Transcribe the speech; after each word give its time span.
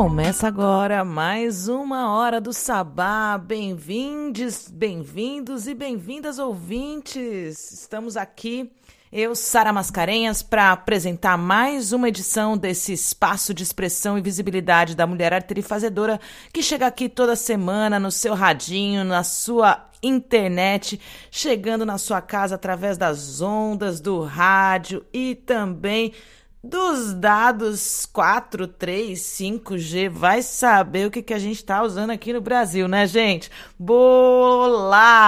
Começa 0.00 0.48
agora 0.48 1.04
mais 1.04 1.68
uma 1.68 2.14
hora 2.14 2.40
do 2.40 2.54
Sabá. 2.54 3.36
Bem-vindos, 3.36 4.66
bem-vindos 4.66 5.66
e 5.66 5.74
bem-vindas 5.74 6.38
ouvintes. 6.38 7.70
Estamos 7.70 8.16
aqui, 8.16 8.72
eu, 9.12 9.34
Sara 9.34 9.74
Mascarenhas, 9.74 10.42
para 10.42 10.72
apresentar 10.72 11.36
mais 11.36 11.92
uma 11.92 12.08
edição 12.08 12.56
desse 12.56 12.94
espaço 12.94 13.52
de 13.52 13.62
expressão 13.62 14.16
e 14.16 14.22
visibilidade 14.22 14.96
da 14.96 15.06
mulher 15.06 15.34
arterifazedora 15.34 16.18
que 16.50 16.62
chega 16.62 16.86
aqui 16.86 17.06
toda 17.06 17.36
semana 17.36 18.00
no 18.00 18.10
seu 18.10 18.32
radinho, 18.32 19.04
na 19.04 19.22
sua 19.22 19.90
internet, 20.02 20.98
chegando 21.30 21.84
na 21.84 21.98
sua 21.98 22.22
casa 22.22 22.54
através 22.54 22.96
das 22.96 23.42
ondas 23.42 24.00
do 24.00 24.22
rádio 24.22 25.04
e 25.12 25.34
também 25.34 26.14
dos 26.62 27.14
dados 27.14 28.04
4, 28.04 28.68
3, 28.68 29.18
5G, 29.18 30.10
vai 30.10 30.42
saber 30.42 31.06
o 31.06 31.10
que, 31.10 31.22
que 31.22 31.32
a 31.32 31.38
gente 31.38 31.56
está 31.56 31.82
usando 31.82 32.10
aqui 32.10 32.34
no 32.34 32.40
Brasil, 32.42 32.86
né, 32.86 33.06
gente? 33.06 33.50
Olá! 33.78 35.20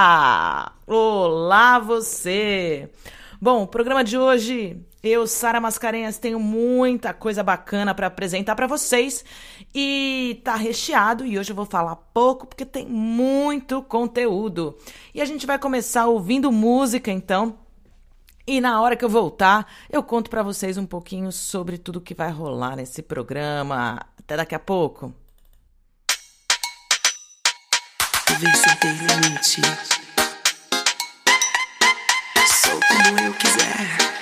Olá, 0.87 1.79
você! 1.79 2.91
Bom, 3.41 3.63
o 3.63 3.67
programa 3.67 4.05
de 4.05 4.19
hoje, 4.19 4.79
eu, 5.03 5.27
Sara 5.27 5.59
Mascarenhas, 5.59 6.19
tenho 6.19 6.39
muita 6.39 7.15
coisa 7.15 7.43
bacana 7.43 7.95
para 7.95 8.09
apresentar 8.09 8.55
para 8.55 8.67
vocês 8.67 9.25
e 9.75 10.39
tá 10.45 10.55
recheado 10.55 11.25
e 11.25 11.39
hoje 11.39 11.51
eu 11.51 11.57
vou 11.57 11.65
falar 11.65 11.97
pouco 11.97 12.47
porque 12.47 12.67
tem 12.67 12.87
muito 12.87 13.83
conteúdo. 13.83 14.77
E 15.15 15.23
a 15.23 15.25
gente 15.25 15.47
vai 15.47 15.59
começar 15.59 16.07
ouvindo 16.07 16.53
música, 16.53 17.11
então. 17.11 17.62
E 18.47 18.61
na 18.61 18.81
hora 18.81 18.97
que 18.97 19.05
eu 19.05 19.09
voltar, 19.09 19.67
eu 19.91 20.03
conto 20.03 20.29
para 20.29 20.43
vocês 20.43 20.77
um 20.77 20.87
pouquinho 20.87 21.31
sobre 21.31 21.79
tudo 21.79 22.01
que 22.01 22.15
vai 22.15 22.31
rolar 22.31 22.77
nesse 22.77 23.03
programa. 23.03 24.01
Até 24.19 24.37
daqui 24.37 24.55
a 24.55 24.59
pouco. 24.59 25.15
Sem 28.27 28.77
ter 28.77 28.93
limite. 28.95 29.63
Sou 32.63 32.81
como 32.81 33.21
eu 33.21 33.33
quiser. 33.35 34.22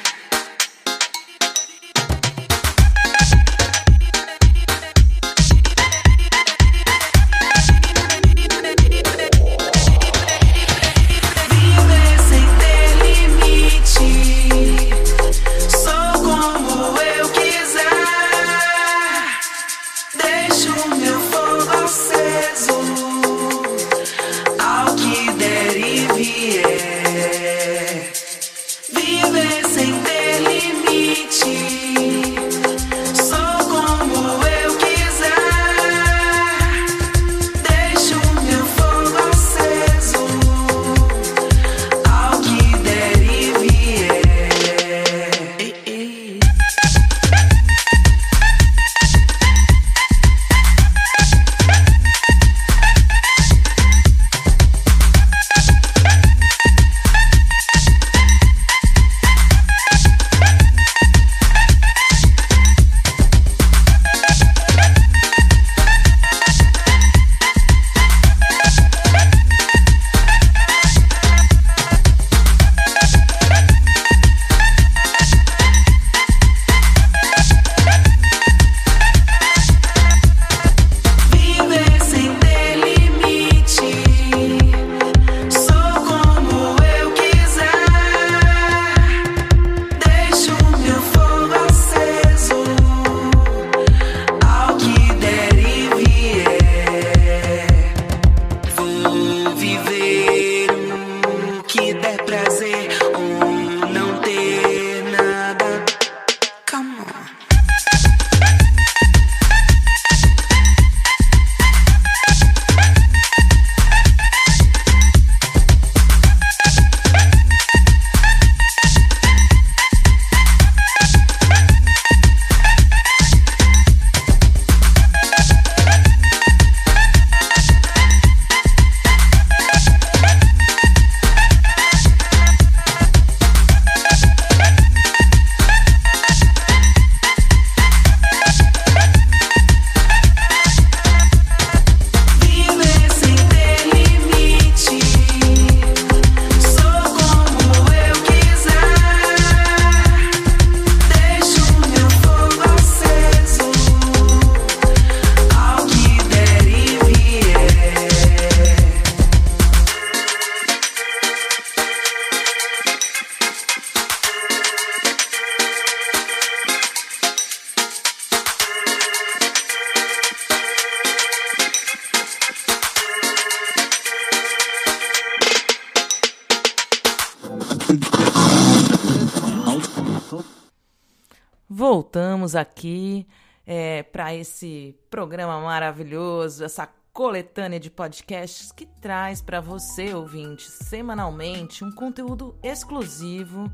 É, 183.72 184.02
para 184.02 184.34
esse 184.34 184.98
programa 185.08 185.60
maravilhoso, 185.60 186.64
essa 186.64 186.88
coletânea 187.12 187.78
de 187.78 187.88
podcasts 187.88 188.72
que 188.72 188.84
traz 188.84 189.40
para 189.40 189.60
você, 189.60 190.12
ouvinte, 190.12 190.68
semanalmente 190.68 191.84
um 191.84 191.92
conteúdo 191.92 192.58
exclusivo 192.64 193.70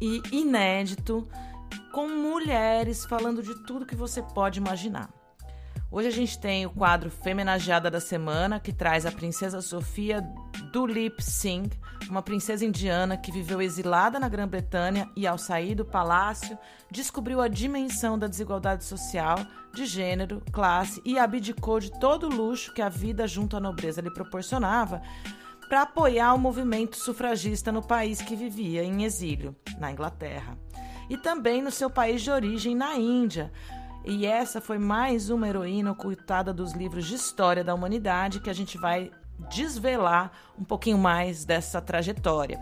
e 0.00 0.20
inédito 0.32 1.28
com 1.92 2.08
mulheres 2.08 3.04
falando 3.04 3.40
de 3.40 3.54
tudo 3.64 3.86
que 3.86 3.94
você 3.94 4.20
pode 4.20 4.58
imaginar. 4.58 5.08
Hoje 5.92 6.08
a 6.08 6.12
gente 6.12 6.40
tem 6.40 6.66
o 6.66 6.70
quadro 6.70 7.08
Femenageada 7.08 7.88
da 7.88 8.00
Semana, 8.00 8.58
que 8.58 8.72
traz 8.72 9.06
a 9.06 9.12
princesa 9.12 9.62
Sofia 9.62 10.22
Dulip 10.72 11.22
Singh, 11.22 11.70
uma 12.08 12.22
princesa 12.22 12.64
indiana 12.64 13.16
que 13.16 13.32
viveu 13.32 13.60
exilada 13.60 14.20
na 14.20 14.28
Grã-Bretanha 14.28 15.10
e, 15.16 15.26
ao 15.26 15.38
sair 15.38 15.74
do 15.74 15.84
palácio, 15.84 16.58
descobriu 16.90 17.40
a 17.40 17.48
dimensão 17.48 18.18
da 18.18 18.26
desigualdade 18.26 18.84
social, 18.84 19.38
de 19.74 19.84
gênero, 19.84 20.42
classe 20.52 21.02
e 21.04 21.18
abdicou 21.18 21.80
de 21.80 21.90
todo 21.98 22.28
o 22.28 22.34
luxo 22.34 22.72
que 22.72 22.82
a 22.82 22.88
vida 22.88 23.26
junto 23.26 23.56
à 23.56 23.60
nobreza 23.60 24.00
lhe 24.00 24.10
proporcionava 24.10 25.02
para 25.68 25.82
apoiar 25.82 26.32
o 26.34 26.38
movimento 26.38 26.96
sufragista 26.96 27.72
no 27.72 27.82
país 27.82 28.22
que 28.22 28.36
vivia 28.36 28.84
em 28.84 29.04
exílio, 29.04 29.54
na 29.78 29.90
Inglaterra, 29.90 30.56
e 31.10 31.16
também 31.16 31.60
no 31.60 31.70
seu 31.70 31.90
país 31.90 32.22
de 32.22 32.30
origem, 32.30 32.74
na 32.74 32.94
Índia. 32.94 33.52
E 34.04 34.24
essa 34.24 34.60
foi 34.60 34.78
mais 34.78 35.30
uma 35.30 35.48
heroína 35.48 35.90
ocultada 35.90 36.54
dos 36.54 36.72
livros 36.72 37.06
de 37.06 37.16
história 37.16 37.64
da 37.64 37.74
humanidade 37.74 38.40
que 38.40 38.48
a 38.48 38.52
gente 38.52 38.78
vai 38.78 39.10
desvelar 39.38 40.32
um 40.58 40.64
pouquinho 40.64 40.98
mais 40.98 41.44
dessa 41.44 41.80
trajetória. 41.80 42.60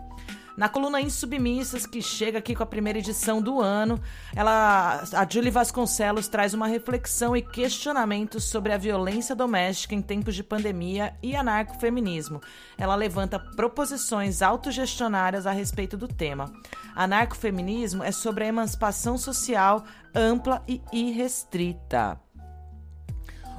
Na 0.57 0.69
coluna 0.69 1.01
Insubmissas, 1.01 1.85
que 1.85 2.01
chega 2.01 2.39
aqui 2.39 2.55
com 2.55 2.63
a 2.63 2.67
primeira 2.67 3.01
edição 3.01 3.43
do 3.43 3.61
ano, 3.61 4.01
ela, 4.37 5.03
a 5.13 5.29
Julie 5.29 5.51
Vasconcelos 5.51 6.29
traz 6.29 6.55
uma 6.55 6.69
reflexão 6.69 7.37
e 7.37 7.43
questionamento 7.43 8.39
sobre 8.39 8.73
a 8.73 8.79
violência 8.79 9.35
doméstica 9.35 9.97
em 9.97 10.03
tempos 10.03 10.37
de 10.37 10.45
pandemia 10.45 11.13
e 11.21 11.35
anarcofeminismo. 11.35 12.41
Ela 12.79 12.95
levanta 12.95 13.41
proposições 13.41 14.43
autogestionárias 14.43 15.45
a 15.45 15.51
respeito 15.51 15.97
do 15.97 16.07
tema. 16.07 16.53
Anarcofeminismo 16.95 18.05
é 18.05 18.13
sobre 18.13 18.45
a 18.45 18.49
emancipação 18.49 19.19
social 19.19 19.83
ampla 20.15 20.63
e 20.69 20.81
irrestrita. 20.93 22.24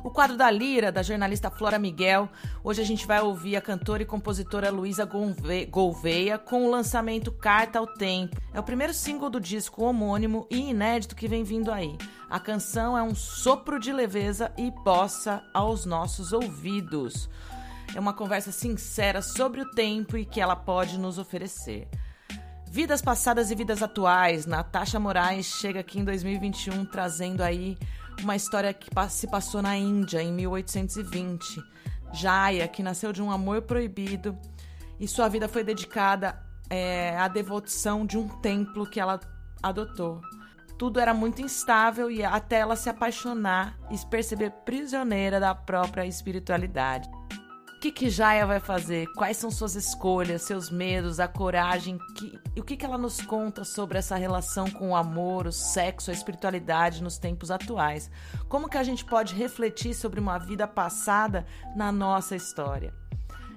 O 0.06 0.12
quadro 0.12 0.38
da 0.38 0.52
Lira, 0.52 0.92
da 0.92 1.02
jornalista 1.02 1.50
Flora 1.50 1.80
Miguel. 1.80 2.30
Hoje 2.64 2.80
a 2.80 2.86
gente 2.86 3.08
vai 3.08 3.20
ouvir 3.22 3.56
a 3.56 3.62
cantora 3.62 4.04
e 4.04 4.06
compositora 4.06 4.70
Luísa 4.70 5.04
Gouveia 5.68 6.38
com 6.38 6.64
o 6.64 6.70
lançamento 6.70 7.32
Carta 7.32 7.80
ao 7.80 7.88
Tempo. 7.88 8.40
É 8.54 8.60
o 8.60 8.64
primeiro 8.64 8.94
single 8.94 9.32
do 9.32 9.42
disco 9.42 9.84
homônimo 9.84 10.46
e 10.48 10.70
inédito 10.70 11.16
que 11.16 11.28
vem 11.28 11.44
vindo 11.44 11.72
aí. 11.72 11.98
A 12.30 12.40
canção 12.40 12.96
é 12.96 13.02
um 13.02 13.16
sopro 13.16 13.80
de 13.80 13.92
leveza 13.92 14.52
e 14.56 14.70
bossa 14.70 15.44
aos 15.52 15.88
nossos 15.88 16.34
ouvidos. 16.34 17.28
É 17.96 18.00
uma 18.00 18.14
conversa 18.14 18.52
sincera 18.52 19.24
sobre 19.24 19.62
o 19.62 19.72
tempo 19.72 20.16
e 20.16 20.24
que 20.24 20.40
ela 20.40 20.56
pode 20.56 21.00
nos 21.00 21.18
oferecer. 21.18 21.88
Vidas 22.68 23.02
passadas 23.02 23.50
e 23.50 23.56
vidas 23.56 23.82
atuais. 23.82 24.46
Natasha 24.46 25.00
Moraes 25.00 25.48
chega 25.48 25.80
aqui 25.80 25.98
em 25.98 26.04
2021 26.04 26.86
trazendo 26.86 27.42
aí 27.42 27.76
uma 28.24 28.36
história 28.36 28.74
que 28.74 28.90
se 29.10 29.28
passou 29.28 29.62
na 29.62 29.78
Índia 29.78 30.22
em 30.22 30.32
1820. 30.32 31.64
Jaya, 32.14 32.68
que 32.68 32.82
nasceu 32.82 33.12
de 33.12 33.22
um 33.22 33.30
amor 33.30 33.64
proibido 33.64 34.38
e 35.00 35.08
sua 35.08 35.28
vida 35.28 35.48
foi 35.48 35.64
dedicada 35.64 36.42
é, 36.70 37.18
à 37.18 37.28
devoção 37.28 38.06
de 38.06 38.18
um 38.18 38.28
templo 38.28 38.86
que 38.86 39.00
ela 39.00 39.20
adotou. 39.62 40.22
Tudo 40.78 41.00
era 41.00 41.14
muito 41.14 41.42
instável 41.42 42.10
e 42.10 42.24
até 42.24 42.58
ela 42.60 42.76
se 42.76 42.90
apaixonar 42.90 43.78
e 43.92 43.98
se 43.98 44.06
perceber 44.08 44.52
prisioneira 44.66 45.40
da 45.40 45.54
própria 45.54 46.06
espiritualidade 46.06 47.10
que, 47.86 47.92
que 47.92 48.10
Jaya 48.10 48.48
vai 48.48 48.60
fazer? 48.60 49.08
Quais 49.14 49.38
são 49.38 49.52
suas 49.52 49.76
escolhas, 49.76 50.42
seus 50.42 50.72
medos, 50.72 51.20
a 51.20 51.28
coragem? 51.28 52.00
Que, 52.16 52.40
o 52.60 52.64
que, 52.64 52.76
que 52.76 52.86
ela 52.86 52.98
nos 52.98 53.22
conta 53.22 53.64
sobre 53.64 54.00
essa 54.00 54.16
relação 54.16 54.70
com 54.72 54.90
o 54.90 54.96
amor, 54.96 55.46
o 55.46 55.52
sexo, 55.52 56.10
a 56.10 56.14
espiritualidade 56.14 57.04
nos 57.04 57.20
tempos 57.20 57.52
atuais? 57.52 58.10
Como 58.50 58.70
que 58.70 58.78
a 58.78 58.84
gente 58.84 59.06
pode 59.06 59.36
refletir 59.36 59.94
sobre 59.94 60.20
uma 60.20 60.40
vida 60.40 60.68
passada 60.68 61.46
na 61.76 61.92
nossa 61.92 62.36
história? 62.36 62.92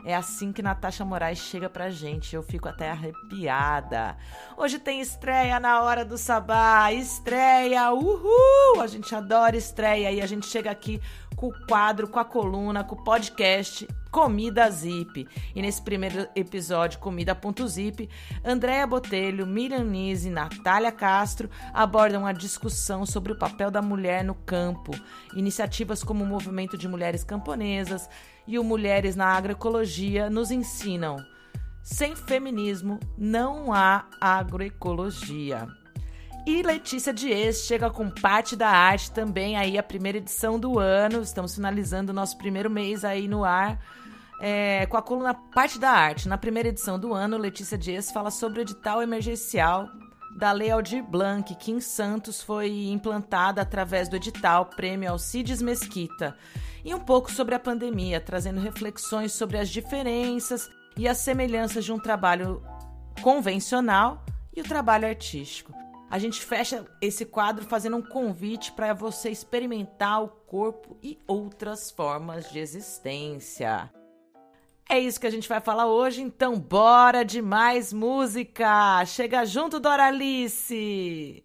É 0.04 0.14
assim 0.14 0.52
que 0.52 0.62
Natasha 0.62 1.04
Moraes 1.04 1.38
chega 1.38 1.68
pra 1.68 1.90
gente. 1.90 2.36
Eu 2.36 2.42
fico 2.42 2.68
até 2.68 2.90
arrepiada. 2.90 4.16
Hoje 4.56 4.78
tem 4.78 5.00
estreia 5.00 5.58
na 5.58 5.82
hora 5.82 6.04
do 6.04 6.18
sabá. 6.18 6.92
Estreia! 6.92 7.90
Uhul! 7.92 8.80
A 8.80 8.86
gente 8.86 9.14
adora 9.14 9.56
estreia 9.56 10.12
e 10.12 10.20
a 10.20 10.26
gente 10.26 10.46
chega 10.46 10.70
aqui 10.70 11.00
com 11.38 11.46
o 11.46 11.66
quadro, 11.66 12.08
com 12.08 12.18
a 12.18 12.24
coluna, 12.24 12.82
com 12.82 12.96
o 12.96 13.04
podcast 13.04 13.86
Comida 14.10 14.68
Zip. 14.68 15.24
E 15.54 15.62
nesse 15.62 15.80
primeiro 15.80 16.26
episódio, 16.34 16.98
Comida.zip, 16.98 18.10
Andréa 18.44 18.84
Botelho, 18.84 19.46
Miriam 19.46 19.84
Nise 19.84 20.28
e 20.28 20.32
Natália 20.32 20.90
Castro 20.90 21.48
abordam 21.72 22.26
a 22.26 22.32
discussão 22.32 23.06
sobre 23.06 23.30
o 23.30 23.38
papel 23.38 23.70
da 23.70 23.80
mulher 23.80 24.24
no 24.24 24.34
campo, 24.34 24.90
iniciativas 25.32 26.02
como 26.02 26.24
o 26.24 26.26
Movimento 26.26 26.76
de 26.76 26.88
Mulheres 26.88 27.22
Camponesas 27.22 28.10
e 28.44 28.58
o 28.58 28.64
Mulheres 28.64 29.14
na 29.14 29.26
Agroecologia 29.26 30.28
nos 30.28 30.50
ensinam. 30.50 31.18
Sem 31.84 32.16
feminismo 32.16 32.98
não 33.16 33.72
há 33.72 34.06
agroecologia. 34.20 35.68
E 36.48 36.62
Letícia 36.62 37.12
Dias 37.12 37.66
chega 37.66 37.90
com 37.90 38.08
parte 38.08 38.56
da 38.56 38.70
arte 38.70 39.10
também 39.10 39.58
aí 39.58 39.76
a 39.76 39.82
primeira 39.82 40.16
edição 40.16 40.58
do 40.58 40.78
ano. 40.78 41.20
Estamos 41.20 41.54
finalizando 41.54 42.10
o 42.10 42.14
nosso 42.14 42.38
primeiro 42.38 42.70
mês 42.70 43.04
aí 43.04 43.28
no 43.28 43.44
ar. 43.44 43.78
É, 44.40 44.86
com 44.86 44.96
a 44.96 45.02
coluna 45.02 45.34
Parte 45.34 45.78
da 45.78 45.90
Arte. 45.90 46.26
Na 46.26 46.38
primeira 46.38 46.70
edição 46.70 46.98
do 46.98 47.12
ano, 47.12 47.36
Letícia 47.36 47.76
Dias 47.76 48.10
fala 48.10 48.30
sobre 48.30 48.60
o 48.60 48.62
edital 48.62 49.02
emergencial 49.02 49.90
da 50.38 50.50
Lei 50.50 50.70
Aldir 50.70 51.04
Blanc, 51.04 51.54
que 51.54 51.70
em 51.70 51.82
Santos 51.82 52.42
foi 52.42 52.86
implantada 52.86 53.60
através 53.60 54.08
do 54.08 54.16
edital 54.16 54.64
Prêmio 54.64 55.10
Alcides 55.10 55.60
Mesquita. 55.60 56.34
E 56.82 56.94
um 56.94 57.00
pouco 57.00 57.30
sobre 57.30 57.56
a 57.56 57.60
pandemia, 57.60 58.22
trazendo 58.22 58.58
reflexões 58.58 59.32
sobre 59.32 59.58
as 59.58 59.68
diferenças 59.68 60.66
e 60.96 61.06
as 61.06 61.18
semelhanças 61.18 61.84
de 61.84 61.92
um 61.92 61.98
trabalho 61.98 62.62
convencional 63.20 64.24
e 64.56 64.62
o 64.62 64.64
trabalho 64.64 65.06
artístico. 65.06 65.87
A 66.10 66.18
gente 66.18 66.40
fecha 66.40 66.86
esse 67.02 67.26
quadro 67.26 67.66
fazendo 67.66 67.98
um 67.98 68.02
convite 68.02 68.72
para 68.72 68.94
você 68.94 69.28
experimentar 69.28 70.22
o 70.22 70.28
corpo 70.28 70.96
e 71.02 71.18
outras 71.26 71.90
formas 71.90 72.50
de 72.50 72.58
existência. 72.58 73.92
É 74.88 74.98
isso 74.98 75.20
que 75.20 75.26
a 75.26 75.30
gente 75.30 75.46
vai 75.46 75.60
falar 75.60 75.86
hoje, 75.86 76.22
então 76.22 76.58
bora 76.58 77.22
de 77.22 77.42
mais 77.42 77.92
música! 77.92 79.04
Chega 79.04 79.44
junto, 79.44 79.78
Doralice! 79.78 81.44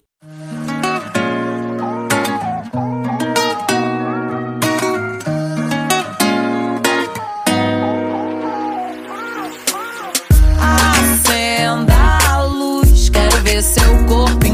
Acenda 10.61 11.93
a 12.29 12.43
luz, 12.45 13.09
quero 13.09 13.35
ver 13.43 13.61
seu 13.61 14.05
corpo 14.07 14.52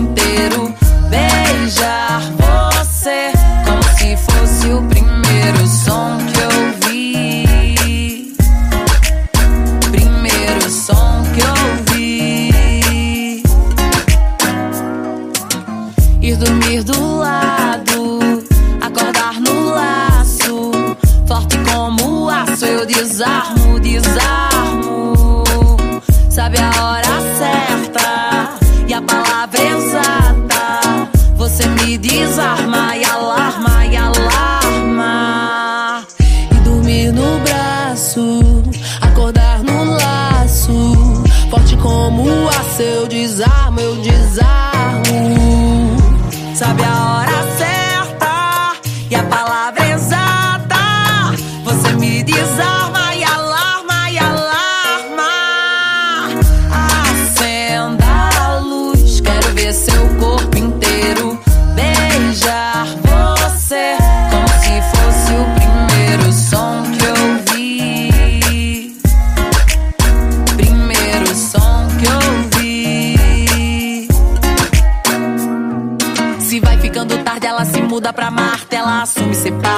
inteiro. 0.50 0.74
Beijar 1.10 2.22
você 2.34 3.32
como 3.66 3.84
se 3.98 4.18
fosse 4.18 4.68
o 4.68 4.82
primeiro 4.84 5.68
som 5.68 6.18
que 6.28 6.40
eu 6.40 6.90
vi. 6.90 8.36
Primeiro 9.92 10.70
som 10.70 11.24
que 11.34 11.42
eu 11.42 11.56
vi. 11.92 13.44
Ir 16.22 16.36
dormir 16.38 16.84
do 16.84 17.18
lado, 17.18 18.44
acordar 18.82 19.40
no 19.40 19.72
laço. 19.72 20.72
Forte 21.28 21.58
como 21.60 22.30
aço, 22.30 22.66
eu 22.66 22.86
desarmo, 22.86 23.80
desarmo. 23.80 24.49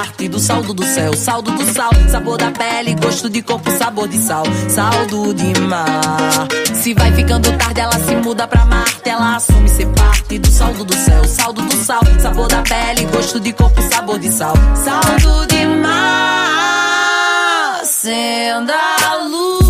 Parte 0.02 0.28
do 0.28 0.40
saldo 0.40 0.74
do 0.74 0.84
céu, 0.84 1.14
saldo 1.14 1.52
do 1.52 1.64
sal, 1.72 1.92
sabor 2.10 2.36
da 2.36 2.50
pele, 2.50 2.96
gosto 2.96 3.30
de 3.30 3.40
corpo, 3.40 3.70
sabor 3.70 4.08
de 4.08 4.18
sal, 4.18 4.42
saldo 4.68 5.32
de 5.32 5.56
mar. 5.60 6.48
Se 6.74 6.92
vai 6.92 7.12
ficando 7.12 7.56
tarde, 7.56 7.80
ela 7.80 7.96
se 8.00 8.16
muda 8.16 8.48
pra 8.48 8.64
Marte. 8.64 9.08
Ela 9.08 9.36
assume 9.36 9.68
ser 9.68 9.86
parte 9.86 10.40
do 10.40 10.48
saldo 10.48 10.84
do 10.84 10.94
céu, 10.94 11.24
saldo 11.24 11.62
do 11.62 11.76
sal, 11.76 12.00
sabor 12.18 12.48
da 12.48 12.62
pele, 12.62 13.04
gosto 13.12 13.38
de 13.38 13.52
corpo, 13.52 13.80
sabor 13.82 14.18
de 14.18 14.32
sal, 14.32 14.54
saldo 14.74 15.46
de 15.46 15.66
mar. 15.66 17.78
Acenda 17.80 18.74
a 19.08 19.14
luz. 19.24 19.62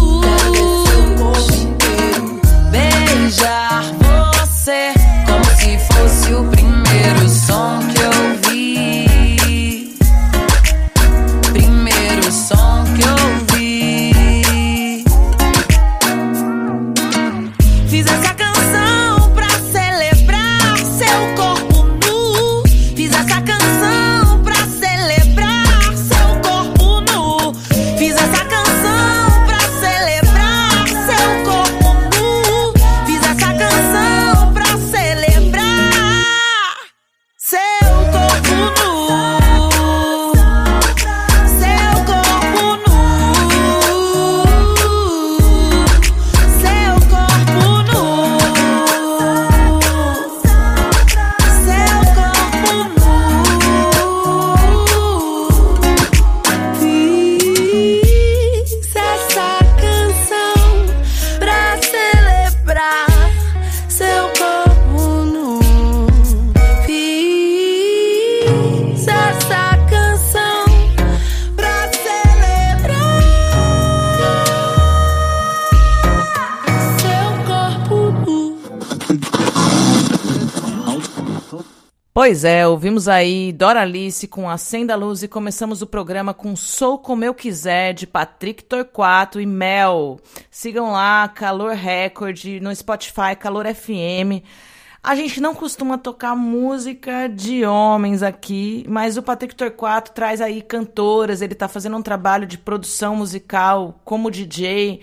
Beijar 2.70 3.84
você 4.00 4.94
como 5.26 5.44
se 5.56 5.78
fosse 5.92 6.32
o 6.32 6.42
primeiro 6.44 7.28
som 7.28 7.81
Pois 82.24 82.44
é, 82.44 82.64
ouvimos 82.64 83.08
aí 83.08 83.52
Doralice 83.52 84.28
com 84.28 84.48
Acenda 84.48 84.92
a 84.92 84.96
Luz 84.96 85.24
e 85.24 85.28
começamos 85.28 85.82
o 85.82 85.88
programa 85.88 86.32
com 86.32 86.54
Sou 86.54 86.96
Como 86.96 87.24
Eu 87.24 87.34
Quiser, 87.34 87.92
de 87.92 88.06
Patrick 88.06 88.62
Torquato 88.62 89.40
e 89.40 89.44
Mel. 89.44 90.20
Sigam 90.48 90.92
lá, 90.92 91.26
Calor 91.26 91.72
Record, 91.72 92.44
no 92.62 92.72
Spotify, 92.76 93.34
Calor 93.36 93.66
FM. 93.74 94.46
A 95.02 95.16
gente 95.16 95.40
não 95.40 95.52
costuma 95.52 95.98
tocar 95.98 96.36
música 96.36 97.26
de 97.26 97.64
homens 97.64 98.22
aqui, 98.22 98.84
mas 98.88 99.16
o 99.16 99.22
Patrick 99.24 99.56
Torquato 99.56 100.12
traz 100.12 100.40
aí 100.40 100.62
cantoras, 100.62 101.42
ele 101.42 101.56
tá 101.56 101.66
fazendo 101.66 101.96
um 101.96 102.02
trabalho 102.02 102.46
de 102.46 102.56
produção 102.56 103.16
musical 103.16 104.00
como 104.04 104.30
DJ 104.30 105.00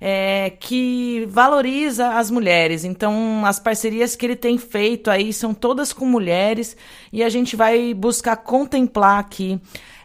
é, 0.00 0.50
que 0.60 1.26
valoriza 1.28 2.10
as 2.10 2.30
mulheres. 2.30 2.84
Então, 2.84 3.44
as 3.44 3.58
parcerias 3.58 4.14
que 4.14 4.26
ele 4.26 4.36
tem 4.36 4.58
feito 4.58 5.10
aí 5.10 5.32
são 5.32 5.52
todas 5.52 5.92
com 5.92 6.04
mulheres 6.04 6.76
e 7.12 7.22
a 7.22 7.28
gente 7.28 7.56
vai 7.56 7.92
buscar 7.94 8.36
contemplar 8.36 9.18
aqui 9.18 9.60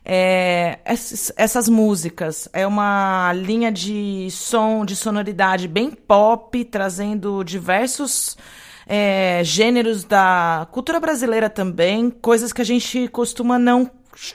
é, 0.06 0.80
essas, 0.86 1.70
músicas. 1.70 2.50
É 2.52 2.68
uma 2.68 3.32
linha 3.34 3.72
de 3.72 4.28
som, 4.32 4.86
de 4.86 4.96
sonoridade 4.96 5.68
bem 5.68 5.92
pop, 5.92 6.64
trazendo 6.66 7.44
diversos 7.44 8.38
é, 8.86 9.42
gêneros 9.44 10.04
da 10.04 10.68
cultura 10.72 11.00
brasileira 11.00 11.50
também, 11.50 12.10
coisas 12.10 12.52
que 12.52 12.62
a 12.62 12.66
gente 12.66 13.08
costuma 13.08 13.58
não, 13.58 13.90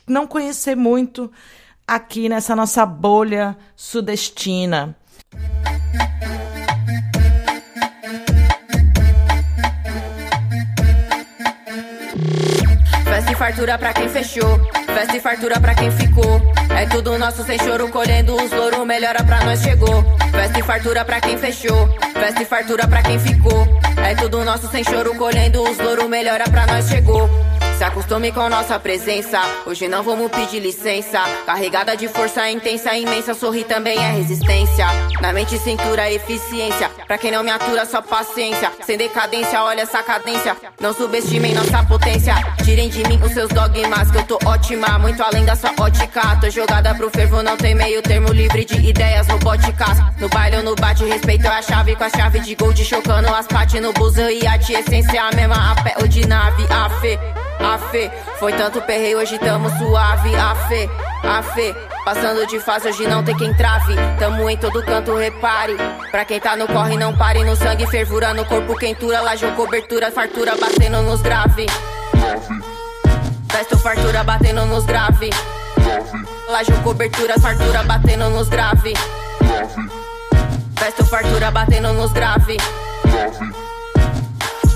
não 0.06 0.26
conhecer 0.26 0.74
muito 0.74 1.30
aqui 1.86 2.28
nessa 2.28 2.56
nossa 2.56 2.86
bolha 2.86 3.56
sudestina. 3.76 4.96
Festa 13.04 13.32
e 13.32 13.34
fartura 13.34 13.78
pra 13.78 13.92
quem 13.92 14.08
fechou, 14.08 14.60
festa 14.86 15.16
e 15.16 15.20
fartura 15.20 15.60
pra 15.60 15.74
quem 15.74 15.90
ficou. 15.90 16.40
É 16.70 16.86
tudo 16.86 17.18
nosso 17.18 17.44
sem 17.44 17.58
choro, 17.58 17.88
colhendo 17.88 18.34
os 18.36 18.50
louros, 18.50 18.86
melhora 18.86 19.22
pra 19.24 19.44
nós 19.44 19.60
chegou. 19.60 20.04
Festa 20.30 20.58
e 20.58 20.62
fartura 20.62 21.04
pra 21.04 21.20
quem 21.20 21.36
fechou, 21.36 21.88
festa 22.14 22.42
e 22.42 22.44
fartura 22.44 22.86
pra 22.86 23.02
quem 23.02 23.18
ficou. 23.18 23.66
É 24.06 24.14
tudo 24.14 24.44
nosso 24.44 24.68
sem 24.68 24.84
choro, 24.84 25.14
colhendo 25.16 25.62
os 25.62 25.78
louros, 25.78 26.08
melhora 26.08 26.44
pra 26.44 26.66
nós 26.66 26.88
chegou. 26.88 27.28
Se 27.78 27.84
acostume 27.84 28.32
com 28.32 28.48
nossa 28.48 28.76
presença. 28.80 29.40
Hoje 29.64 29.86
não 29.86 30.02
vamos 30.02 30.32
pedir 30.32 30.58
licença. 30.58 31.20
Carregada 31.46 31.96
de 31.96 32.08
força 32.08 32.50
intensa, 32.50 32.92
imensa. 32.96 33.34
Sorrir 33.34 33.62
também 33.62 33.96
é 33.96 34.10
resistência. 34.14 34.84
Na 35.20 35.32
mente, 35.32 35.56
cintura, 35.58 36.10
eficiência. 36.10 36.90
Pra 37.06 37.16
quem 37.16 37.30
não 37.30 37.44
me 37.44 37.52
atura, 37.52 37.86
só 37.86 38.02
paciência. 38.02 38.72
Sem 38.84 38.98
decadência, 38.98 39.62
olha 39.62 39.82
essa 39.82 40.02
cadência. 40.02 40.56
Não 40.80 40.92
subestimem 40.92 41.54
nossa 41.54 41.84
potência. 41.84 42.34
Tirem 42.64 42.88
de 42.88 43.04
mim 43.04 43.20
os 43.22 43.30
seus 43.30 43.48
dogmas, 43.50 44.10
que 44.10 44.16
eu 44.16 44.24
tô 44.24 44.40
ótima. 44.44 44.98
Muito 44.98 45.22
além 45.22 45.44
da 45.44 45.54
sua 45.54 45.70
ótica. 45.78 46.36
Tô 46.40 46.50
jogada 46.50 46.92
pro 46.96 47.08
fervo, 47.10 47.44
não 47.44 47.56
tem 47.56 47.76
meio 47.76 48.02
termo 48.02 48.32
livre 48.32 48.64
de 48.64 48.74
ideias 48.74 49.28
podcast. 49.38 50.02
No 50.20 50.28
baile 50.30 50.56
ou 50.56 50.62
no 50.64 50.74
bate, 50.74 51.04
respeito 51.04 51.46
a 51.46 51.62
chave 51.62 51.94
com 51.94 52.02
a 52.02 52.10
chave 52.10 52.40
de 52.40 52.56
gold. 52.56 52.84
Chocando 52.84 53.32
as 53.32 53.46
pates 53.46 53.80
no 53.80 53.92
busão 53.92 54.28
e 54.28 54.44
a 54.48 54.56
essência 54.56 55.22
a 55.22 55.30
mesma. 55.36 55.70
A 55.70 55.80
pé 55.80 55.94
ou 56.00 56.08
de 56.08 56.26
nave, 56.26 56.66
a 56.70 56.90
fé 57.00 57.47
a 57.58 57.78
fé. 57.78 58.10
Foi 58.38 58.52
tanto 58.52 58.80
perreio, 58.82 59.18
hoje 59.18 59.38
tamo 59.38 59.68
suave, 59.78 60.34
a 60.34 60.54
fé, 60.68 60.88
a 61.22 61.42
fé. 61.42 61.74
Passando 62.04 62.46
de 62.46 62.58
fase, 62.58 62.88
hoje 62.88 63.06
não 63.06 63.22
tem 63.22 63.36
quem 63.36 63.52
trave. 63.54 63.94
Tamo 64.18 64.48
em 64.48 64.56
todo 64.56 64.82
canto, 64.82 65.14
repare. 65.16 65.76
Pra 66.10 66.24
quem 66.24 66.40
tá 66.40 66.56
no 66.56 66.66
corre, 66.66 66.96
não 66.96 67.14
pare. 67.16 67.44
No 67.44 67.54
sangue, 67.54 67.86
fervura, 67.86 68.32
no 68.32 68.44
corpo, 68.44 68.74
quentura. 68.76 69.20
Laje 69.20 69.46
cobertura, 69.52 70.10
fartura, 70.10 70.56
batendo 70.56 71.02
nos 71.02 71.20
grave. 71.20 71.66
Testo, 73.48 73.78
fartura, 73.78 74.24
batendo 74.24 74.64
nos 74.66 74.84
grave. 74.86 75.30
Laje 76.48 76.72
cobertura, 76.82 77.38
fartura, 77.38 77.82
batendo 77.82 78.30
nos 78.30 78.48
grave. 78.48 78.94
Testo, 80.76 81.04
fartura, 81.04 81.50
batendo 81.50 81.92
nos 81.92 82.12
grave 82.12 82.56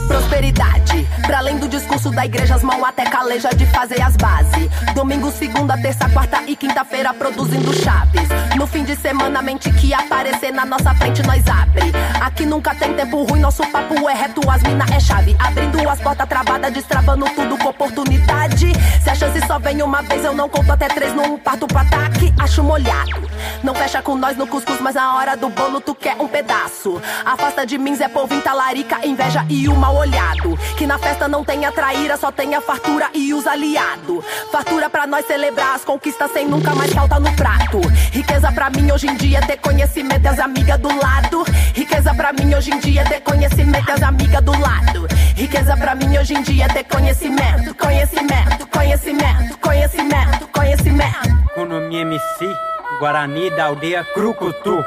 prosperidade. 0.07 1.09
Pra 1.27 1.39
além 1.39 1.59
do 1.59 1.69
discurso 1.69 2.11
da 2.11 2.25
igreja, 2.25 2.55
as 2.55 2.63
mãos 2.63 2.83
até 2.85 3.05
caleja 3.05 3.51
de 3.51 3.67
fazer 3.67 4.01
as 4.01 4.17
bases. 4.17 4.69
Domingo, 4.95 5.31
segunda, 5.31 5.77
terça, 5.79 6.09
quarta 6.11 6.43
e 6.47 6.57
quinta-feira 6.57 7.15
produzindo 7.15 7.73
chaves. 7.73 8.29
No 8.57 8.67
fim 8.67 8.85
de 8.85 8.97
semana, 8.97 9.41
mente 9.41 9.73
que 9.73 9.95
aparecer 9.95 10.53
na 10.53 10.65
nossa 10.65 10.95
frente, 10.95 11.23
nós 11.23 11.47
abre. 11.47 11.93
Aqui 12.21 12.45
nunca 12.45 12.75
tem 12.75 12.95
tempo 12.95 13.23
ruim, 13.25 13.41
nosso 13.41 13.67
papo 13.69 14.09
é 14.09 14.15
reto, 14.15 14.41
as 14.51 14.63
mina 14.63 14.85
é 14.95 15.01
chave. 15.01 15.37
Abrindo 15.39 15.89
as 15.89 16.01
portas 16.01 16.29
travadas, 16.29 16.73
destravando 16.73 17.25
tudo 17.35 17.57
com 17.59 17.69
oportunidade. 17.69 18.73
Se 19.03 19.11
a 19.11 19.15
chance 19.15 19.47
só 19.47 19.59
vem 19.59 19.83
uma 19.83 20.03
vez, 20.03 20.25
eu 20.25 20.35
não 20.35 20.49
conto 20.49 20.71
até 20.71 20.89
três, 20.89 21.15
não 21.15 21.39
parto 21.39 21.67
pro 21.67 21.79
ataque, 21.79 22.33
acho 22.39 22.63
molhado. 22.63 23.31
Não 23.63 23.75
fecha 23.75 24.03
com 24.03 24.17
nós 24.17 24.37
no 24.37 24.47
cuscuz, 24.47 24.81
mas 24.81 24.95
na 24.95 25.15
hora 25.15 25.37
do 25.37 25.49
bolo 25.49 25.81
tu 25.81 25.95
quer 25.95 26.17
um 26.21 26.29
pedaço. 26.29 27.01
Afasta 27.25 27.67
de 27.67 27.79
mim, 27.79 27.95
Zé 27.95 28.09
Povo, 28.09 28.41
talarica, 28.41 29.07
inveja 29.07 29.45
e 29.49 29.69
o 29.69 29.75
mal 29.75 29.92
olhado. 29.95 30.57
Que 30.77 30.87
na 30.87 30.99
festa 30.99 31.29
não 31.29 31.45
tenha 31.45 31.71
traíra, 31.73 32.17
só 32.17 32.31
tenha 32.31 32.61
fartura 32.61 33.09
e 33.15 33.33
os 33.35 33.47
aliados. 33.47 34.25
Fartura 34.51 34.89
pra 34.89 35.07
nós 35.07 35.27
celebrar 35.27 35.75
as 35.75 35.85
conquistas 35.85 36.31
sem 36.33 36.47
nunca 36.47 36.75
mais 36.75 36.93
falta 36.93 37.19
no 37.19 37.33
prato. 37.35 37.81
Riqueza 38.11 38.51
pra 38.53 38.71
mim 38.71 38.91
hoje 38.91 39.07
em 39.07 39.17
dia 39.17 39.39
é 39.39 39.43
ter 39.43 39.57
conhecimento 39.59 40.25
e 40.25 40.29
as 40.29 40.39
amigas 40.39 40.79
do 40.79 40.89
lado. 40.89 41.45
Riqueza 41.75 42.15
pra 42.15 42.33
mim 42.33 42.55
hoje 42.55 42.73
em 42.73 42.79
dia 42.79 43.03
é 43.03 43.05
ter 43.05 43.21
conhecimento 43.21 43.89
e 43.89 43.93
as 43.93 44.03
amigas 44.03 44.43
do 44.43 44.53
lado. 44.59 45.07
Riqueza 45.37 45.77
pra 45.77 45.95
mim 45.95 46.19
hoje 46.19 46.35
em 46.35 46.43
dia 46.43 46.65
é 46.65 46.69
ter 46.69 46.85
conhecimento, 46.85 47.75
conhecimento, 47.75 48.67
conhecimento, 48.69 49.59
conhecimento, 49.59 50.49
conhecimento. 50.49 51.43
Economia 51.53 52.01
MC, 52.03 52.57
Guarani 52.99 53.51
da 53.51 53.67
aldeia 53.67 54.05
Crucutu. 54.15 54.85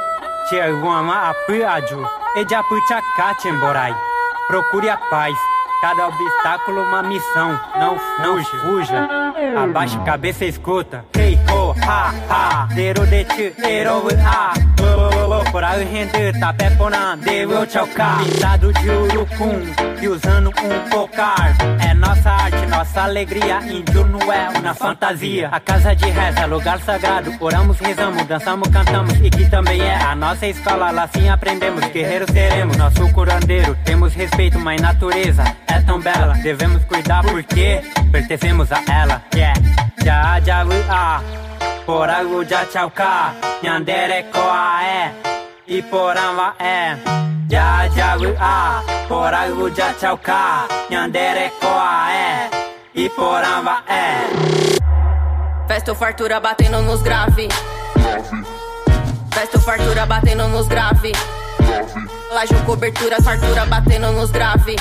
Tiaguama 0.49 1.31
Apiaju, 1.31 2.07
Ejapuchacate 2.35 3.47
Emborai. 3.47 3.95
Procure 4.47 4.89
a 4.89 4.97
paz. 4.97 5.35
Cada 5.81 6.07
obstáculo 6.07 6.83
uma 6.83 7.01
missão. 7.01 7.59
Não, 7.79 7.97
não 8.19 8.43
fuja. 8.43 9.07
Abaixa 9.57 9.99
a 9.99 10.03
cabeça 10.03 10.45
e 10.45 10.49
escuta. 10.49 11.03
Hey 11.55 11.61
ho 11.61 11.73
ha 11.81 12.13
ha. 12.29 12.67
Dero 12.75 13.05
de 13.05 13.23
ti, 13.23 13.53
ero 13.63 14.07
a. 14.25 14.53
Por 15.51 15.63
aí 15.63 15.85
render, 15.85 16.37
tapé 16.37 16.69
porã, 16.71 17.17
deu 17.17 17.65
chocar. 17.69 18.17
Pintado 18.17 18.73
de 18.73 18.89
urucum 18.89 19.61
e 20.01 20.07
usando 20.07 20.49
um 20.49 20.89
cocar. 20.89 21.55
É 21.79 21.93
nossa 21.93 22.29
arte, 22.29 22.65
nossa 22.65 23.03
alegria. 23.03 23.59
Índio 23.63 24.05
não 24.05 24.19
é 24.31 24.49
uma 24.49 24.73
fantasia. 24.73 25.47
A 25.51 25.59
casa 25.59 25.95
de 25.95 26.09
reza, 26.09 26.45
lugar 26.45 26.79
sagrado. 26.81 27.31
Oramos, 27.39 27.79
rezamos, 27.79 28.25
dançamos, 28.25 28.67
cantamos. 28.67 29.13
E 29.21 29.29
que 29.29 29.49
também 29.49 29.81
é 29.81 29.95
a 29.95 30.13
nossa 30.13 30.45
escola. 30.45 30.91
Lá 30.91 31.07
sim 31.07 31.29
aprendemos. 31.29 31.85
Guerreiros 31.85 32.29
seremos, 32.31 32.75
nosso 32.75 33.09
curandeiro. 33.13 33.77
Temos 33.85 34.13
respeito, 34.13 34.59
mas 34.59 34.81
natureza 34.81 35.43
é 35.67 35.79
tão 35.81 36.01
bela. 36.01 36.33
Devemos 36.33 36.83
cuidar 36.83 37.23
porque 37.23 37.81
pertencemos 38.11 38.71
a 38.73 38.81
ela. 38.91 39.21
Yeah, 39.33 39.59
já, 40.03 40.39
já, 40.41 40.65
ah. 40.89 41.44
Poragu 41.85 42.43
já 42.43 42.65
chauka, 42.65 43.35
nyandere 43.61 44.23
koa 44.33 44.83
é. 44.83 45.13
E 45.67 45.83
poramba 45.83 46.55
é. 46.57 46.97
Já, 47.47 47.87
ah. 48.39 48.81
Poragu 49.07 49.69
já 49.69 49.93
chauka, 49.93 50.67
nyandere 50.89 51.51
koa 51.61 52.11
é. 52.11 52.49
E 52.95 53.07
poramba 53.09 53.83
é. 53.87 54.15
Festa 55.67 55.91
ou 55.91 55.95
fartura 55.97 56.39
batendo 56.39 56.81
nos 56.81 57.03
grave. 57.03 57.49
Festa 59.31 59.57
ou 59.57 59.61
fartura 59.61 60.07
batendo 60.07 60.47
nos 60.47 60.67
grave. 60.67 61.11
Laje 62.31 62.55
cobertura, 62.65 63.21
fartura 63.21 63.63
batendo 63.67 64.11
nos 64.11 64.31
grave. 64.31 64.75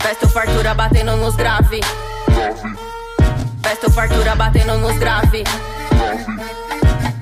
Festa 0.00 0.26
ou 0.26 0.30
fartura 0.30 0.72
batendo 0.72 1.16
nos 1.16 1.34
grave. 1.34 1.80
Festa 3.66 3.90
fartura 3.90 4.36
batendo 4.36 4.78
nos 4.78 4.96
grave. 4.96 5.42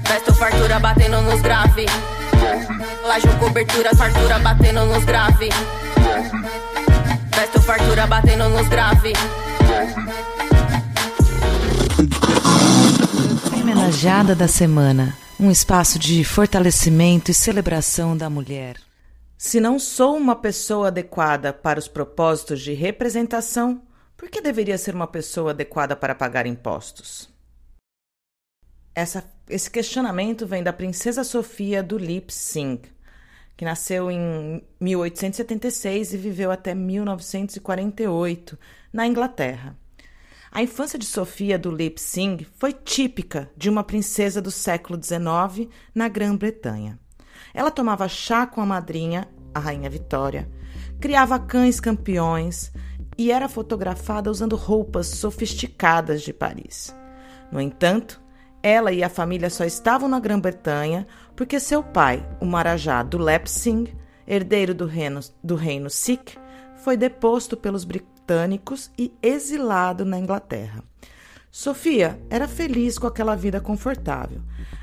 Festa 0.06 0.34
fartura 0.34 0.78
batendo 0.78 1.22
nos 1.22 1.40
grave. 1.40 1.86
Laje 3.02 3.28
cobertura, 3.40 3.96
fartura 3.96 4.38
batendo 4.40 4.84
nos 4.84 5.04
grave. 5.06 5.48
Festa 7.34 7.60
fartura 7.62 8.06
batendo 8.06 8.50
nos 8.50 8.68
grave. 8.68 9.14
Homenageada 13.50 14.34
da 14.34 14.46
semana. 14.46 15.16
Um 15.40 15.50
espaço 15.50 15.98
de 15.98 16.22
fortalecimento 16.24 17.30
e 17.30 17.34
celebração 17.34 18.14
da 18.14 18.28
mulher. 18.28 18.76
Se 19.38 19.60
não 19.60 19.78
sou 19.78 20.14
uma 20.14 20.36
pessoa 20.36 20.88
adequada 20.88 21.54
para 21.54 21.78
os 21.78 21.88
propósitos 21.88 22.60
de 22.60 22.74
representação, 22.74 23.80
por 24.16 24.28
que 24.28 24.40
deveria 24.40 24.78
ser 24.78 24.94
uma 24.94 25.06
pessoa 25.06 25.50
adequada 25.50 25.96
para 25.96 26.14
pagar 26.14 26.46
impostos? 26.46 27.28
Essa, 28.94 29.24
esse 29.48 29.70
questionamento 29.70 30.46
vem 30.46 30.62
da 30.62 30.72
princesa 30.72 31.24
Sofia 31.24 31.82
do 31.82 31.98
Lip 31.98 32.32
que 33.56 33.64
nasceu 33.64 34.10
em 34.10 34.62
1876 34.80 36.12
e 36.12 36.16
viveu 36.16 36.50
até 36.50 36.74
1948 36.74 38.58
na 38.92 39.06
Inglaterra. 39.06 39.76
A 40.50 40.62
infância 40.62 40.98
de 40.98 41.04
Sofia 41.04 41.58
do 41.58 41.70
Lip 41.70 42.00
foi 42.54 42.72
típica 42.72 43.50
de 43.56 43.68
uma 43.68 43.82
princesa 43.82 44.40
do 44.40 44.52
século 44.52 45.00
XIX 45.02 45.68
na 45.92 46.08
Grã-Bretanha. 46.08 46.98
Ela 47.52 47.72
tomava 47.72 48.08
chá 48.08 48.46
com 48.46 48.60
a 48.60 48.66
madrinha, 48.66 49.28
a 49.52 49.58
rainha 49.58 49.90
Vitória, 49.90 50.48
criava 51.00 51.38
cães 51.40 51.80
campeões 51.80 52.72
e 53.16 53.30
era 53.30 53.48
fotografada 53.48 54.30
usando 54.30 54.56
roupas 54.56 55.06
sofisticadas 55.06 56.22
de 56.22 56.32
Paris. 56.32 56.94
No 57.50 57.60
entanto, 57.60 58.20
ela 58.62 58.92
e 58.92 59.04
a 59.04 59.08
família 59.08 59.50
só 59.50 59.64
estavam 59.64 60.08
na 60.08 60.18
Grã-Bretanha 60.18 61.06
porque 61.36 61.60
seu 61.60 61.82
pai, 61.82 62.26
o 62.40 62.46
Marajá 62.46 63.02
do 63.02 63.18
Lepsing, 63.18 63.88
herdeiro 64.26 64.74
do 64.74 64.86
reino, 64.86 65.20
do 65.42 65.54
reino 65.54 65.90
Sikh, 65.90 66.38
foi 66.76 66.96
deposto 66.96 67.56
pelos 67.56 67.84
britânicos 67.84 68.90
e 68.98 69.12
exilado 69.22 70.04
na 70.04 70.18
Inglaterra. 70.18 70.82
Sofia 71.50 72.18
era 72.28 72.48
feliz 72.48 72.98
com 72.98 73.06
aquela 73.06 73.36
vida 73.36 73.60
confortável, 73.60 74.40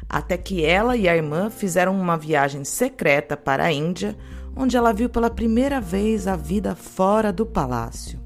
até 0.07 0.37
que 0.37 0.63
ela 0.63 0.95
e 0.95 1.09
a 1.09 1.17
irmã 1.17 1.49
fizeram 1.49 1.99
uma 1.99 2.17
viagem 2.17 2.63
secreta 2.63 3.35
para 3.35 3.65
a 3.65 3.71
Índia, 3.73 4.15
onde 4.55 4.77
ela 4.77 4.93
viu 4.93 5.09
pela 5.09 5.29
primeira 5.29 5.81
vez 5.81 6.27
a 6.27 6.37
vida 6.37 6.73
fora 6.73 7.33
do 7.33 7.45
palácio. 7.45 8.20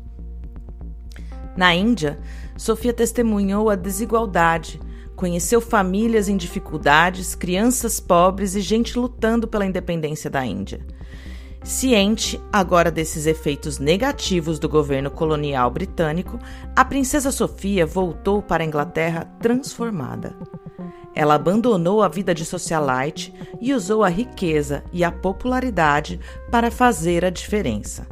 Na 1.55 1.73
Índia, 1.73 2.19
Sofia 2.57 2.93
testemunhou 2.93 3.69
a 3.69 3.75
desigualdade, 3.75 4.79
conheceu 5.15 5.61
famílias 5.61 6.27
em 6.27 6.35
dificuldades, 6.35 7.35
crianças 7.35 7.99
pobres 7.99 8.55
e 8.55 8.61
gente 8.61 8.99
lutando 8.99 9.47
pela 9.47 9.65
independência 9.65 10.29
da 10.29 10.45
Índia. 10.45 10.85
Ciente 11.63 12.39
agora 12.53 12.91
desses 12.91 13.25
efeitos 13.25 13.79
negativos 13.79 14.59
do 14.59 14.69
governo 14.69 15.09
colonial 15.09 15.71
britânico, 15.71 16.37
a 16.75 16.85
princesa 16.85 17.31
Sofia 17.31 17.85
voltou 17.85 18.41
para 18.41 18.63
a 18.63 18.67
Inglaterra 18.67 19.25
transformada. 19.39 20.35
Ela 21.15 21.35
abandonou 21.35 22.03
a 22.03 22.07
vida 22.07 22.35
de 22.35 22.45
socialite 22.45 23.33
e 23.59 23.73
usou 23.73 24.03
a 24.03 24.09
riqueza 24.09 24.83
e 24.91 25.03
a 25.03 25.11
popularidade 25.11 26.19
para 26.51 26.69
fazer 26.69 27.25
a 27.25 27.29
diferença. 27.29 28.05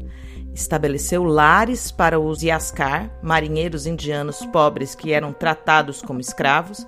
Estabeleceu 0.54 1.24
lares 1.24 1.92
para 1.92 2.20
os 2.20 2.44
Yaskar, 2.44 3.12
marinheiros 3.22 3.86
indianos 3.86 4.46
pobres 4.48 4.94
que 4.94 5.12
eram 5.12 5.34
tratados 5.34 6.02
como 6.02 6.20
escravos, 6.20 6.86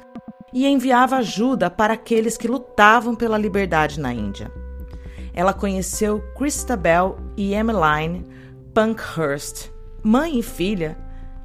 e 0.53 0.67
enviava 0.67 1.17
ajuda 1.17 1.69
para 1.69 1.93
aqueles 1.93 2.37
que 2.37 2.47
lutavam 2.47 3.15
pela 3.15 3.37
liberdade 3.37 3.99
na 3.99 4.13
Índia 4.13 4.51
ela 5.35 5.53
conheceu 5.53 6.21
Christabel 6.33 7.17
e 7.35 7.53
Emmeline 7.53 8.25
Pankhurst, 8.73 9.69
mãe 10.01 10.39
e 10.39 10.43
filha, 10.43 10.97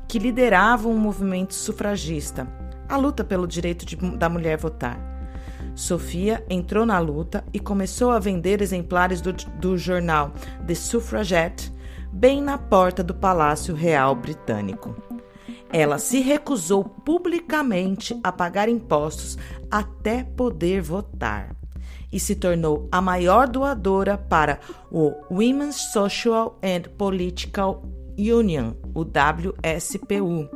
que 0.09 0.19
lideravam 0.19 0.93
um 0.93 0.99
movimento 0.99 1.55
sufragista, 1.55 2.47
a 2.89 2.97
luta 2.97 3.25
pelo 3.25 3.49
direito 3.49 3.85
de, 3.85 3.97
da 3.97 4.29
mulher 4.29 4.57
votar. 4.59 4.99
Sofia 5.75 6.45
entrou 6.49 6.87
na 6.87 6.99
luta 6.99 7.45
e 7.53 7.59
começou 7.59 8.13
a 8.13 8.19
vender 8.19 8.63
exemplares 8.63 9.21
do, 9.21 9.33
do 9.33 9.77
jornal 9.77 10.33
The 10.67 10.75
Suffragette 10.75 11.73
bem 12.13 12.43
na 12.43 12.59
porta 12.59 13.03
do 13.03 13.15
Palácio 13.15 13.75
Real 13.75 14.15
Britânico. 14.15 14.95
Ela 15.73 15.99
se 15.99 16.21
recusou 16.21 16.85
publicamente 16.85 18.19
a 18.25 18.33
pagar 18.33 18.69
impostos 18.69 19.39
até 19.71 20.25
poder 20.25 20.83
votar 20.83 21.55
e 22.13 22.19
se 22.19 22.35
tornou 22.35 22.89
a 22.91 23.01
maior 23.01 23.47
doadora 23.49 24.19
para 24.19 24.59
o 24.91 25.13
Women's 25.31 25.93
Social 25.93 26.59
and 26.63 26.91
Political 26.99 27.83
Union, 28.19 28.73
o 28.93 29.03
WSPU, 29.03 30.49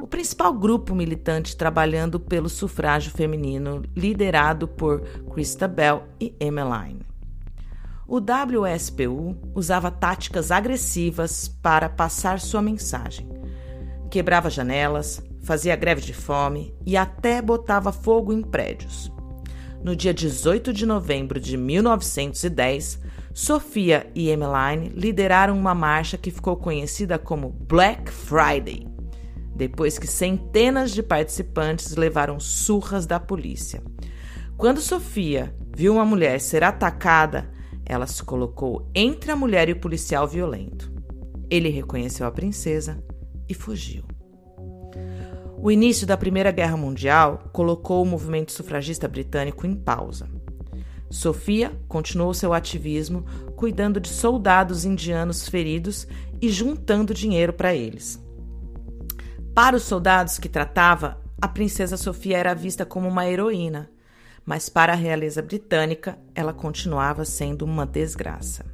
o 0.00 0.06
principal 0.06 0.52
grupo 0.54 0.94
militante 0.94 1.56
trabalhando 1.56 2.18
pelo 2.18 2.48
sufrágio 2.48 3.12
feminino, 3.12 3.82
liderado 3.94 4.66
por 4.66 5.00
Christabel 5.32 6.04
e 6.18 6.34
Emmeline. 6.40 7.11
O 8.14 8.18
WSPU 8.18 9.38
usava 9.54 9.90
táticas 9.90 10.50
agressivas 10.50 11.48
para 11.48 11.88
passar 11.88 12.40
sua 12.40 12.60
mensagem. 12.60 13.26
Quebrava 14.10 14.50
janelas, 14.50 15.22
fazia 15.42 15.74
greve 15.74 16.02
de 16.02 16.12
fome 16.12 16.74
e 16.84 16.94
até 16.94 17.40
botava 17.40 17.90
fogo 17.90 18.30
em 18.30 18.42
prédios. 18.42 19.10
No 19.82 19.96
dia 19.96 20.12
18 20.12 20.74
de 20.74 20.84
novembro 20.84 21.40
de 21.40 21.56
1910, 21.56 23.00
Sofia 23.32 24.06
e 24.14 24.30
Emmeline 24.30 24.90
lideraram 24.90 25.58
uma 25.58 25.74
marcha 25.74 26.18
que 26.18 26.30
ficou 26.30 26.58
conhecida 26.58 27.18
como 27.18 27.48
Black 27.66 28.12
Friday, 28.12 28.86
depois 29.56 29.98
que 29.98 30.06
centenas 30.06 30.90
de 30.90 31.02
participantes 31.02 31.96
levaram 31.96 32.38
surras 32.38 33.06
da 33.06 33.18
polícia. 33.18 33.82
Quando 34.58 34.82
Sofia 34.82 35.56
viu 35.74 35.94
uma 35.94 36.04
mulher 36.04 36.38
ser 36.42 36.62
atacada, 36.62 37.50
ela 37.92 38.06
se 38.06 38.24
colocou 38.24 38.88
entre 38.94 39.30
a 39.30 39.36
mulher 39.36 39.68
e 39.68 39.72
o 39.72 39.78
policial 39.78 40.26
violento. 40.26 40.90
Ele 41.50 41.68
reconheceu 41.68 42.26
a 42.26 42.30
princesa 42.30 43.04
e 43.46 43.52
fugiu. 43.52 44.04
O 45.58 45.70
início 45.70 46.06
da 46.06 46.16
Primeira 46.16 46.50
Guerra 46.50 46.76
Mundial 46.76 47.50
colocou 47.52 48.02
o 48.02 48.06
movimento 48.06 48.50
sufragista 48.50 49.06
britânico 49.06 49.66
em 49.66 49.74
pausa. 49.74 50.26
Sofia 51.10 51.78
continuou 51.86 52.32
seu 52.32 52.54
ativismo 52.54 53.26
cuidando 53.54 54.00
de 54.00 54.08
soldados 54.08 54.86
indianos 54.86 55.46
feridos 55.46 56.08
e 56.40 56.48
juntando 56.48 57.12
dinheiro 57.12 57.52
para 57.52 57.74
eles. 57.74 58.18
Para 59.54 59.76
os 59.76 59.82
soldados 59.82 60.38
que 60.38 60.48
tratava, 60.48 61.20
a 61.38 61.46
princesa 61.46 61.98
Sofia 61.98 62.38
era 62.38 62.54
vista 62.54 62.86
como 62.86 63.06
uma 63.06 63.28
heroína, 63.28 63.90
mas 64.44 64.68
para 64.68 64.92
a 64.92 64.96
realeza 64.96 65.40
britânica, 65.40 66.18
ela 66.34 66.52
continuava 66.52 67.24
sendo 67.24 67.64
uma 67.64 67.86
desgraça. 67.86 68.64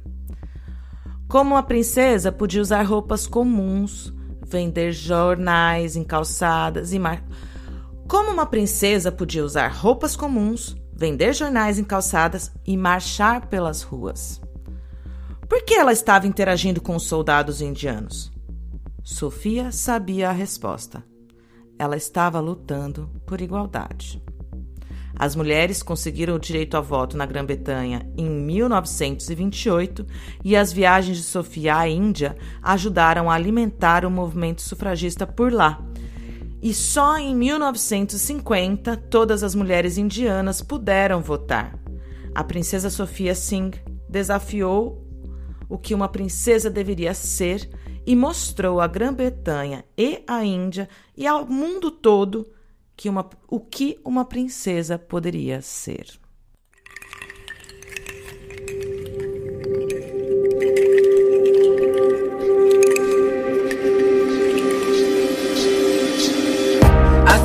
Como 1.27 1.55
a 1.55 1.63
princesa 1.63 2.31
podia 2.31 2.61
usar 2.61 2.81
roupas 2.83 3.27
comuns, 3.27 4.13
vender 4.47 4.91
jornais 4.91 5.95
em 5.95 6.03
calçadas 6.03 6.91
e 6.91 6.99
mar... 6.99 7.23
Como 8.07 8.31
uma 8.31 8.47
princesa 8.47 9.11
podia 9.11 9.45
usar 9.45 9.67
roupas 9.67 10.15
comuns, 10.15 10.75
vender 10.91 11.33
jornais 11.33 11.77
em 11.77 11.83
calçadas 11.83 12.51
e 12.65 12.75
marchar 12.75 13.45
pelas 13.47 13.83
ruas? 13.83 14.41
Por 15.47 15.63
que 15.63 15.75
ela 15.75 15.93
estava 15.93 16.25
interagindo 16.25 16.81
com 16.81 16.95
os 16.95 17.03
soldados 17.03 17.61
indianos? 17.61 18.31
Sofia 19.03 19.71
sabia 19.71 20.29
a 20.29 20.33
resposta. 20.33 21.03
Ela 21.77 21.95
estava 21.95 22.39
lutando 22.39 23.09
por 23.25 23.39
igualdade. 23.39 24.21
As 25.19 25.35
mulheres 25.35 25.83
conseguiram 25.83 26.35
o 26.35 26.39
direito 26.39 26.77
a 26.77 26.79
voto 26.79 27.17
na 27.17 27.25
Grã-Bretanha 27.25 28.09
em 28.17 28.29
1928 28.29 30.07
e 30.45 30.55
as 30.55 30.71
viagens 30.71 31.17
de 31.17 31.23
Sofia 31.23 31.75
à 31.75 31.89
Índia 31.89 32.37
ajudaram 32.63 33.29
a 33.29 33.33
alimentar 33.33 34.05
o 34.05 34.09
movimento 34.09 34.61
sufragista 34.61 35.27
por 35.27 35.51
lá. 35.51 35.83
E 36.61 36.73
só 36.73 37.17
em 37.17 37.35
1950 37.35 38.95
todas 38.95 39.43
as 39.43 39.53
mulheres 39.53 39.97
indianas 39.97 40.61
puderam 40.61 41.21
votar. 41.21 41.77
A 42.33 42.41
princesa 42.41 42.89
Sofia 42.89 43.35
Singh 43.35 43.71
desafiou 44.07 45.05
o 45.67 45.77
que 45.77 45.93
uma 45.93 46.07
princesa 46.07 46.69
deveria 46.69 47.13
ser 47.13 47.69
e 48.07 48.15
mostrou 48.15 48.79
à 48.79 48.87
Grã-Bretanha 48.87 49.83
e 49.97 50.23
à 50.25 50.45
Índia 50.45 50.87
e 51.17 51.27
ao 51.27 51.45
mundo 51.45 51.91
todo 51.91 52.47
que 52.99 53.07
uma, 53.07 53.25
o 53.47 53.61
que 53.61 53.97
uma 54.03 54.25
princesa 54.25 54.99
poderia 54.99 55.61
ser. 55.61 56.05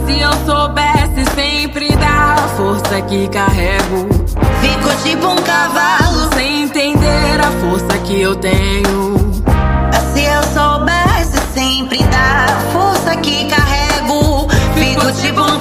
Se 0.05 0.21
eu 0.21 0.33
soubesse 0.45 1.25
sempre 1.37 1.95
da 1.99 2.37
força 2.57 3.01
que 3.03 3.29
carrego, 3.29 4.09
fico 4.61 5.03
tipo 5.05 5.29
um 5.29 5.37
cavalo 5.37 6.35
sem 6.35 6.64
entender 6.64 7.40
a 7.40 7.51
força 7.61 7.97
que 8.01 8.21
eu 8.21 8.35
tenho. 8.35 9.14
Se 10.12 10.25
eu 10.25 10.43
soubesse 10.53 11.38
sempre 11.55 11.99
da 11.99 12.49
força 12.73 13.17
que 13.19 13.47
carrego, 13.47 13.74
fico 15.05 15.12
tipo 15.12 15.40
um 15.43 15.59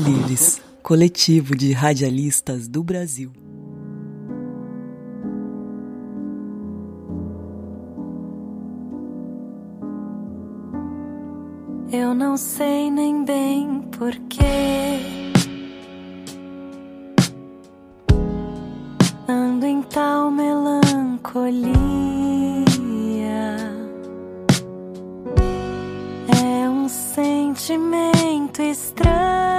Livres, 0.00 0.62
coletivo 0.82 1.54
de 1.54 1.72
radialistas 1.72 2.66
do 2.66 2.82
Brasil. 2.82 3.30
Eu 11.92 12.14
não 12.14 12.38
sei 12.38 12.90
nem 12.90 13.24
bem 13.26 13.82
porquê. 13.98 14.42
Ando 19.28 19.66
em 19.66 19.82
tal 19.82 20.30
melancolia. 20.30 21.70
É 26.42 26.70
um 26.70 26.88
sentimento 26.88 28.62
estranho 28.62 29.49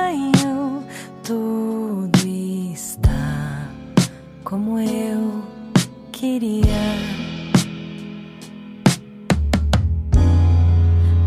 tudo 1.32 2.28
está 2.28 3.70
como 4.44 4.78
eu 4.78 5.42
queria. 6.12 6.66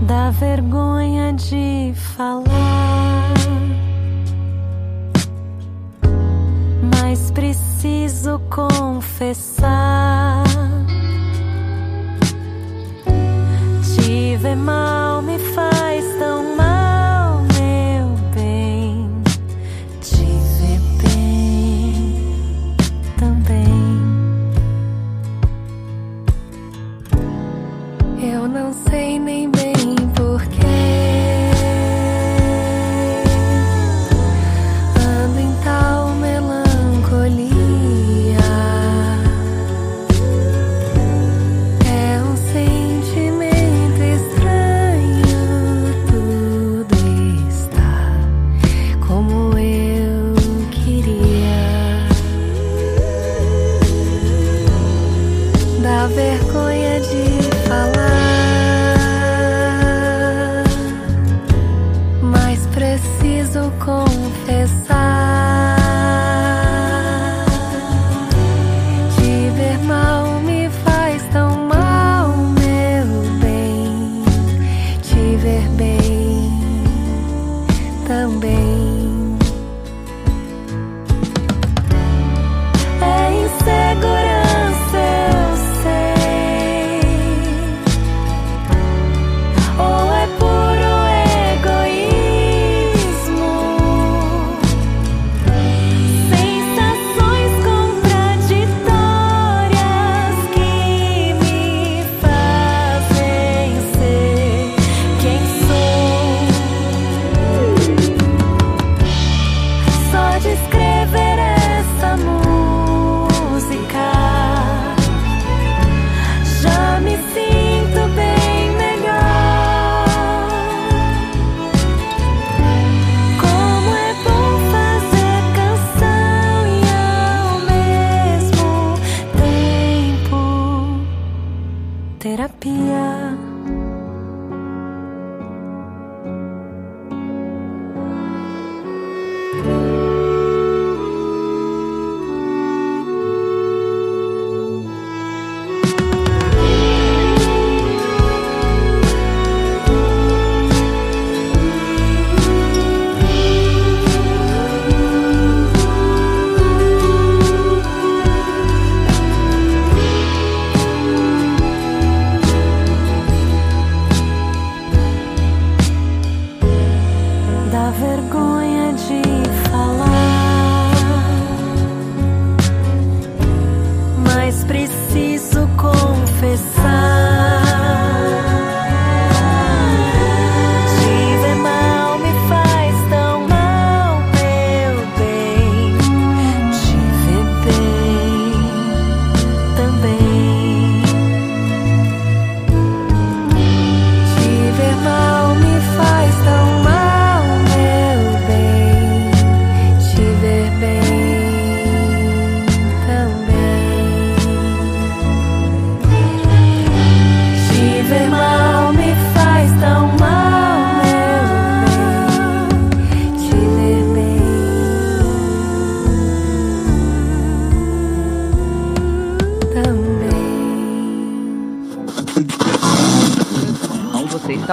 Dá 0.07 0.31
vergonha 0.31 1.33
de 1.33 1.95
falar, 1.95 3.33
mas 7.01 7.31
preciso 7.31 8.39
confessar. 8.51 10.45
Tive 13.97 14.55
mal, 14.55 15.23
me 15.23 15.39
faz. 15.39 15.84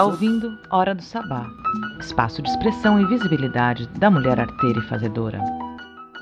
está 0.01 0.05
ouvindo 0.05 0.57
Hora 0.71 0.95
do 0.95 1.03
Sabá, 1.03 1.45
espaço 1.99 2.41
de 2.41 2.49
expressão 2.49 2.99
e 2.99 3.05
visibilidade 3.05 3.87
da 3.99 4.09
mulher 4.09 4.39
arteira 4.39 4.79
e 4.79 4.89
fazedora. 4.89 5.39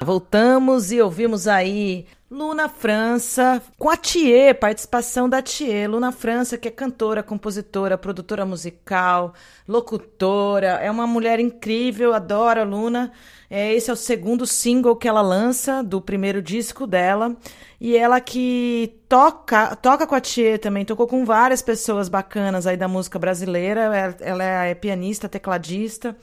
Voltamos 0.03 0.91
e 0.91 1.01
ouvimos 1.01 1.47
aí 1.47 2.05
Luna 2.29 2.67
França 2.67 3.61
com 3.77 3.89
a 3.89 3.95
Thier, 3.95 4.59
participação 4.59 5.29
da 5.29 5.41
Thier. 5.41 5.89
Luna 5.89 6.11
França, 6.11 6.57
que 6.57 6.67
é 6.67 6.71
cantora, 6.71 7.23
compositora, 7.23 7.97
produtora 7.97 8.45
musical, 8.45 9.33
locutora, 9.65 10.79
é 10.81 10.91
uma 10.91 11.07
mulher 11.07 11.39
incrível, 11.39 12.13
adoro 12.13 12.59
a 12.59 12.65
Luna. 12.65 13.13
É, 13.49 13.73
esse 13.73 13.89
é 13.89 13.93
o 13.93 13.95
segundo 13.95 14.45
single 14.45 14.95
que 14.95 15.07
ela 15.07 15.21
lança 15.21 15.81
do 15.81 15.99
primeiro 15.99 16.41
disco 16.41 16.85
dela. 16.85 17.35
E 17.81 17.97
ela 17.97 18.21
que 18.21 19.01
toca, 19.07 19.75
toca 19.75 20.05
com 20.05 20.13
a 20.13 20.21
Thier 20.21 20.59
também, 20.59 20.85
tocou 20.85 21.07
com 21.07 21.25
várias 21.25 21.62
pessoas 21.62 22.09
bacanas 22.09 22.67
aí 22.67 22.77
da 22.77 22.88
música 22.88 23.17
brasileira. 23.17 24.15
Ela 24.21 24.43
é 24.43 24.75
pianista, 24.75 25.27
tecladista. 25.27 26.15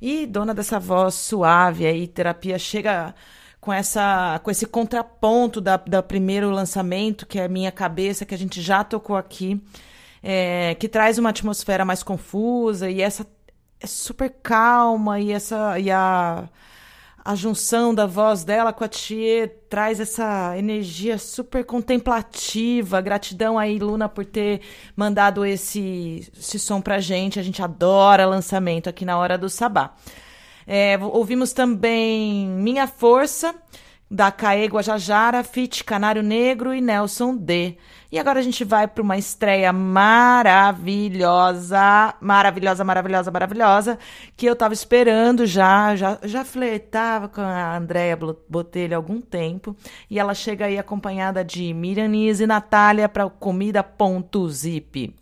E 0.00 0.26
dona 0.26 0.54
dessa 0.54 0.78
voz 0.78 1.14
suave 1.14 1.86
aí, 1.86 2.06
terapia 2.06 2.58
chega 2.58 3.14
com 3.60 3.72
essa 3.72 4.40
com 4.44 4.50
esse 4.50 4.66
contraponto 4.66 5.60
da, 5.60 5.76
da 5.76 6.02
primeiro 6.02 6.50
lançamento, 6.50 7.26
que 7.26 7.38
é 7.38 7.48
Minha 7.48 7.72
Cabeça, 7.72 8.24
que 8.24 8.34
a 8.34 8.38
gente 8.38 8.62
já 8.62 8.84
tocou 8.84 9.16
aqui, 9.16 9.60
é, 10.22 10.76
que 10.76 10.88
traz 10.88 11.18
uma 11.18 11.30
atmosfera 11.30 11.84
mais 11.84 12.02
confusa 12.02 12.88
e 12.88 13.02
essa 13.02 13.26
é 13.80 13.86
super 13.86 14.30
calma 14.42 15.20
e 15.20 15.32
essa 15.32 15.78
e 15.78 15.90
a 15.90 16.48
a 17.28 17.34
junção 17.34 17.94
da 17.94 18.06
voz 18.06 18.42
dela 18.42 18.72
com 18.72 18.82
a 18.82 18.88
Tia 18.88 19.54
traz 19.68 20.00
essa 20.00 20.56
energia 20.56 21.18
super 21.18 21.62
contemplativa. 21.62 23.02
Gratidão 23.02 23.58
aí, 23.58 23.78
Luna, 23.78 24.08
por 24.08 24.24
ter 24.24 24.62
mandado 24.96 25.44
esse, 25.44 26.26
esse 26.38 26.58
som 26.58 26.80
pra 26.80 27.00
gente. 27.00 27.38
A 27.38 27.42
gente 27.42 27.62
adora 27.62 28.24
lançamento 28.24 28.88
aqui 28.88 29.04
na 29.04 29.18
Hora 29.18 29.36
do 29.36 29.50
Sabá. 29.50 29.94
É, 30.66 30.98
ouvimos 31.02 31.52
também 31.52 32.46
Minha 32.48 32.86
Força, 32.86 33.54
da 34.10 34.32
Caê 34.32 34.66
Guajajara, 34.66 35.44
Fit 35.44 35.84
Canário 35.84 36.22
Negro 36.22 36.72
e 36.72 36.80
Nelson 36.80 37.36
D. 37.36 37.76
E 38.10 38.18
agora 38.18 38.40
a 38.40 38.42
gente 38.42 38.64
vai 38.64 38.88
para 38.88 39.02
uma 39.02 39.18
estreia 39.18 39.70
maravilhosa, 39.70 40.24
maravilhosa, 42.20 42.82
maravilhosa, 42.82 43.30
maravilhosa, 43.30 43.98
que 44.34 44.46
eu 44.46 44.54
estava 44.54 44.72
esperando 44.72 45.44
já, 45.44 45.94
já, 45.94 46.18
já 46.22 46.42
flertava 46.42 47.28
com 47.28 47.42
a 47.42 47.76
Andréia 47.76 48.18
Botelho 48.48 48.94
há 48.94 48.96
algum 48.96 49.20
tempo. 49.20 49.76
E 50.08 50.18
ela 50.18 50.32
chega 50.32 50.64
aí 50.64 50.78
acompanhada 50.78 51.44
de 51.44 51.74
Miriam 51.74 52.08
Nise 52.08 52.44
e 52.44 52.46
Natália 52.46 53.10
para 53.10 53.28
Comida.zip. 53.28 55.14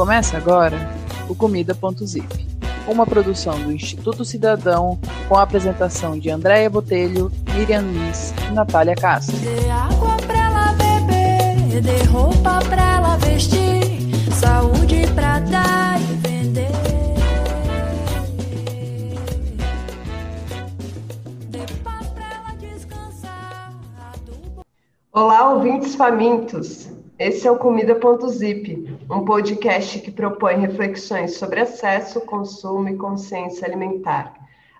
Começa 0.00 0.38
agora 0.38 0.78
o 1.28 1.34
Comida.zip, 1.34 2.48
uma 2.88 3.04
produção 3.04 3.60
do 3.60 3.70
Instituto 3.70 4.24
Cidadão 4.24 4.98
com 5.28 5.36
a 5.36 5.42
apresentação 5.42 6.18
de 6.18 6.30
Andréia 6.30 6.70
Botelho, 6.70 7.30
Miriam 7.54 7.82
Nis 7.82 8.32
e 8.48 8.54
Natália 8.54 8.94
Castro. 8.94 9.36
Dê 9.36 9.68
água 9.68 10.16
pra 10.26 10.38
ela 10.38 10.72
beber, 10.72 11.82
dê 11.82 12.02
roupa 12.04 12.60
pra 12.60 12.82
ela 12.82 13.16
vestir, 13.18 14.00
saúde 14.32 15.06
pra 15.14 15.38
dar 15.40 16.00
e 16.00 16.14
vender. 16.14 16.70
Olá, 25.12 25.50
ouvintes 25.50 25.94
famintos! 25.94 26.99
Esse 27.20 27.46
é 27.46 27.50
o 27.50 27.58
Comida.zip, 27.58 28.98
um 29.10 29.26
podcast 29.26 30.00
que 30.00 30.10
propõe 30.10 30.56
reflexões 30.56 31.36
sobre 31.36 31.60
acesso, 31.60 32.22
consumo 32.22 32.88
e 32.88 32.96
consciência 32.96 33.66
alimentar, 33.66 34.32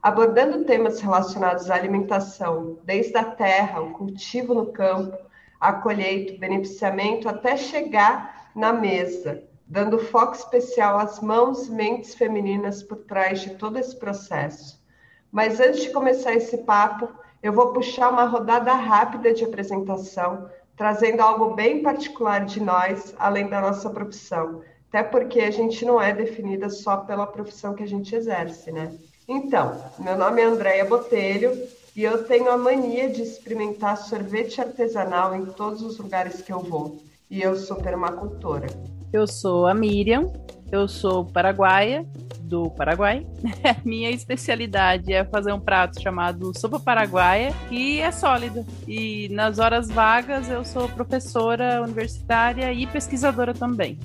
abordando 0.03 0.65
temas 0.65 1.03
relacionados 1.03 1.71
à 1.71 1.75
alimentação, 1.75 2.79
desde 2.83 3.15
a 3.19 3.25
terra, 3.25 3.83
o 3.83 3.91
cultivo 3.91 4.55
no 4.55 4.73
campo, 4.73 5.19
a 5.61 5.75
colheita, 5.75 6.33
o 6.33 6.39
beneficiamento, 6.39 7.29
até 7.29 7.59
chegar 7.59 8.51
na 8.57 8.73
mesa, 8.73 9.45
dando 9.67 9.99
foco 9.99 10.33
especial 10.33 10.99
às 10.99 11.21
mãos 11.21 11.67
e 11.67 11.73
mentes 11.73 12.15
femininas 12.15 12.83
por 12.83 13.01
trás 13.01 13.43
de 13.43 13.51
todo 13.57 13.79
esse 13.79 13.99
processo. 13.99 14.83
Mas 15.31 15.61
antes 15.61 15.83
de 15.83 15.91
começar 15.91 16.33
esse 16.33 16.57
papo, 16.57 17.07
eu 17.43 17.53
vou 17.53 17.75
puxar 17.75 18.09
uma 18.09 18.25
rodada 18.25 18.73
rápida 18.73 19.35
de 19.35 19.45
apresentação 19.45 20.49
trazendo 20.81 21.21
algo 21.21 21.55
bem 21.55 21.83
particular 21.83 22.47
de 22.47 22.59
nós, 22.59 23.15
além 23.19 23.47
da 23.47 23.61
nossa 23.61 23.91
profissão. 23.91 24.63
Até 24.89 25.03
porque 25.03 25.41
a 25.41 25.51
gente 25.51 25.85
não 25.85 26.01
é 26.01 26.11
definida 26.11 26.71
só 26.71 26.97
pela 26.97 27.27
profissão 27.27 27.75
que 27.75 27.83
a 27.83 27.87
gente 27.87 28.15
exerce, 28.15 28.73
né? 28.73 28.91
Então, 29.29 29.79
meu 29.99 30.17
nome 30.17 30.41
é 30.41 30.47
Andréia 30.47 30.87
Botelho 30.87 31.53
e 31.95 32.03
eu 32.03 32.25
tenho 32.25 32.51
a 32.51 32.57
mania 32.57 33.11
de 33.11 33.21
experimentar 33.21 33.99
sorvete 33.99 34.59
artesanal 34.59 35.35
em 35.35 35.45
todos 35.45 35.83
os 35.83 35.99
lugares 35.99 36.41
que 36.41 36.51
eu 36.51 36.61
vou. 36.61 36.97
E 37.31 37.43
eu 37.43 37.57
sou 37.57 37.77
permacultora. 37.77 38.69
Eu 39.13 39.27
sou 39.27 39.67
a 39.67 39.75
Miriam, 39.75 40.33
eu 40.73 40.89
sou 40.89 41.27
paraguaia, 41.27 42.07
do 42.51 42.69
Paraguai. 42.71 43.25
Minha 43.85 44.11
especialidade 44.11 45.13
é 45.13 45.25
fazer 45.25 45.53
um 45.53 45.61
prato 45.61 46.03
chamado 46.03 46.53
sopa 46.59 46.81
paraguaia, 46.81 47.55
que 47.69 48.01
é 48.01 48.11
sólido. 48.11 48.67
E 48.87 49.29
nas 49.31 49.61
horas 49.61 49.89
vagas 49.89 50.51
eu 50.51 50.65
sou 50.65 50.89
professora 50.89 51.81
universitária 51.81 52.73
e 52.73 52.87
pesquisadora 52.87 53.55
também. 53.55 53.97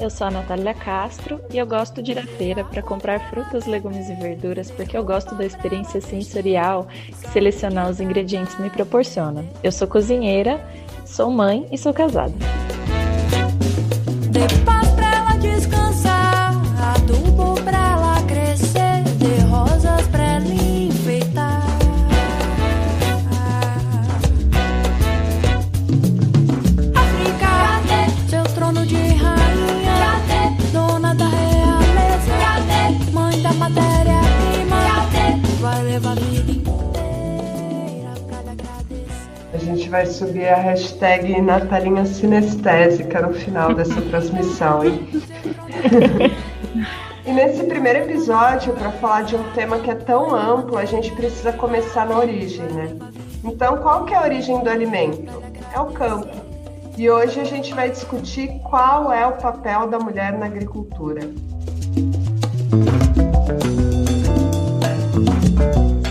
Eu 0.00 0.10
sou 0.10 0.26
a 0.26 0.30
Natália 0.30 0.74
Castro 0.74 1.40
e 1.52 1.56
eu 1.56 1.66
gosto 1.66 2.02
de 2.02 2.12
ir 2.12 2.18
à 2.18 2.26
feira 2.26 2.64
para 2.64 2.82
comprar 2.82 3.30
frutas, 3.30 3.64
legumes 3.64 4.08
e 4.10 4.14
verduras 4.14 4.70
porque 4.70 4.96
eu 4.96 5.04
gosto 5.04 5.36
da 5.36 5.46
experiência 5.46 6.00
sensorial 6.00 6.88
que 7.06 7.28
selecionar 7.28 7.88
os 7.88 8.00
ingredientes 8.00 8.58
me 8.58 8.68
proporciona. 8.68 9.44
Eu 9.62 9.70
sou 9.70 9.86
cozinheira, 9.86 10.60
sou 11.06 11.30
mãe 11.30 11.66
e 11.70 11.78
sou 11.78 11.94
casada. 11.94 12.34
Vai 39.94 40.06
subir 40.06 40.48
a 40.48 40.56
hashtag 40.56 41.40
Natalinha 41.40 42.04
Sinestésica 42.04 43.22
no 43.22 43.32
final 43.32 43.72
dessa 43.72 44.02
transmissão, 44.02 44.84
hein? 44.84 45.08
e 47.24 47.32
nesse 47.32 47.62
primeiro 47.62 48.00
episódio, 48.00 48.72
para 48.72 48.90
falar 48.90 49.22
de 49.22 49.36
um 49.36 49.52
tema 49.52 49.78
que 49.78 49.88
é 49.88 49.94
tão 49.94 50.34
amplo, 50.34 50.78
a 50.78 50.84
gente 50.84 51.12
precisa 51.12 51.52
começar 51.52 52.08
na 52.08 52.18
origem, 52.18 52.64
né? 52.72 52.92
Então, 53.44 53.76
qual 53.76 54.04
que 54.04 54.12
é 54.12 54.16
a 54.16 54.22
origem 54.22 54.64
do 54.64 54.68
alimento? 54.68 55.30
É 55.72 55.78
o 55.78 55.86
campo. 55.86 56.26
E 56.98 57.08
hoje 57.08 57.38
a 57.38 57.44
gente 57.44 57.72
vai 57.72 57.88
discutir 57.88 58.48
qual 58.68 59.12
é 59.12 59.24
o 59.24 59.34
papel 59.34 59.86
da 59.86 60.00
mulher 60.00 60.36
na 60.36 60.46
agricultura. 60.46 61.20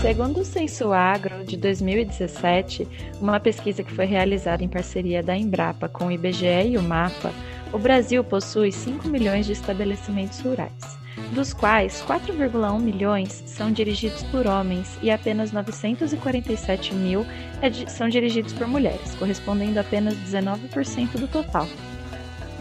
Segundo 0.04 0.40
o 0.40 0.44
Censo 0.44 0.92
Agro 0.92 1.42
de 1.46 1.56
2017, 1.56 2.86
uma 3.22 3.40
pesquisa 3.40 3.82
que 3.82 3.90
foi 3.90 4.04
realizada 4.04 4.62
em 4.62 4.68
parceria 4.68 5.22
da 5.22 5.34
Embrapa 5.34 5.88
com 5.88 6.08
o 6.08 6.12
IBGE 6.12 6.72
e 6.72 6.76
o 6.76 6.82
MAPA, 6.82 7.32
o 7.72 7.78
Brasil 7.78 8.22
possui 8.22 8.70
5 8.70 9.08
milhões 9.08 9.46
de 9.46 9.52
estabelecimentos 9.52 10.40
rurais, 10.40 10.98
dos 11.32 11.54
quais 11.54 12.04
4,1 12.06 12.80
milhões 12.80 13.44
são 13.46 13.72
dirigidos 13.72 14.22
por 14.24 14.46
homens 14.46 14.98
e 15.00 15.10
apenas 15.10 15.52
947 15.52 16.94
mil 16.94 17.24
é 17.62 17.70
são 17.88 18.06
dirigidos 18.06 18.52
por 18.52 18.66
mulheres, 18.66 19.14
correspondendo 19.14 19.78
a 19.78 19.80
apenas 19.80 20.16
19% 20.16 21.12
do 21.18 21.26
total. 21.26 21.66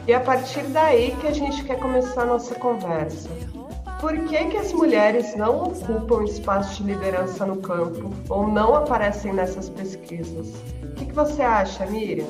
E 0.07 0.13
a 0.13 0.21
partir 0.21 0.63
daí 0.67 1.13
que 1.19 1.27
a 1.27 1.33
gente 1.33 1.61
quer 1.65 1.77
começar 1.77 2.21
a 2.21 2.25
nossa 2.25 2.55
conversa. 2.55 3.29
Por 4.03 4.19
que, 4.25 4.37
que 4.47 4.57
as 4.57 4.73
mulheres 4.73 5.33
não 5.33 5.63
ocupam 5.63 6.25
espaço 6.25 6.83
de 6.83 6.91
liderança 6.91 7.45
no 7.45 7.55
campo 7.55 8.13
ou 8.27 8.45
não 8.45 8.75
aparecem 8.75 9.31
nessas 9.31 9.69
pesquisas? 9.69 10.49
O 10.83 10.95
que, 10.95 11.05
que 11.05 11.13
você 11.13 11.41
acha, 11.41 11.85
Miriam? 11.85 12.27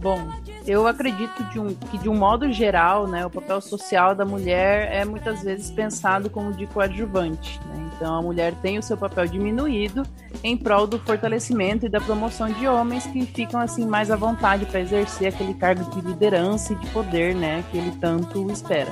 Bom, 0.00 0.18
eu 0.66 0.88
acredito 0.88 1.44
de 1.52 1.60
um, 1.60 1.72
que, 1.72 1.98
de 1.98 2.08
um 2.08 2.16
modo 2.16 2.50
geral, 2.50 3.06
né, 3.06 3.24
o 3.24 3.30
papel 3.30 3.60
social 3.60 4.12
da 4.12 4.24
mulher 4.24 4.92
é 4.92 5.04
muitas 5.04 5.44
vezes 5.44 5.70
pensado 5.70 6.28
como 6.28 6.52
de 6.52 6.66
coadjuvante. 6.66 7.60
Né? 7.66 7.88
Então, 7.94 8.16
a 8.16 8.20
mulher 8.20 8.52
tem 8.60 8.76
o 8.76 8.82
seu 8.82 8.96
papel 8.96 9.28
diminuído 9.28 10.02
em 10.42 10.56
prol 10.56 10.84
do 10.84 10.98
fortalecimento 10.98 11.86
e 11.86 11.88
da 11.88 12.00
promoção 12.00 12.48
de 12.48 12.66
homens 12.66 13.06
que 13.06 13.24
ficam 13.24 13.60
assim 13.60 13.86
mais 13.86 14.10
à 14.10 14.16
vontade 14.16 14.66
para 14.66 14.80
exercer 14.80 15.28
aquele 15.28 15.54
cargo 15.54 15.88
de 15.92 16.00
liderança 16.00 16.72
e 16.72 16.76
de 16.76 16.88
poder, 16.88 17.36
né, 17.36 17.62
que 17.70 17.78
ele 17.78 17.92
tanto 18.00 18.50
espera. 18.50 18.90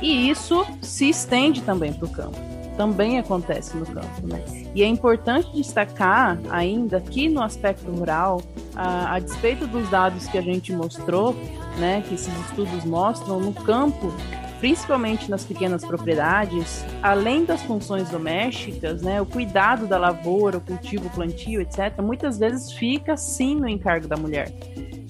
E 0.00 0.28
isso 0.28 0.66
se 0.82 1.08
estende 1.08 1.62
também 1.62 1.92
para 1.92 2.06
o 2.06 2.10
campo 2.10 2.56
também 2.76 3.18
acontece 3.18 3.76
no 3.76 3.86
campo. 3.86 4.26
Né? 4.26 4.42
E 4.74 4.82
é 4.82 4.86
importante 4.86 5.50
destacar 5.52 6.38
ainda 6.50 7.00
que 7.00 7.28
no 7.28 7.42
aspecto 7.42 7.90
rural, 7.90 8.42
a, 8.74 9.14
a 9.14 9.18
despeito 9.18 9.66
dos 9.66 9.88
dados 9.88 10.26
que 10.26 10.38
a 10.38 10.42
gente 10.42 10.72
mostrou, 10.72 11.34
né, 11.78 12.02
que 12.06 12.14
esses 12.14 12.32
estudos 12.46 12.84
mostram, 12.84 13.40
no 13.40 13.52
campo, 13.52 14.12
principalmente 14.60 15.30
nas 15.30 15.44
pequenas 15.44 15.84
propriedades, 15.84 16.84
além 17.02 17.44
das 17.44 17.62
funções 17.62 18.08
domésticas, 18.08 19.02
né, 19.02 19.20
o 19.20 19.26
cuidado 19.26 19.86
da 19.86 19.98
lavoura, 19.98 20.58
o 20.58 20.60
cultivo, 20.60 21.06
o 21.06 21.10
plantio, 21.10 21.60
etc., 21.60 22.00
muitas 22.02 22.38
vezes 22.38 22.72
fica 22.72 23.16
sim 23.16 23.56
no 23.56 23.68
encargo 23.68 24.06
da 24.06 24.16
mulher. 24.16 24.52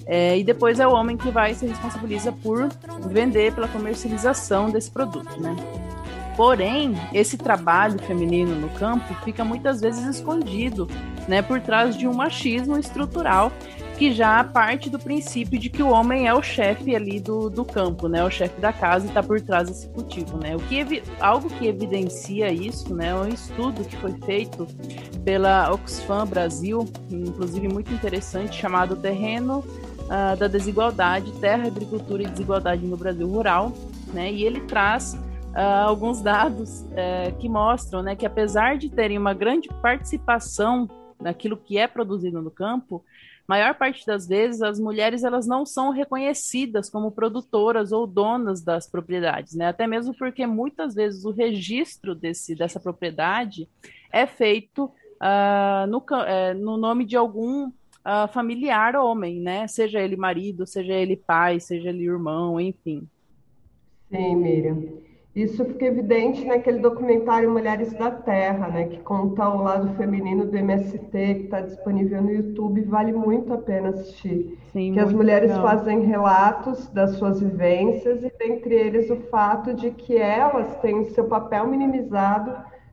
É, 0.07 0.37
e 0.37 0.43
depois 0.43 0.79
é 0.79 0.87
o 0.87 0.93
homem 0.93 1.17
que 1.17 1.29
vai 1.29 1.53
se 1.53 1.67
responsabiliza 1.67 2.31
por 2.31 2.69
vender 3.09 3.53
pela 3.53 3.67
comercialização 3.67 4.69
desse 4.69 4.89
produto, 4.89 5.39
né? 5.39 5.55
Porém, 6.37 6.95
esse 7.13 7.35
trabalho 7.35 7.99
feminino 7.99 8.55
no 8.55 8.69
campo 8.69 9.11
fica 9.25 9.43
muitas 9.43 9.81
vezes 9.81 10.05
escondido, 10.05 10.87
né, 11.27 11.41
por 11.41 11.59
trás 11.59 11.97
de 11.97 12.07
um 12.07 12.13
machismo 12.13 12.77
estrutural 12.77 13.51
que 13.97 14.13
já 14.13 14.43
parte 14.43 14.87
do 14.91 14.99
princípio 14.99 15.57
de 15.57 15.69
que 15.69 15.81
o 15.81 15.89
homem 15.89 16.27
é 16.27 16.33
o 16.33 16.41
chefe 16.43 16.95
ali 16.95 17.19
do, 17.19 17.49
do 17.49 17.65
campo, 17.65 18.07
né, 18.07 18.23
o 18.23 18.29
chefe 18.29 18.61
da 18.61 18.71
casa 18.71 19.07
e 19.07 19.09
está 19.09 19.23
por 19.23 19.41
trás 19.41 19.67
desse 19.67 19.87
cultivo, 19.89 20.37
né. 20.37 20.55
O 20.55 20.59
que 20.59 21.01
algo 21.19 21.49
que 21.49 21.67
evidencia 21.67 22.51
isso, 22.51 22.93
né, 22.93 23.07
é 23.07 23.15
um 23.15 23.27
estudo 23.27 23.83
que 23.83 23.97
foi 23.97 24.13
feito 24.23 24.67
pela 25.25 25.73
Oxfam 25.73 26.27
Brasil, 26.27 26.87
inclusive 27.09 27.67
muito 27.67 27.91
interessante, 27.91 28.55
chamado 28.55 28.95
Terreno 28.95 29.63
uh, 30.07 30.37
da 30.37 30.47
Desigualdade, 30.47 31.31
Terra, 31.39 31.67
Agricultura 31.67 32.23
e 32.23 32.27
Desigualdade 32.27 32.85
no 32.85 32.97
Brasil 32.97 33.27
Rural, 33.27 33.71
né, 34.13 34.31
e 34.31 34.43
ele 34.43 34.61
traz 34.61 35.13
uh, 35.13 35.87
alguns 35.87 36.21
dados 36.21 36.81
uh, 36.81 37.37
que 37.39 37.47
mostram 37.47 38.01
né, 38.01 38.15
que 38.15 38.25
apesar 38.25 38.77
de 38.77 38.89
terem 38.89 39.17
uma 39.17 39.33
grande 39.33 39.69
participação 39.81 40.89
naquilo 41.19 41.57
que 41.57 41.77
é 41.77 41.87
produzido 41.87 42.41
no 42.41 42.51
campo, 42.51 43.03
maior 43.47 43.73
parte 43.75 44.05
das 44.05 44.27
vezes 44.27 44.61
as 44.61 44.79
mulheres 44.79 45.23
elas 45.23 45.47
não 45.47 45.65
são 45.65 45.91
reconhecidas 45.91 46.89
como 46.89 47.11
produtoras 47.11 47.91
ou 47.91 48.05
donas 48.05 48.61
das 48.61 48.89
propriedades, 48.89 49.55
né? 49.55 49.67
Até 49.67 49.87
mesmo 49.87 50.13
porque 50.13 50.45
muitas 50.45 50.93
vezes 50.93 51.23
o 51.23 51.31
registro 51.31 52.13
desse, 52.13 52.53
dessa 52.53 52.79
propriedade 52.79 53.67
é 54.11 54.27
feito 54.27 54.85
uh, 54.85 55.87
no, 55.87 56.03
é, 56.25 56.53
no 56.53 56.77
nome 56.77 57.05
de 57.05 57.15
algum 57.15 57.71
uh, 58.07 58.27
familiar 58.29 58.95
homem, 58.95 59.41
né? 59.41 59.67
Seja 59.67 59.99
ele 59.99 60.15
marido, 60.15 60.65
seja 60.65 60.93
ele 60.93 61.17
pai, 61.17 61.59
seja 61.59 61.89
ele 61.89 62.05
irmão, 62.05 62.59
enfim. 62.59 63.07
Sim, 64.09 64.35
Miriam. 64.37 64.81
Isso 65.35 65.63
fica 65.65 65.85
evidente 65.85 66.43
naquele 66.45 66.79
documentário 66.79 67.51
Mulheres 67.51 67.93
da 67.93 68.09
Terra, 68.09 68.69
né, 68.69 68.87
que 68.87 68.97
conta 69.01 69.47
o 69.47 69.61
lado 69.61 69.95
feminino 69.95 70.47
do 70.47 70.57
MST, 70.57 71.11
que 71.11 71.43
está 71.43 71.61
disponível 71.61 72.23
no 72.23 72.31
YouTube, 72.31 72.81
vale 72.81 73.11
muito 73.11 73.53
a 73.53 73.57
pena 73.59 73.89
assistir. 73.89 74.57
Sim, 74.73 74.93
que 74.93 74.99
as 74.99 75.13
mulheres 75.13 75.51
legal. 75.51 75.67
fazem 75.67 75.99
relatos 76.07 76.87
das 76.87 77.11
suas 77.17 77.39
vivências 77.39 78.23
e 78.23 78.33
dentre 78.39 78.73
eles 78.73 79.11
o 79.11 79.17
fato 79.29 79.75
de 79.75 79.91
que 79.91 80.17
elas 80.17 80.75
têm 80.77 81.05
seu 81.11 81.25
papel 81.25 81.67
minimizado 81.67 82.51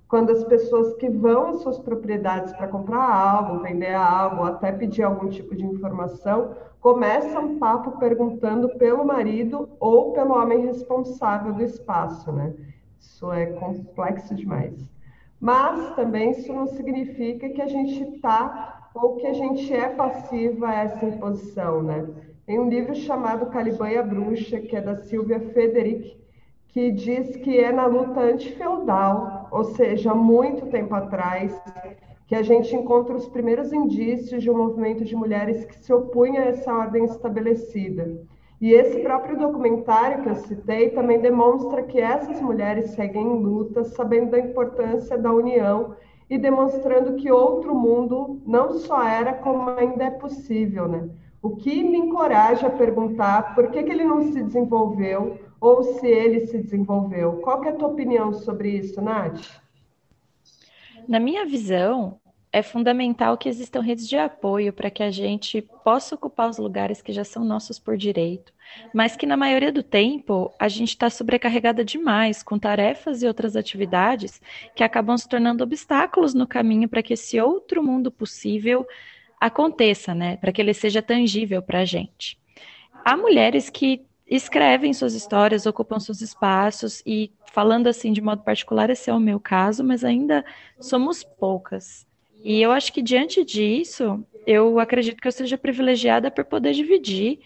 quando 0.08 0.30
as 0.30 0.44
pessoas 0.44 0.94
que 0.94 1.08
vão 1.08 1.48
às 1.48 1.62
suas 1.62 1.78
propriedades 1.78 2.52
para 2.52 2.68
comprar 2.68 3.02
algo, 3.02 3.62
vender 3.62 3.94
algo, 3.94 4.44
até 4.44 4.70
pedir 4.70 5.02
algum 5.02 5.28
tipo 5.28 5.56
de 5.56 5.64
informação, 5.64 6.54
começa 6.80 7.40
um 7.40 7.58
papo 7.58 7.98
perguntando 7.98 8.68
pelo 8.76 9.04
marido 9.04 9.68
ou 9.80 10.12
pelo 10.12 10.34
homem 10.34 10.66
responsável 10.66 11.54
do 11.54 11.62
espaço, 11.62 12.30
né? 12.30 12.52
Isso 13.00 13.32
é 13.32 13.46
complexo 13.46 14.34
demais. 14.34 14.74
Mas 15.40 15.94
também 15.94 16.30
isso 16.30 16.52
não 16.52 16.66
significa 16.66 17.48
que 17.48 17.60
a 17.60 17.66
gente 17.66 18.02
está 18.14 18.90
ou 18.94 19.16
que 19.16 19.26
a 19.26 19.32
gente 19.32 19.72
é 19.74 19.88
passiva 19.88 20.68
a 20.68 20.74
essa 20.74 21.04
imposição, 21.04 21.82
né? 21.82 22.06
Tem 22.46 22.60
um 22.60 22.68
livro 22.68 22.94
chamado 22.94 23.46
Caliban 23.46 23.90
e 23.90 23.96
a 23.96 24.02
Bruxa, 24.02 24.60
que 24.60 24.76
é 24.76 24.80
da 24.80 24.96
Silvia 24.96 25.40
Federic, 25.40 26.16
que 26.68 26.90
diz 26.90 27.36
que 27.36 27.58
é 27.58 27.72
na 27.72 27.86
luta 27.86 28.20
antifeudal, 28.20 29.43
ou 29.54 29.62
seja, 29.62 30.12
muito 30.12 30.66
tempo 30.66 30.92
atrás, 30.96 31.56
que 32.26 32.34
a 32.34 32.42
gente 32.42 32.74
encontra 32.74 33.14
os 33.14 33.28
primeiros 33.28 33.72
indícios 33.72 34.42
de 34.42 34.50
um 34.50 34.56
movimento 34.58 35.04
de 35.04 35.14
mulheres 35.14 35.64
que 35.64 35.76
se 35.76 35.92
opunha 35.92 36.40
a 36.40 36.46
essa 36.46 36.74
ordem 36.74 37.04
estabelecida. 37.04 38.20
E 38.60 38.72
esse 38.72 38.98
próprio 38.98 39.38
documentário 39.38 40.24
que 40.24 40.28
eu 40.28 40.34
citei 40.34 40.90
também 40.90 41.20
demonstra 41.20 41.84
que 41.84 42.00
essas 42.00 42.40
mulheres 42.40 42.90
seguem 42.90 43.22
em 43.22 43.42
luta, 43.44 43.84
sabendo 43.84 44.32
da 44.32 44.40
importância 44.40 45.16
da 45.16 45.32
união 45.32 45.94
e 46.28 46.36
demonstrando 46.36 47.14
que 47.14 47.30
outro 47.30 47.76
mundo 47.76 48.40
não 48.44 48.72
só 48.72 49.06
era, 49.06 49.34
como 49.34 49.70
ainda 49.70 50.02
é 50.02 50.10
possível, 50.10 50.88
né? 50.88 51.08
O 51.40 51.50
que 51.50 51.84
me 51.84 51.98
encoraja 51.98 52.66
a 52.66 52.70
perguntar 52.70 53.54
por 53.54 53.70
que, 53.70 53.84
que 53.84 53.92
ele 53.92 54.02
não 54.02 54.20
se 54.32 54.42
desenvolveu 54.42 55.38
ou 55.64 55.82
se 55.82 56.06
ele 56.06 56.46
se 56.46 56.58
desenvolveu. 56.58 57.38
Qual 57.38 57.64
é 57.64 57.70
a 57.70 57.72
tua 57.72 57.88
opinião 57.88 58.34
sobre 58.34 58.68
isso, 58.68 59.00
Nath? 59.00 59.62
Na 61.08 61.18
minha 61.18 61.46
visão, 61.46 62.20
é 62.52 62.62
fundamental 62.62 63.38
que 63.38 63.48
existam 63.48 63.80
redes 63.80 64.06
de 64.06 64.18
apoio 64.18 64.74
para 64.74 64.90
que 64.90 65.02
a 65.02 65.10
gente 65.10 65.62
possa 65.82 66.16
ocupar 66.16 66.50
os 66.50 66.58
lugares 66.58 67.00
que 67.00 67.14
já 67.14 67.24
são 67.24 67.42
nossos 67.46 67.78
por 67.78 67.96
direito, 67.96 68.52
mas 68.92 69.16
que 69.16 69.24
na 69.24 69.38
maioria 69.38 69.72
do 69.72 69.82
tempo 69.82 70.52
a 70.58 70.68
gente 70.68 70.90
está 70.90 71.08
sobrecarregada 71.08 71.82
demais 71.82 72.42
com 72.42 72.58
tarefas 72.58 73.22
e 73.22 73.26
outras 73.26 73.56
atividades 73.56 74.42
que 74.76 74.84
acabam 74.84 75.16
se 75.16 75.26
tornando 75.26 75.64
obstáculos 75.64 76.34
no 76.34 76.46
caminho 76.46 76.90
para 76.90 77.02
que 77.02 77.14
esse 77.14 77.40
outro 77.40 77.82
mundo 77.82 78.10
possível 78.10 78.86
aconteça, 79.40 80.14
né? 80.14 80.36
Para 80.36 80.52
que 80.52 80.60
ele 80.60 80.74
seja 80.74 81.00
tangível 81.00 81.62
para 81.62 81.80
a 81.80 81.84
gente. 81.86 82.38
Há 83.02 83.16
mulheres 83.16 83.70
que 83.70 84.04
escrevem 84.26 84.92
suas 84.92 85.14
histórias, 85.14 85.66
ocupam 85.66 86.00
seus 86.00 86.20
espaços 86.20 87.02
e 87.06 87.30
falando 87.52 87.86
assim 87.86 88.12
de 88.12 88.20
modo 88.20 88.42
particular, 88.42 88.90
esse 88.90 89.10
é 89.10 89.14
o 89.14 89.20
meu 89.20 89.38
caso, 89.38 89.84
mas 89.84 90.04
ainda 90.04 90.44
somos 90.80 91.22
poucas. 91.22 92.06
E 92.42 92.60
eu 92.60 92.72
acho 92.72 92.92
que 92.92 93.02
diante 93.02 93.44
disso, 93.44 94.24
eu 94.46 94.78
acredito 94.78 95.20
que 95.20 95.28
eu 95.28 95.32
seja 95.32 95.56
privilegiada 95.56 96.30
por 96.30 96.44
poder 96.44 96.72
dividir 96.72 97.38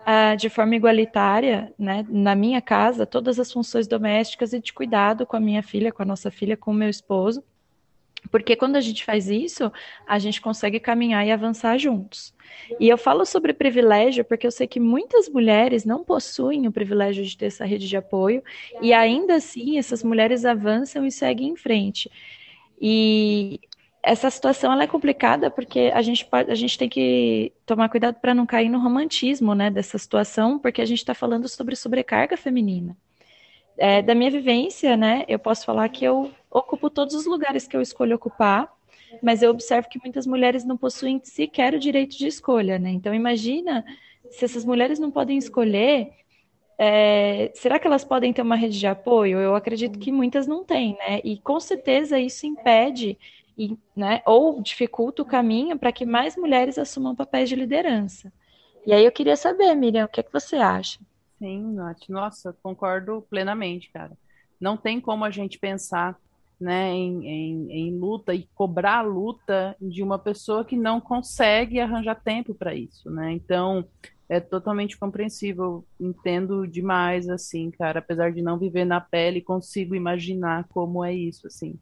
uh, 0.00 0.36
de 0.36 0.48
forma 0.48 0.76
igualitária, 0.76 1.72
né, 1.78 2.04
na 2.08 2.34
minha 2.34 2.60
casa, 2.60 3.06
todas 3.06 3.40
as 3.40 3.52
funções 3.52 3.86
domésticas 3.86 4.52
e 4.52 4.60
de 4.60 4.72
cuidado 4.72 5.26
com 5.26 5.36
a 5.36 5.40
minha 5.40 5.62
filha, 5.62 5.92
com 5.92 6.02
a 6.02 6.06
nossa 6.06 6.30
filha, 6.30 6.56
com 6.56 6.70
o 6.70 6.74
meu 6.74 6.88
esposo. 6.88 7.42
Porque 8.30 8.56
quando 8.56 8.76
a 8.76 8.80
gente 8.80 9.04
faz 9.04 9.28
isso, 9.28 9.70
a 10.06 10.18
gente 10.18 10.40
consegue 10.40 10.80
caminhar 10.80 11.26
e 11.26 11.30
avançar 11.30 11.78
juntos. 11.78 12.34
E 12.78 12.88
eu 12.88 12.96
falo 12.96 13.24
sobre 13.24 13.52
privilégio 13.52 14.24
porque 14.24 14.46
eu 14.46 14.50
sei 14.50 14.66
que 14.66 14.80
muitas 14.80 15.28
mulheres 15.28 15.84
não 15.84 16.04
possuem 16.04 16.66
o 16.66 16.72
privilégio 16.72 17.24
de 17.24 17.36
ter 17.36 17.46
essa 17.46 17.64
rede 17.64 17.88
de 17.88 17.96
apoio, 17.96 18.42
e 18.80 18.92
ainda 18.92 19.34
assim 19.34 19.78
essas 19.78 20.02
mulheres 20.02 20.44
avançam 20.44 21.04
e 21.04 21.10
seguem 21.10 21.48
em 21.48 21.56
frente. 21.56 22.10
E 22.80 23.60
essa 24.02 24.28
situação 24.28 24.72
ela 24.72 24.84
é 24.84 24.86
complicada 24.86 25.50
porque 25.50 25.90
a 25.94 26.02
gente, 26.02 26.28
a 26.30 26.54
gente 26.54 26.76
tem 26.76 26.88
que 26.88 27.52
tomar 27.64 27.88
cuidado 27.88 28.16
para 28.20 28.34
não 28.34 28.44
cair 28.44 28.68
no 28.68 28.78
romantismo 28.78 29.54
né, 29.54 29.70
dessa 29.70 29.96
situação, 29.96 30.58
porque 30.58 30.82
a 30.82 30.84
gente 30.84 30.98
está 30.98 31.14
falando 31.14 31.48
sobre 31.48 31.74
sobrecarga 31.74 32.36
feminina. 32.36 32.96
É, 33.76 34.02
da 34.02 34.14
minha 34.14 34.30
vivência, 34.30 34.96
né, 34.96 35.24
eu 35.26 35.38
posso 35.38 35.64
falar 35.64 35.88
que 35.88 36.04
eu 36.04 36.30
ocupo 36.54 36.88
todos 36.88 37.14
os 37.14 37.26
lugares 37.26 37.66
que 37.66 37.76
eu 37.76 37.82
escolho 37.82 38.14
ocupar, 38.14 38.72
mas 39.22 39.42
eu 39.42 39.50
observo 39.50 39.88
que 39.88 39.98
muitas 39.98 40.26
mulheres 40.26 40.64
não 40.64 40.76
possuem 40.76 41.20
sequer 41.22 41.74
o 41.74 41.78
direito 41.78 42.16
de 42.16 42.26
escolha, 42.26 42.78
né? 42.78 42.90
Então 42.90 43.12
imagina 43.12 43.84
se 44.30 44.44
essas 44.44 44.64
mulheres 44.64 44.98
não 44.98 45.10
podem 45.10 45.36
escolher, 45.36 46.12
é, 46.78 47.50
será 47.54 47.78
que 47.78 47.86
elas 47.86 48.04
podem 48.04 48.32
ter 48.32 48.42
uma 48.42 48.56
rede 48.56 48.78
de 48.78 48.86
apoio? 48.86 49.38
Eu 49.38 49.54
acredito 49.54 49.98
que 49.98 50.10
muitas 50.10 50.46
não 50.46 50.64
têm, 50.64 50.96
né? 50.98 51.20
E 51.24 51.38
com 51.38 51.58
certeza 51.60 52.18
isso 52.18 52.46
impede 52.46 53.18
e, 53.56 53.76
né, 53.94 54.22
ou 54.26 54.60
dificulta 54.60 55.22
o 55.22 55.26
caminho 55.26 55.78
para 55.78 55.92
que 55.92 56.04
mais 56.04 56.36
mulheres 56.36 56.78
assumam 56.78 57.14
papéis 57.14 57.48
de 57.48 57.56
liderança. 57.56 58.32
E 58.86 58.92
aí 58.92 59.04
eu 59.04 59.12
queria 59.12 59.36
saber, 59.36 59.74
Miriam, 59.74 60.04
o 60.04 60.08
que, 60.08 60.20
é 60.20 60.22
que 60.22 60.32
você 60.32 60.56
acha? 60.56 60.98
Sim, 61.38 61.74
Nath. 61.74 62.08
Nossa, 62.08 62.56
concordo 62.62 63.24
plenamente, 63.30 63.90
cara. 63.90 64.12
Não 64.60 64.76
tem 64.76 65.00
como 65.00 65.24
a 65.24 65.30
gente 65.30 65.58
pensar 65.58 66.18
né, 66.60 66.92
em, 66.92 67.26
em, 67.26 67.72
em, 67.72 67.98
luta 67.98 68.34
e 68.34 68.48
cobrar 68.54 68.98
a 68.98 69.02
luta 69.02 69.76
de 69.80 70.02
uma 70.02 70.18
pessoa 70.18 70.64
que 70.64 70.76
não 70.76 71.00
consegue 71.00 71.80
arranjar 71.80 72.22
tempo 72.22 72.54
para 72.54 72.74
isso, 72.74 73.10
né? 73.10 73.32
Então, 73.32 73.84
é 74.28 74.40
totalmente 74.40 74.96
compreensível. 74.96 75.84
Entendo 76.00 76.66
demais, 76.66 77.28
assim, 77.28 77.70
cara. 77.70 77.98
Apesar 77.98 78.32
de 78.32 78.42
não 78.42 78.58
viver 78.58 78.84
na 78.84 79.00
pele, 79.00 79.40
consigo 79.40 79.94
imaginar 79.94 80.66
como 80.68 81.04
é 81.04 81.12
isso, 81.12 81.46
assim. 81.46 81.78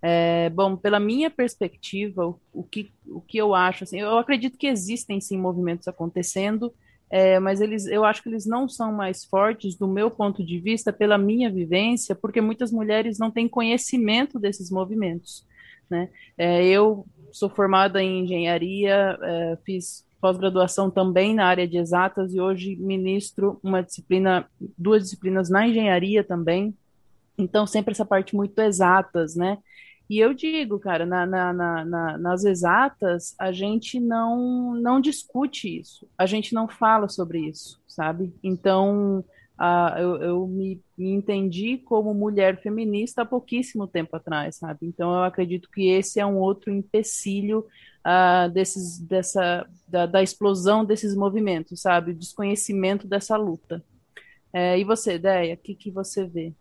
É, 0.00 0.50
bom, 0.50 0.76
pela 0.76 1.00
minha 1.00 1.30
perspectiva, 1.30 2.26
o, 2.26 2.38
o, 2.52 2.62
que, 2.62 2.92
o 3.06 3.22
que 3.22 3.38
eu 3.38 3.54
acho, 3.54 3.84
assim, 3.84 4.00
eu 4.00 4.18
acredito 4.18 4.58
que 4.58 4.66
existem 4.66 5.18
sim 5.18 5.38
movimentos 5.38 5.88
acontecendo, 5.88 6.74
é, 7.10 7.38
mas 7.38 7.60
eles, 7.60 7.86
eu 7.86 8.04
acho 8.04 8.22
que 8.22 8.28
eles 8.28 8.46
não 8.46 8.68
são 8.68 8.92
mais 8.92 9.24
fortes, 9.24 9.76
do 9.76 9.86
meu 9.86 10.10
ponto 10.10 10.44
de 10.44 10.58
vista, 10.58 10.92
pela 10.92 11.16
minha 11.18 11.50
vivência, 11.50 12.14
porque 12.14 12.40
muitas 12.40 12.72
mulheres 12.72 13.18
não 13.18 13.30
têm 13.30 13.48
conhecimento 13.48 14.38
desses 14.38 14.70
movimentos. 14.70 15.46
Né? 15.88 16.08
É, 16.36 16.64
eu 16.66 17.06
sou 17.30 17.48
formada 17.48 18.02
em 18.02 18.24
engenharia, 18.24 19.18
é, 19.22 19.58
fiz 19.64 20.04
pós-graduação 20.20 20.90
também 20.90 21.34
na 21.34 21.44
área 21.44 21.68
de 21.68 21.76
exatas 21.76 22.32
e 22.32 22.40
hoje 22.40 22.76
ministro 22.76 23.60
uma 23.62 23.82
disciplina, 23.82 24.48
duas 24.78 25.02
disciplinas 25.02 25.50
na 25.50 25.68
engenharia 25.68 26.24
também. 26.24 26.74
Então, 27.36 27.66
sempre 27.66 27.92
essa 27.92 28.06
parte 28.06 28.34
muito 28.34 28.58
exatas, 28.58 29.36
né? 29.36 29.58
E 30.08 30.18
eu 30.18 30.34
digo, 30.34 30.78
cara, 30.78 31.06
na, 31.06 31.24
na, 31.24 31.52
na, 31.52 32.18
nas 32.18 32.44
exatas, 32.44 33.34
a 33.38 33.50
gente 33.50 33.98
não, 33.98 34.74
não 34.74 35.00
discute 35.00 35.80
isso, 35.80 36.06
a 36.18 36.26
gente 36.26 36.52
não 36.52 36.68
fala 36.68 37.08
sobre 37.08 37.48
isso, 37.48 37.80
sabe? 37.86 38.34
Então, 38.42 39.24
eu, 39.96 40.16
eu 40.22 40.46
me, 40.46 40.82
me, 40.96 41.12
entendi 41.12 41.78
como 41.78 42.12
mulher 42.12 42.60
feminista 42.60 43.22
há 43.22 43.26
pouquíssimo 43.26 43.86
tempo 43.86 44.14
atrás, 44.16 44.56
sabe? 44.56 44.86
Então, 44.86 45.10
eu 45.14 45.22
acredito 45.22 45.70
que 45.70 45.88
esse 45.88 46.20
é 46.20 46.26
um 46.26 46.36
outro 46.38 46.72
empecilho 46.72 47.66
uh, 48.04 48.50
desses, 48.50 48.98
dessa, 48.98 49.66
da, 49.88 50.06
da, 50.06 50.22
explosão 50.22 50.84
desses 50.84 51.16
movimentos, 51.16 51.80
sabe? 51.80 52.10
O 52.10 52.14
desconhecimento 52.14 53.06
dessa 53.06 53.36
luta. 53.36 53.82
É, 54.52 54.78
e 54.78 54.84
você, 54.84 55.18
Deia, 55.18 55.54
o 55.54 55.58
que, 55.58 55.74
que 55.74 55.90
você 55.90 56.26
vê? 56.26 56.52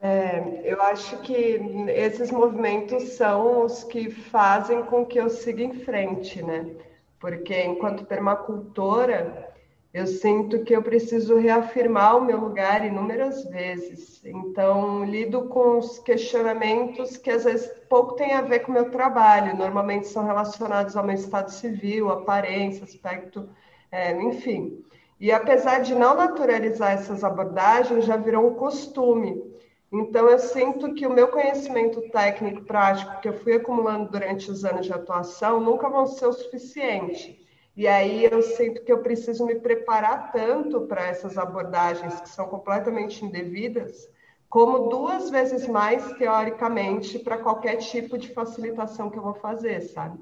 É, 0.00 0.60
eu 0.64 0.80
acho 0.82 1.18
que 1.22 1.60
esses 1.88 2.30
movimentos 2.30 3.16
são 3.16 3.64
os 3.64 3.82
que 3.82 4.10
fazem 4.10 4.84
com 4.84 5.04
que 5.04 5.18
eu 5.18 5.28
siga 5.28 5.62
em 5.62 5.74
frente, 5.80 6.40
né? 6.42 6.70
Porque 7.18 7.64
enquanto 7.64 8.06
permacultora, 8.06 9.48
eu 9.92 10.06
sinto 10.06 10.62
que 10.62 10.76
eu 10.76 10.82
preciso 10.82 11.36
reafirmar 11.36 12.16
o 12.16 12.24
meu 12.24 12.38
lugar 12.38 12.86
inúmeras 12.86 13.44
vezes. 13.46 14.24
Então, 14.24 15.04
lido 15.04 15.48
com 15.48 15.78
os 15.78 15.98
questionamentos 15.98 17.16
que 17.16 17.30
às 17.30 17.42
vezes 17.44 17.68
pouco 17.88 18.14
têm 18.14 18.34
a 18.34 18.42
ver 18.42 18.60
com 18.60 18.70
o 18.70 18.74
meu 18.74 18.90
trabalho, 18.90 19.56
normalmente 19.56 20.06
são 20.06 20.24
relacionados 20.24 20.96
ao 20.96 21.04
meu 21.04 21.16
estado 21.16 21.50
civil, 21.50 22.10
aparência, 22.10 22.84
aspecto, 22.84 23.48
é, 23.90 24.12
enfim. 24.22 24.84
E 25.18 25.32
apesar 25.32 25.80
de 25.80 25.94
não 25.94 26.14
naturalizar 26.14 26.92
essas 26.92 27.24
abordagens, 27.24 28.04
já 28.04 28.16
virou 28.16 28.46
um 28.46 28.54
costume. 28.54 29.42
Então, 29.90 30.28
eu 30.28 30.38
sinto 30.38 30.94
que 30.94 31.06
o 31.06 31.12
meu 31.12 31.28
conhecimento 31.28 32.02
técnico 32.10 32.62
prático 32.64 33.20
que 33.20 33.28
eu 33.28 33.32
fui 33.32 33.54
acumulando 33.54 34.10
durante 34.10 34.50
os 34.50 34.64
anos 34.64 34.84
de 34.84 34.92
atuação 34.92 35.60
nunca 35.60 35.88
vão 35.88 36.06
ser 36.06 36.26
o 36.26 36.32
suficiente. 36.32 37.42
E 37.74 37.86
aí 37.86 38.24
eu 38.24 38.42
sinto 38.42 38.84
que 38.84 38.92
eu 38.92 39.02
preciso 39.02 39.46
me 39.46 39.54
preparar 39.54 40.32
tanto 40.32 40.82
para 40.82 41.06
essas 41.06 41.38
abordagens 41.38 42.20
que 42.20 42.28
são 42.28 42.48
completamente 42.48 43.24
indevidas, 43.24 44.08
como 44.48 44.88
duas 44.88 45.30
vezes 45.30 45.66
mais 45.66 46.12
teoricamente 46.14 47.18
para 47.18 47.38
qualquer 47.38 47.76
tipo 47.76 48.18
de 48.18 48.32
facilitação 48.34 49.08
que 49.10 49.18
eu 49.18 49.22
vou 49.22 49.34
fazer, 49.34 49.80
sabe? 49.82 50.18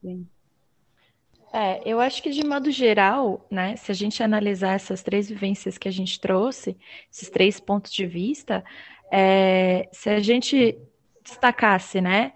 Sim. 0.00 0.28
É, 1.54 1.82
eu 1.84 2.00
acho 2.00 2.22
que 2.22 2.30
de 2.30 2.42
modo 2.44 2.70
geral, 2.70 3.46
né, 3.50 3.76
se 3.76 3.92
a 3.92 3.94
gente 3.94 4.22
analisar 4.22 4.72
essas 4.74 5.02
três 5.02 5.28
vivências 5.28 5.76
que 5.76 5.86
a 5.86 5.92
gente 5.92 6.18
trouxe, 6.18 6.78
esses 7.12 7.28
três 7.28 7.60
pontos 7.60 7.92
de 7.92 8.06
vista, 8.06 8.64
é, 9.12 9.86
se 9.92 10.08
a 10.08 10.18
gente 10.18 10.78
destacasse, 11.22 12.00
né, 12.00 12.32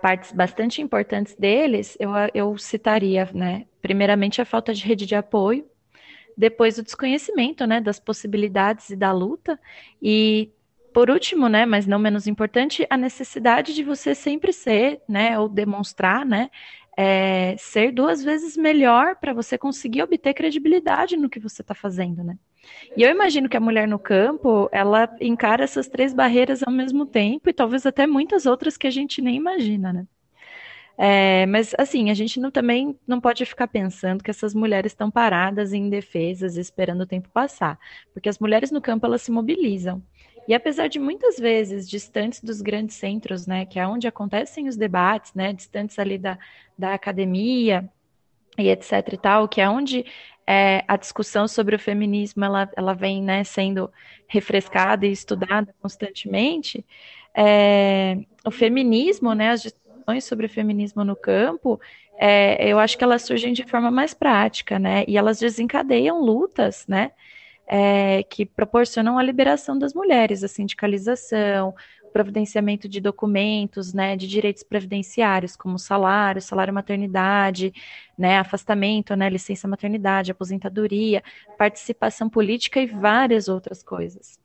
partes 0.00 0.30
bastante 0.30 0.80
importantes 0.80 1.34
deles, 1.34 1.96
eu, 1.98 2.10
eu 2.32 2.56
citaria, 2.58 3.28
né, 3.34 3.66
primeiramente 3.82 4.40
a 4.40 4.44
falta 4.44 4.72
de 4.72 4.84
rede 4.84 5.04
de 5.04 5.16
apoio, 5.16 5.66
depois 6.36 6.78
o 6.78 6.82
desconhecimento, 6.84 7.66
né, 7.66 7.80
das 7.80 7.98
possibilidades 7.98 8.90
e 8.90 8.96
da 8.96 9.10
luta, 9.10 9.58
e 10.00 10.48
por 10.92 11.10
último, 11.10 11.48
né, 11.48 11.66
mas 11.66 11.86
não 11.86 11.98
menos 11.98 12.26
importante, 12.26 12.86
a 12.90 12.96
necessidade 12.96 13.74
de 13.74 13.82
você 13.82 14.14
sempre 14.14 14.52
ser, 14.52 15.00
né, 15.08 15.38
ou 15.38 15.48
demonstrar, 15.48 16.24
né, 16.24 16.50
é, 17.02 17.56
ser 17.56 17.92
duas 17.92 18.22
vezes 18.22 18.58
melhor 18.58 19.16
para 19.16 19.32
você 19.32 19.56
conseguir 19.56 20.02
obter 20.02 20.34
credibilidade 20.34 21.16
no 21.16 21.30
que 21.30 21.40
você 21.40 21.62
está 21.62 21.74
fazendo, 21.74 22.22
né? 22.22 22.36
E 22.94 23.02
eu 23.02 23.10
imagino 23.10 23.48
que 23.48 23.56
a 23.56 23.60
mulher 23.60 23.88
no 23.88 23.98
campo, 23.98 24.68
ela 24.70 25.08
encara 25.18 25.64
essas 25.64 25.88
três 25.88 26.12
barreiras 26.12 26.62
ao 26.62 26.70
mesmo 26.70 27.06
tempo 27.06 27.48
e 27.48 27.54
talvez 27.54 27.86
até 27.86 28.06
muitas 28.06 28.44
outras 28.44 28.76
que 28.76 28.86
a 28.86 28.90
gente 28.90 29.22
nem 29.22 29.34
imagina, 29.34 29.94
né? 29.94 30.06
É, 30.98 31.46
mas 31.46 31.74
assim, 31.78 32.10
a 32.10 32.14
gente 32.14 32.38
não, 32.38 32.50
também 32.50 32.94
não 33.06 33.18
pode 33.18 33.46
ficar 33.46 33.66
pensando 33.68 34.22
que 34.22 34.30
essas 34.30 34.52
mulheres 34.52 34.92
estão 34.92 35.10
paradas, 35.10 35.72
indefesas, 35.72 36.58
esperando 36.58 37.00
o 37.00 37.06
tempo 37.06 37.30
passar, 37.30 37.78
porque 38.12 38.28
as 38.28 38.38
mulheres 38.38 38.70
no 38.70 38.82
campo 38.82 39.06
elas 39.06 39.22
se 39.22 39.30
mobilizam. 39.32 40.02
E 40.48 40.54
apesar 40.54 40.88
de 40.88 40.98
muitas 40.98 41.38
vezes 41.38 41.88
distantes 41.88 42.42
dos 42.42 42.60
grandes 42.60 42.96
centros, 42.96 43.46
né, 43.46 43.64
que 43.66 43.78
é 43.78 43.86
onde 43.86 44.08
acontecem 44.08 44.68
os 44.68 44.76
debates, 44.76 45.32
né, 45.34 45.52
distantes 45.52 45.98
ali 45.98 46.18
da, 46.18 46.38
da 46.76 46.94
academia 46.94 47.88
e 48.58 48.68
etc 48.68 49.12
e 49.12 49.16
tal, 49.16 49.48
que 49.48 49.60
é 49.60 49.68
onde 49.68 50.04
é, 50.46 50.84
a 50.88 50.96
discussão 50.96 51.46
sobre 51.46 51.76
o 51.76 51.78
feminismo 51.78 52.44
ela, 52.44 52.68
ela 52.76 52.94
vem 52.94 53.22
né, 53.22 53.44
sendo 53.44 53.90
refrescada 54.26 55.06
e 55.06 55.12
estudada 55.12 55.72
constantemente, 55.80 56.84
é, 57.34 58.18
o 58.44 58.50
feminismo, 58.50 59.32
né, 59.34 59.50
as 59.50 59.62
discussões 59.62 60.24
sobre 60.24 60.46
o 60.46 60.48
feminismo 60.48 61.04
no 61.04 61.14
campo, 61.14 61.80
é, 62.18 62.68
eu 62.68 62.78
acho 62.78 62.98
que 62.98 63.04
elas 63.04 63.22
surgem 63.22 63.52
de 63.52 63.64
forma 63.64 63.90
mais 63.90 64.12
prática, 64.12 64.78
né, 64.78 65.04
e 65.06 65.16
elas 65.16 65.38
desencadeiam 65.38 66.20
lutas, 66.20 66.84
né, 66.88 67.12
é, 67.72 68.24
que 68.24 68.44
proporcionam 68.44 69.16
a 69.16 69.22
liberação 69.22 69.78
das 69.78 69.94
mulheres, 69.94 70.42
a 70.42 70.48
sindicalização, 70.48 71.72
providenciamento 72.12 72.88
de 72.88 73.00
documentos, 73.00 73.94
né, 73.94 74.16
de 74.16 74.26
direitos 74.26 74.64
previdenciários, 74.64 75.54
como 75.54 75.78
salário, 75.78 76.42
salário 76.42 76.74
maternidade, 76.74 77.72
né, 78.18 78.40
afastamento, 78.40 79.14
né, 79.14 79.30
licença 79.30 79.68
maternidade, 79.68 80.32
aposentadoria, 80.32 81.22
participação 81.56 82.28
política 82.28 82.80
e 82.80 82.86
várias 82.86 83.46
outras 83.46 83.84
coisas. 83.84 84.36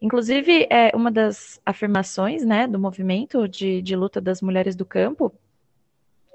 Inclusive, 0.00 0.68
é, 0.70 0.92
uma 0.94 1.10
das 1.10 1.60
afirmações, 1.66 2.44
né, 2.44 2.68
do 2.68 2.78
movimento 2.78 3.48
de, 3.48 3.82
de 3.82 3.96
luta 3.96 4.20
das 4.20 4.40
mulheres 4.40 4.76
do 4.76 4.84
campo 4.84 5.32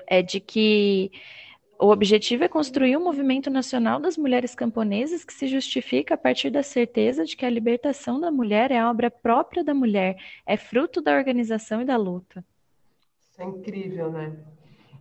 é 0.05 0.21
de 0.21 0.41
que 0.41 1.09
o 1.83 1.91
objetivo 1.91 2.45
é 2.45 2.47
construir 2.47 2.95
um 2.95 3.03
movimento 3.03 3.49
nacional 3.49 3.99
das 3.99 4.15
mulheres 4.15 4.55
camponesas 4.55 5.25
que 5.25 5.33
se 5.33 5.47
justifica 5.47 6.13
a 6.13 6.17
partir 6.17 6.49
da 6.49 6.63
certeza 6.63 7.25
de 7.25 7.35
que 7.35 7.45
a 7.45 7.49
libertação 7.49 8.21
da 8.21 8.31
mulher 8.31 8.71
é 8.71 8.81
obra 8.85 9.11
própria 9.11 9.65
da 9.65 9.73
mulher, 9.73 10.15
é 10.45 10.55
fruto 10.55 11.01
da 11.01 11.13
organização 11.13 11.81
e 11.81 11.85
da 11.85 11.97
luta. 11.97 12.41
Isso 13.29 13.41
é 13.41 13.43
incrível, 13.43 14.09
né? 14.09 14.31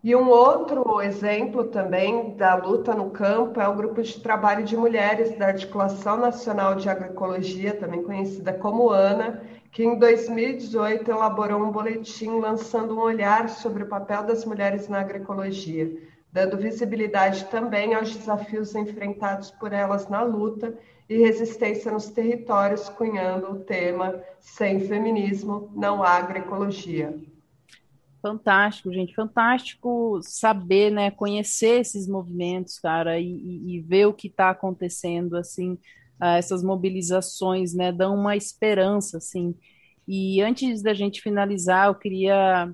E 0.03 0.17
um 0.17 0.29
outro 0.29 1.01
exemplo 1.01 1.63
também 1.69 2.35
da 2.35 2.57
luta 2.57 2.93
no 2.97 3.11
campo 3.11 3.61
é 3.61 3.69
o 3.69 3.77
grupo 3.77 4.03
de 4.03 4.21
trabalho 4.21 4.65
de 4.65 4.77
mulheres 4.77 5.39
da 5.39 5.47
Articulação 5.47 6.17
Nacional 6.17 6.75
de 6.75 6.89
Agroecologia, 6.89 7.75
também 7.75 8.03
conhecida 8.03 8.53
como 8.53 8.91
ANA, 8.91 9.41
que 9.71 9.85
em 9.85 9.97
2018 9.97 11.09
elaborou 11.09 11.63
um 11.63 11.71
boletim 11.71 12.41
lançando 12.41 12.97
um 12.97 13.01
olhar 13.01 13.49
sobre 13.49 13.85
o 13.85 13.89
papel 13.89 14.25
das 14.25 14.45
mulheres 14.45 14.89
na 14.89 14.99
agroecologia 14.99 16.11
dando 16.33 16.57
visibilidade 16.57 17.45
também 17.45 17.95
aos 17.95 18.17
desafios 18.17 18.75
enfrentados 18.75 19.51
por 19.51 19.73
elas 19.73 20.09
na 20.09 20.23
luta 20.23 20.75
e 21.09 21.19
resistência 21.19 21.93
nos 21.93 22.09
territórios, 22.09 22.89
cunhando 22.89 23.53
o 23.53 23.61
tema 23.61 24.19
Sem 24.41 24.81
Feminismo, 24.81 25.71
Não 25.75 26.03
Há 26.03 26.13
Agroecologia. 26.13 27.21
Fantástico, 28.23 28.93
gente, 28.93 29.15
fantástico 29.15 30.21
saber, 30.23 30.91
né, 30.91 31.11
conhecer 31.11 31.81
esses 31.81 32.09
movimentos, 32.09 32.79
cara, 32.79 33.19
e, 33.19 33.77
e 33.77 33.81
ver 33.81 34.07
o 34.07 34.15
que 34.15 34.29
está 34.29 34.51
acontecendo, 34.51 35.37
assim, 35.37 35.73
uh, 36.23 36.37
essas 36.39 36.63
mobilizações, 36.63 37.75
né, 37.75 37.91
dão 37.91 38.15
uma 38.15 38.37
esperança, 38.37 39.19
assim. 39.19 39.55
E 40.07 40.41
antes 40.41 40.83
da 40.83 40.95
gente 40.95 41.21
finalizar, 41.21 41.89
eu 41.89 41.95
queria 41.97 42.73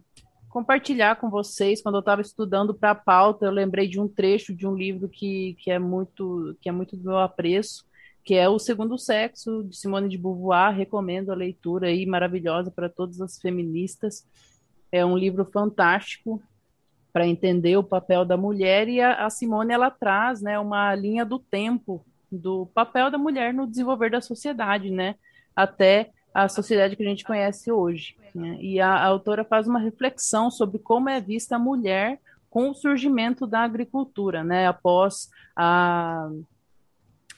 compartilhar 0.49 1.17
com 1.17 1.29
vocês. 1.31 1.83
Quando 1.83 1.97
eu 1.97 2.01
estava 2.01 2.23
estudando 2.23 2.75
para 2.75 2.91
a 2.91 2.95
pauta, 2.95 3.47
eu 3.47 3.53
lembrei 3.53 3.87
de 3.87 4.01
um 4.01 4.09
trecho 4.09 4.55
de 4.55 4.67
um 4.67 4.75
livro 4.75 5.09
que, 5.09 5.55
que, 5.61 5.71
é 5.71 5.79
muito, 5.79 6.57
que 6.61 6.69
é 6.69 6.73
muito 6.73 6.97
do 6.97 7.05
meu 7.05 7.19
apreço, 7.19 7.85
que 8.25 8.35
é 8.35 8.49
O 8.49 8.59
Segundo 8.59 8.99
Sexo, 8.99 9.65
de 9.65 9.77
Simone 9.77 10.09
de 10.09 10.19
Beauvoir. 10.19 10.75
Recomendo 10.75 11.31
a 11.31 11.37
leitura 11.37 11.89
aí, 11.89 12.07
maravilhosa 12.07 12.71
para 12.71 12.89
todas 12.89 13.21
as 13.21 13.39
feministas. 13.39 14.27
É 14.91 15.05
um 15.05 15.17
livro 15.17 15.45
fantástico. 15.45 16.43
para 17.13 17.27
entender 17.27 17.77
o 17.77 17.83
papel 17.83 18.25
da 18.25 18.37
mulher 18.37 18.87
e 18.89 19.01
a, 19.01 19.27
a, 19.27 19.31
Simone 19.31 19.73
ela 19.73 19.91
traz, 19.91 20.41
né, 20.41 20.59
uma 20.59 20.95
linha 20.95 21.25
do 21.25 21.39
tempo 21.39 22.05
do 22.31 22.67
papel 22.67 23.11
da 23.11 23.19
mulher 23.19 23.53
no 23.53 23.67
desenvolver 23.67 24.11
da 24.11 24.21
sociedade, 24.21 24.91
né, 24.91 25.15
até 25.57 26.11
a 26.45 26.49
sociedade 26.49 26.95
que 26.95 27.03
a 27.03 27.09
gente 27.09 27.25
conhece 27.25 27.73
hoje. 27.73 28.17
Né? 28.33 28.59
E 28.61 28.81
a, 28.81 28.91
a 28.91 29.07
autora 29.07 29.45
faz 29.45 29.67
uma 29.67 29.81
reflexão 29.81 30.51
sobre 30.51 30.79
como 30.79 31.09
é 31.09 31.21
vista 31.21 31.57
a 31.57 31.59
mulher 31.59 32.21
com 32.49 32.71
o 32.71 32.75
surgimento 32.75 33.47
da 33.47 33.61
agricultura, 33.61 34.43
né, 34.43 34.67
após 34.67 35.29
a 35.55 36.31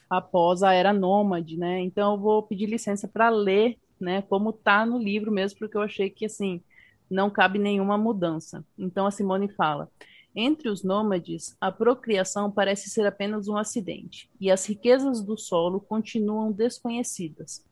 após 0.09 0.61
a 0.61 0.73
era 0.73 0.91
nômade, 0.91 1.57
né? 1.57 1.79
Então 1.79 2.13
eu 2.13 2.19
vou 2.19 2.43
pedir 2.43 2.65
licença 2.65 3.07
para 3.07 3.29
ler, 3.29 3.77
né, 3.99 4.21
como 4.21 4.51
tá 4.51 4.85
no 4.85 4.97
livro 4.97 5.31
mesmo, 5.31 5.57
porque 5.57 5.77
eu 5.77 5.81
achei 5.81 6.09
que 6.09 6.25
assim 6.25 6.61
não 7.09 7.29
cabe 7.29 7.57
nenhuma 7.57 7.97
mudança. 7.97 8.63
Então 8.77 9.05
a 9.05 9.11
Simone 9.11 9.49
fala: 9.49 9.89
entre 10.35 10.69
os 10.69 10.83
nômades, 10.83 11.55
a 11.59 11.71
procriação 11.71 12.51
parece 12.51 12.89
ser 12.89 13.05
apenas 13.05 13.47
um 13.47 13.57
acidente, 13.57 14.29
e 14.39 14.51
as 14.51 14.65
riquezas 14.65 15.21
do 15.21 15.37
solo 15.37 15.79
continuam 15.79 16.51
desconhecidas. 16.51 17.65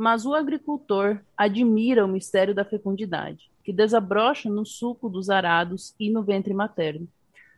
Mas 0.00 0.24
o 0.24 0.32
agricultor 0.32 1.20
admira 1.36 2.06
o 2.06 2.08
mistério 2.08 2.54
da 2.54 2.64
fecundidade, 2.64 3.50
que 3.62 3.70
desabrocha 3.70 4.48
no 4.48 4.64
suco 4.64 5.10
dos 5.10 5.28
arados 5.28 5.94
e 6.00 6.08
no 6.08 6.22
ventre 6.22 6.54
materno. 6.54 7.06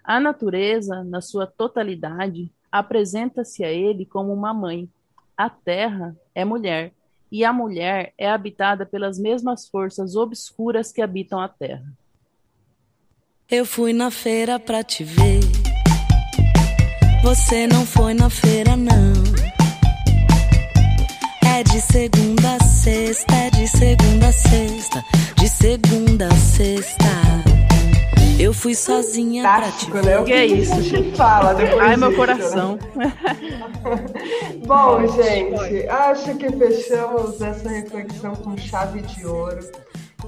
A 0.02 0.18
natureza, 0.18 1.04
na 1.04 1.20
sua 1.20 1.46
totalidade, 1.46 2.50
apresenta-se 2.72 3.62
a 3.62 3.70
ele 3.70 4.04
como 4.04 4.32
uma 4.32 4.52
mãe. 4.52 4.88
A 5.36 5.48
terra 5.48 6.16
é 6.34 6.44
mulher, 6.44 6.92
e 7.30 7.44
a 7.44 7.52
mulher 7.52 8.12
é 8.18 8.28
habitada 8.28 8.84
pelas 8.84 9.20
mesmas 9.20 9.68
forças 9.68 10.16
obscuras 10.16 10.90
que 10.90 11.00
habitam 11.00 11.38
a 11.38 11.48
terra. 11.48 11.86
Eu 13.48 13.64
fui 13.64 13.92
na 13.92 14.10
feira 14.10 14.58
pra 14.58 14.82
te 14.82 15.04
ver. 15.04 15.42
Você 17.22 17.68
não 17.68 17.86
foi 17.86 18.14
na 18.14 18.28
feira, 18.28 18.74
não. 18.74 19.31
É 21.62 21.64
de 21.64 21.80
segunda 21.80 22.56
a 22.56 22.64
sexta, 22.64 23.34
é 23.36 23.50
de 23.50 23.68
segunda 23.68 24.26
a 24.26 24.32
sexta, 24.32 25.04
de 25.36 25.48
segunda 25.48 26.26
a 26.26 26.34
sexta. 26.34 27.04
Eu 28.36 28.52
fui 28.52 28.74
sozinha 28.74 29.44
Tático, 29.44 29.92
pra 29.92 30.00
te 30.00 30.06
né? 30.08 30.18
O 30.18 30.24
que 30.24 30.32
é 30.32 30.44
isso? 30.44 30.82
Gente 30.82 31.16
fala 31.16 31.54
depois 31.54 31.80
Ai, 31.80 31.96
meu 31.96 32.08
disso, 32.08 32.20
coração. 32.20 32.78
né? 32.96 33.12
Bom, 34.66 35.06
gente, 35.06 35.88
acho 35.88 36.34
que 36.34 36.50
fechamos 36.50 37.40
essa 37.40 37.68
reflexão 37.68 38.34
com 38.34 38.56
chave 38.56 39.02
de 39.02 39.24
ouro. 39.24 39.60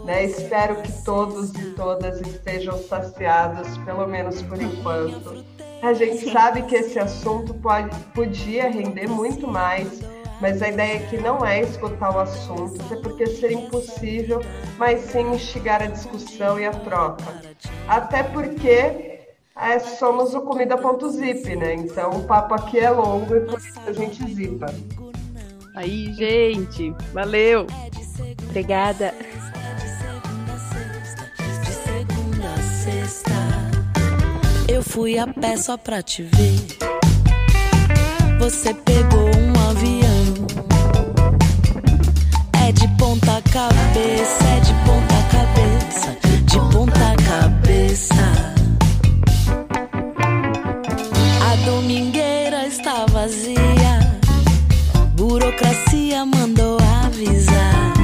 Né? 0.04 0.26
Espero 0.26 0.82
que 0.82 0.92
todos 1.02 1.52
e 1.52 1.72
todas 1.72 2.20
estejam 2.20 2.78
saciados, 2.78 3.76
pelo 3.78 4.06
menos 4.06 4.40
por 4.42 4.62
enquanto. 4.62 5.44
A 5.82 5.92
gente 5.94 6.30
sabe 6.30 6.62
que 6.62 6.76
esse 6.76 6.96
assunto 6.96 7.54
pode, 7.54 7.90
podia 8.14 8.70
render 8.70 9.08
muito 9.08 9.48
mais, 9.48 10.00
mas 10.40 10.62
a 10.62 10.68
ideia 10.68 10.98
aqui 10.98 11.16
não 11.16 11.44
é 11.44 11.60
escutar 11.60 12.14
o 12.14 12.18
assunto, 12.18 12.80
até 12.82 12.96
porque 12.96 13.26
seria 13.26 13.58
impossível, 13.58 14.40
mas 14.78 15.00
sim 15.00 15.32
instigar 15.32 15.82
a 15.82 15.86
discussão 15.86 16.58
e 16.58 16.66
a 16.66 16.72
troca. 16.72 17.24
Até 17.88 18.22
porque 18.22 19.20
é, 19.56 19.78
somos 19.78 20.34
o 20.34 20.40
comida.zip, 20.42 21.56
né? 21.56 21.74
Então 21.74 22.10
o 22.10 22.24
papo 22.24 22.54
aqui 22.54 22.78
é 22.78 22.90
longo 22.90 23.36
e 23.36 23.40
por 23.40 23.58
isso 23.58 23.80
a 23.86 23.92
gente 23.92 24.24
zipa. 24.32 24.66
Aí, 25.74 26.12
gente, 26.14 26.94
valeu. 27.12 27.66
Obrigada. 28.48 29.14
Eu 34.68 34.82
fui 34.82 35.18
a 35.18 35.26
pé 35.26 35.56
só 35.56 35.76
pra 35.76 36.02
te 36.02 36.22
ver. 36.22 36.78
Você 38.38 38.74
pegou 38.74 39.33
cabeça, 43.54 44.44
é 44.48 44.60
de 44.60 44.74
ponta 44.84 45.14
cabeça, 45.30 46.16
de 46.44 46.58
ponta 46.74 47.14
cabeça. 47.22 48.14
A 51.40 51.56
domingueira 51.64 52.66
está 52.66 53.06
vazia. 53.06 54.18
Burocracia 55.14 56.26
mandou 56.26 56.78
avisar. 57.04 57.94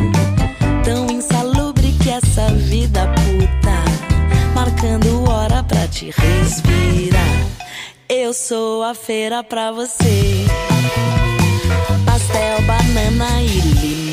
Tão 0.84 1.10
insalubre 1.10 1.96
que 2.00 2.10
essa 2.10 2.46
vida 2.52 3.08
puta, 3.08 4.54
marcando 4.54 5.28
hora 5.28 5.64
pra 5.64 5.88
te 5.88 6.12
respirar. 6.16 7.46
Eu 8.08 8.32
sou 8.32 8.84
a 8.84 8.94
feira 8.94 9.42
pra 9.42 9.72
você. 9.72 10.46
Pastel, 12.06 12.62
banana 12.62 13.42
e 13.42 13.60
limão. 13.60 14.09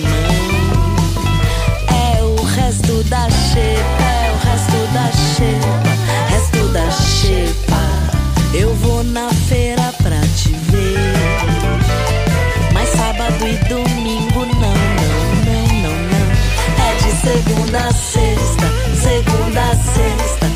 Resto 2.98 3.04
da 3.10 3.30
xepa, 3.30 4.04
é 4.04 4.32
o 4.32 4.38
resto 4.50 4.80
da 4.94 5.12
xepa, 5.12 5.94
resto 6.30 6.68
da 6.70 6.90
xepa. 6.90 7.84
Eu 8.54 8.74
vou 8.76 9.04
na 9.04 9.30
feira 9.48 9.94
pra 10.02 10.20
te 10.36 10.50
ver. 10.72 10.98
Mas 12.74 12.90
sábado 12.90 13.46
e 13.46 13.56
domingo 13.70 14.46
não, 14.46 14.74
não, 14.98 15.16
não, 15.46 15.68
não, 15.84 15.98
não. 16.10 16.28
É 16.84 16.96
de 16.96 17.12
segunda 17.22 17.80
a 17.80 17.94
sexta, 17.94 18.68
segunda 18.96 19.62
a 19.62 19.76
sexta, 19.76 20.48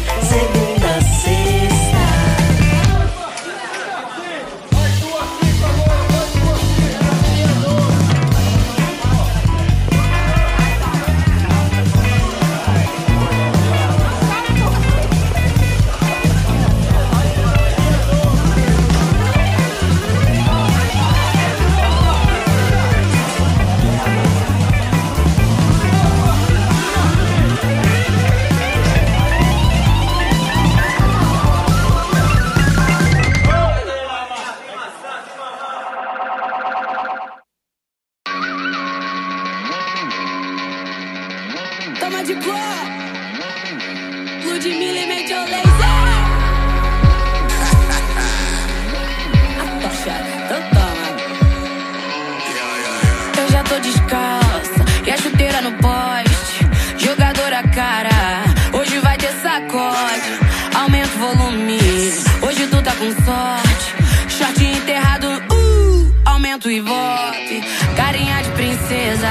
o 66.67 66.71
ivope. 66.71 67.61
Carinha 67.95 68.41
de 68.43 68.51
princesa, 68.51 69.27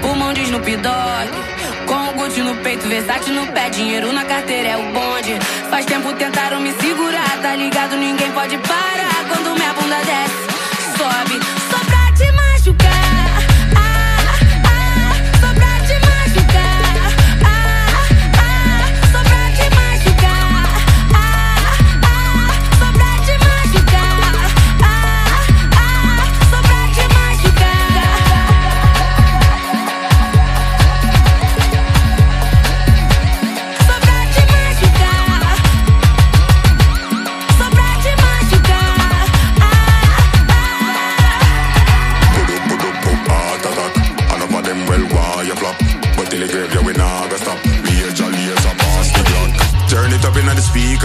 pulmão 0.00 0.32
de 0.32 0.42
Snoop 0.42 0.76
Dogg. 0.76 1.54
Com 1.86 2.08
o 2.08 2.12
Gucci 2.14 2.40
no 2.40 2.54
peito, 2.56 2.86
versátil 2.88 3.34
no 3.34 3.46
pé, 3.52 3.68
dinheiro 3.70 4.12
na 4.12 4.24
carteira 4.24 4.68
é 4.68 4.76
o 4.76 4.92
bonde. 4.92 5.38
Faz 5.70 5.86
tempo 5.86 6.12
tentaram 6.14 6.60
me 6.60 6.72
segurar, 6.72 7.38
tá 7.42 7.54
ligado? 7.54 7.96
Ninguém 7.96 8.30
pode 8.32 8.56
parar 8.58 9.24
quando 9.28 9.58
minha 9.58 9.72
bunda 9.74 9.96
desce, 9.96 10.43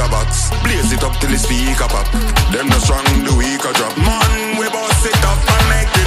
box. 0.09 0.49
Blaze 0.63 0.91
it 0.93 1.03
up 1.03 1.15
till 1.19 1.29
the 1.29 1.37
speaker 1.37 1.87
pop. 1.87 2.07
Them 2.51 2.67
no 2.69 2.77
strong, 2.79 3.03
the 3.23 3.33
weaker 3.35 3.73
drop. 3.73 3.95
Man, 3.97 4.57
we 4.59 4.69
boss 4.69 5.05
it 5.05 5.25
up 5.25 5.37
and 5.37 5.69
make 5.69 5.98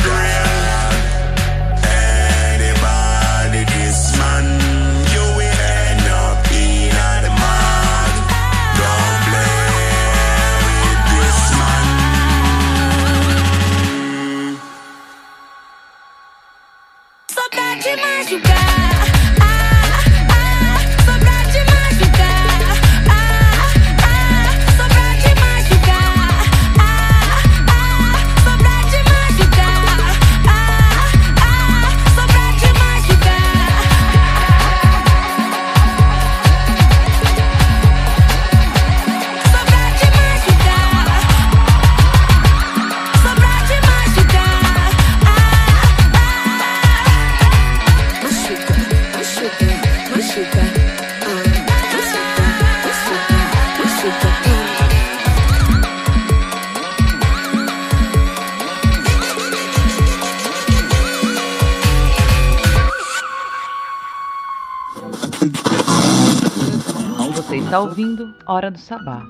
Você 67.53 67.59
está 67.59 67.81
ouvindo 67.81 68.35
Hora 68.47 68.71
do 68.71 68.79
Sabá, 68.79 69.23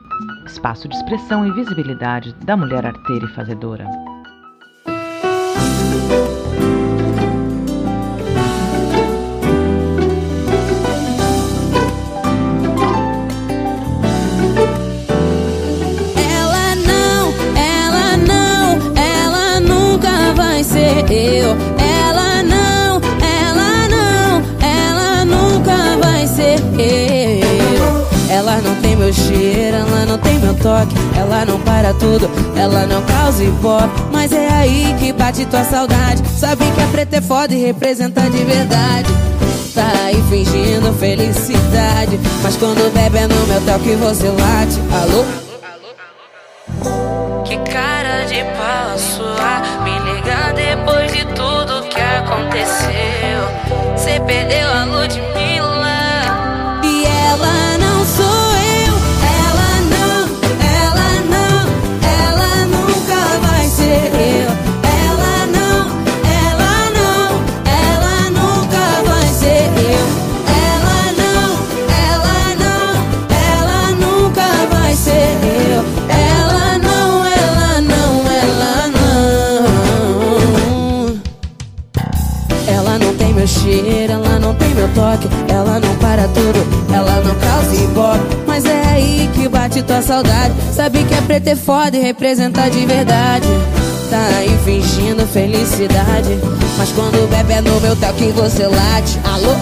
espaço 0.46 0.88
de 0.88 0.94
expressão 0.94 1.44
e 1.44 1.50
visibilidade 1.50 2.32
da 2.44 2.56
mulher 2.56 2.86
arteira 2.86 3.24
e 3.24 3.34
fazedora. 3.34 3.84
Ela 16.14 16.76
não, 16.76 17.32
ela 17.58 18.16
não, 18.18 18.96
ela 18.96 19.58
nunca 19.58 20.32
vai 20.36 20.62
ser 20.62 21.10
eu. 21.10 21.71
Não 28.62 28.74
tem 28.76 28.96
meu 28.96 29.12
cheiro, 29.12 29.76
ela 29.76 30.06
não 30.06 30.18
tem 30.18 30.38
meu 30.38 30.54
toque. 30.54 30.94
Ela 31.18 31.44
não 31.44 31.60
para 31.60 31.92
tudo, 31.94 32.30
ela 32.56 32.86
não 32.86 33.02
causa 33.02 33.42
ibope. 33.44 34.02
Mas 34.12 34.32
é 34.32 34.48
aí 34.48 34.94
que 34.98 35.12
bate 35.12 35.44
tua 35.46 35.64
saudade. 35.64 36.22
Sabe 36.38 36.64
que 36.70 36.80
a 36.80 36.86
preta 36.86 37.16
é 37.16 37.20
foda 37.20 37.54
e 37.54 37.64
representa 37.66 38.22
de 38.22 38.44
verdade. 38.44 39.08
Tá 39.74 39.90
aí 40.04 40.22
fingindo 40.28 40.92
felicidade. 40.94 42.20
Mas 42.42 42.56
quando 42.56 42.92
bebe 42.92 43.18
é 43.18 43.26
no 43.26 43.46
meu 43.46 43.60
toque 43.62 43.94
você 43.96 44.28
late. 44.28 44.80
Alô? 44.92 45.24
Que 47.44 47.56
cara 47.70 48.24
de 48.24 48.42
pau 48.56 48.98
sua 48.98 49.62
Me 49.84 49.98
ligar 50.12 50.52
depois 50.54 51.12
de 51.12 51.24
tudo 51.34 51.82
que 51.88 52.00
aconteceu 52.00 53.42
Cê 53.96 54.20
perdeu 54.20 54.68
a 54.68 54.84
Ludmilla 54.84 55.32
tudo, 86.28 86.94
ela 86.94 87.20
não 87.20 87.34
causa 87.34 87.74
ibope. 87.74 88.36
Mas 88.46 88.64
é 88.64 88.82
aí 88.88 89.30
que 89.34 89.48
bate 89.48 89.82
tua 89.82 90.02
saudade. 90.02 90.54
Sabe 90.72 91.04
que 91.04 91.14
é 91.14 91.20
preto 91.22 91.48
é 91.48 91.56
foda 91.56 91.96
e 91.96 92.00
representa 92.00 92.68
de 92.70 92.84
verdade. 92.86 93.46
Tá 94.10 94.26
aí 94.38 94.56
fingindo 94.64 95.26
felicidade. 95.26 96.38
Mas 96.78 96.92
quando 96.92 97.28
bebe 97.30 97.52
é 97.54 97.60
no 97.60 97.80
meu 97.80 97.96
toque 97.96 98.30
você 98.32 98.66
late. 98.66 99.18
Alô? 99.24 99.54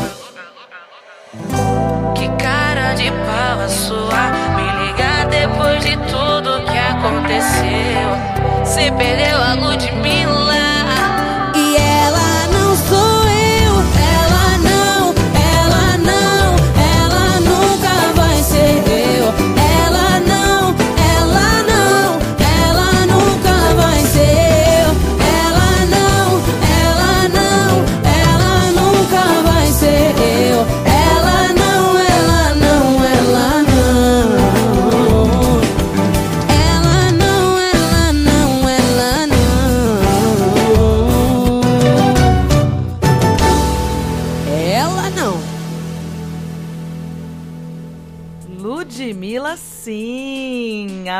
Que 2.15 2.29
cara 2.43 2.95
de 2.95 3.11
pau 3.11 3.61
a 3.65 3.69
sua 3.69 4.31
Me 4.57 4.87
ligar 4.87 5.27
depois 5.29 5.85
de 5.85 5.97
tudo 5.97 6.65
que 6.65 6.77
aconteceu 6.77 8.41
Cê 8.65 8.91
perdeu 8.93 9.37
a 9.41 9.55
Ludmilla 9.55 10.00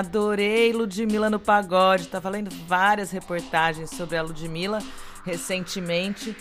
Adorei 0.01 0.73
Ludmilla 0.73 1.29
no 1.29 1.39
pagode. 1.39 2.09
Tava 2.09 2.31
lendo 2.31 2.51
várias 2.67 3.11
reportagens 3.11 3.91
sobre 3.91 4.17
a 4.17 4.23
Ludmilla 4.23 4.79
recentemente. 5.25 6.35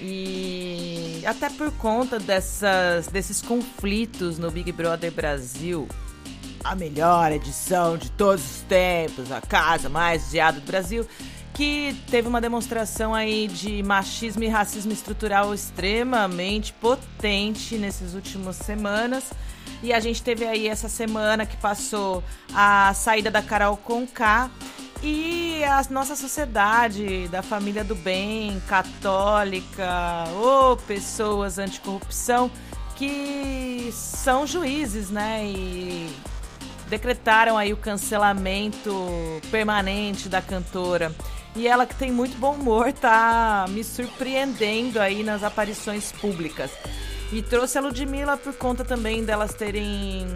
E 0.00 1.22
até 1.26 1.48
por 1.48 1.72
conta 1.72 2.18
dessas, 2.18 3.06
desses 3.06 3.40
conflitos 3.40 4.38
no 4.38 4.50
Big 4.50 4.70
Brother 4.70 5.10
Brasil, 5.10 5.88
a 6.62 6.74
melhor 6.74 7.32
edição 7.32 7.96
de 7.96 8.10
todos 8.10 8.44
os 8.44 8.60
tempos, 8.62 9.32
a 9.32 9.40
casa 9.40 9.88
mais 9.88 10.28
odiada 10.28 10.60
do 10.60 10.66
Brasil, 10.66 11.06
que 11.54 11.96
teve 12.10 12.28
uma 12.28 12.40
demonstração 12.40 13.14
aí 13.14 13.48
de 13.48 13.82
machismo 13.82 14.42
e 14.42 14.48
racismo 14.48 14.92
estrutural 14.92 15.54
extremamente 15.54 16.74
potente 16.74 17.78
nesses 17.78 18.12
últimos 18.12 18.56
semanas. 18.56 19.32
E 19.82 19.92
a 19.92 20.00
gente 20.00 20.22
teve 20.22 20.46
aí 20.46 20.66
essa 20.66 20.88
semana 20.88 21.44
que 21.44 21.56
passou 21.56 22.22
a 22.54 22.92
saída 22.94 23.30
da 23.30 23.42
Carol 23.42 23.76
Conká 23.76 24.50
e 25.02 25.62
a 25.64 25.82
nossa 25.90 26.16
sociedade 26.16 27.28
da 27.28 27.42
família 27.42 27.84
do 27.84 27.94
bem, 27.94 28.60
católica, 28.66 30.24
ou 30.34 30.76
pessoas 30.76 31.58
anticorrupção 31.58 32.50
que 32.96 33.90
são 33.92 34.46
juízes, 34.46 35.10
né? 35.10 35.44
E 35.44 36.10
decretaram 36.88 37.58
aí 37.58 37.72
o 37.72 37.76
cancelamento 37.76 38.92
permanente 39.50 40.28
da 40.28 40.40
cantora. 40.40 41.14
E 41.54 41.66
ela 41.66 41.86
que 41.86 41.94
tem 41.94 42.10
muito 42.10 42.36
bom 42.38 42.54
humor 42.54 42.92
tá 42.92 43.66
me 43.68 43.84
surpreendendo 43.84 45.00
aí 45.00 45.22
nas 45.22 45.42
aparições 45.42 46.12
públicas. 46.12 46.70
E 47.32 47.42
trouxe 47.42 47.76
a 47.76 47.80
Ludmilla 47.80 48.36
por 48.36 48.54
conta 48.54 48.84
também 48.84 49.24
delas 49.24 49.52
terem 49.52 50.26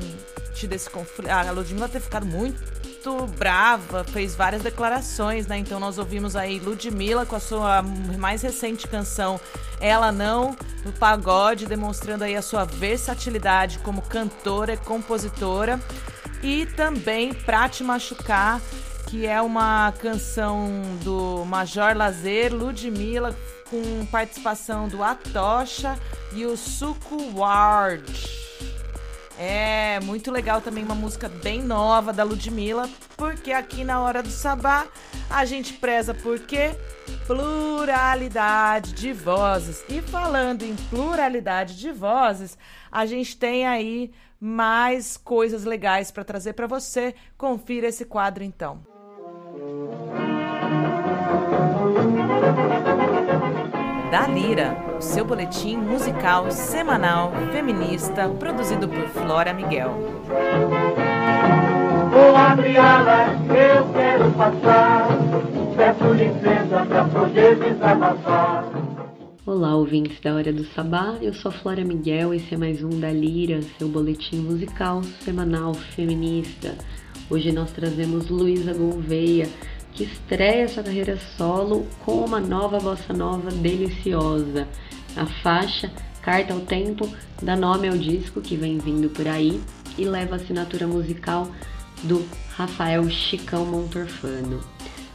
tido 0.54 0.72
esse 0.72 0.90
conflito. 0.90 1.30
A 1.30 1.50
Ludmilla 1.50 1.88
ter 1.88 2.00
ficado 2.00 2.26
muito 2.26 3.26
brava, 3.38 4.04
fez 4.04 4.34
várias 4.34 4.62
declarações, 4.62 5.46
né? 5.46 5.56
Então 5.56 5.80
nós 5.80 5.96
ouvimos 5.96 6.36
aí 6.36 6.58
Ludmilla 6.58 7.24
com 7.24 7.36
a 7.36 7.40
sua 7.40 7.82
mais 8.18 8.42
recente 8.42 8.86
canção 8.86 9.40
Ela 9.80 10.12
Não, 10.12 10.54
no 10.84 10.92
pagode, 10.92 11.64
demonstrando 11.64 12.24
aí 12.24 12.36
a 12.36 12.42
sua 12.42 12.64
versatilidade 12.64 13.78
como 13.78 14.02
cantora 14.02 14.74
e 14.74 14.76
compositora. 14.76 15.80
e 16.42 16.66
também 16.66 17.32
Pra 17.32 17.68
Te 17.68 17.82
Machucar, 17.84 18.60
que 19.10 19.26
é 19.26 19.42
uma 19.42 19.92
canção 19.98 20.68
do 21.02 21.44
Major 21.44 21.96
Lazer, 21.96 22.54
Ludmilla, 22.54 23.36
com 23.68 24.06
participação 24.06 24.86
do 24.86 25.02
Atocha 25.02 25.98
e 26.32 26.46
o 26.46 26.56
Suco 26.56 27.36
Ward. 27.36 28.08
É 29.36 29.98
muito 30.04 30.30
legal 30.30 30.60
também 30.60 30.84
uma 30.84 30.94
música 30.94 31.28
bem 31.28 31.60
nova 31.60 32.12
da 32.12 32.22
Ludmilla, 32.22 32.88
porque 33.16 33.50
aqui 33.50 33.82
na 33.82 34.00
hora 34.00 34.22
do 34.22 34.30
sabá 34.30 34.86
a 35.28 35.44
gente 35.44 35.72
preza 35.72 36.14
por 36.14 36.38
quê? 36.38 36.70
Pluralidade 37.26 38.92
de 38.92 39.12
vozes. 39.12 39.82
E 39.88 40.00
falando 40.00 40.62
em 40.62 40.76
pluralidade 40.88 41.76
de 41.76 41.90
vozes, 41.90 42.56
a 42.92 43.04
gente 43.06 43.36
tem 43.36 43.66
aí 43.66 44.12
mais 44.38 45.16
coisas 45.16 45.64
legais 45.64 46.12
para 46.12 46.22
trazer 46.22 46.52
para 46.52 46.68
você. 46.68 47.12
Confira 47.36 47.88
esse 47.88 48.04
quadro 48.04 48.44
então. 48.44 48.89
Da 54.10 54.26
Lira, 54.26 54.76
o 54.98 55.00
seu 55.00 55.24
boletim 55.24 55.76
musical 55.76 56.50
semanal 56.50 57.32
feminista 57.52 58.28
produzido 58.28 58.88
por 58.88 59.06
Flora 59.08 59.52
Miguel. 59.52 59.90
Vou 62.10 62.36
abrir 62.36 62.76
alas, 62.76 63.38
eu 63.48 63.92
quero 63.92 64.30
passar. 64.32 65.08
Peço 65.76 66.12
licença 66.12 66.86
para 66.86 67.04
poder 67.04 67.56
desabafar. 67.56 68.64
Olá, 69.46 69.74
ouvintes 69.76 70.20
da 70.20 70.34
Hora 70.34 70.52
do 70.52 70.64
Sabá, 70.64 71.16
eu 71.22 71.32
sou 71.32 71.50
Flora 71.50 71.84
Miguel, 71.84 72.34
esse 72.34 72.54
é 72.54 72.58
mais 72.58 72.82
um 72.82 73.00
da 73.00 73.10
Lira, 73.10 73.62
seu 73.78 73.88
boletim 73.88 74.36
musical 74.36 75.02
semanal 75.02 75.72
feminista. 75.74 76.74
Hoje 77.30 77.52
nós 77.52 77.70
trazemos 77.70 78.28
Luísa 78.28 78.74
Gouveia, 78.74 79.48
que 79.92 80.02
estreia 80.02 80.66
sua 80.66 80.82
carreira 80.82 81.16
solo 81.36 81.86
com 82.04 82.24
uma 82.24 82.40
nova 82.40 82.80
bossa 82.80 83.12
nova 83.12 83.52
deliciosa. 83.52 84.66
A 85.16 85.24
faixa 85.26 85.92
Carta 86.22 86.52
ao 86.52 86.60
Tempo 86.60 87.08
dá 87.40 87.54
nome 87.54 87.86
ao 87.86 87.96
disco 87.96 88.40
que 88.40 88.56
vem 88.56 88.78
vindo 88.78 89.08
por 89.10 89.28
aí 89.28 89.60
e 89.96 90.04
leva 90.04 90.34
a 90.34 90.36
assinatura 90.38 90.88
musical 90.88 91.48
do 92.02 92.26
Rafael 92.56 93.08
Chicão 93.08 93.64
Montorfano. 93.64 94.60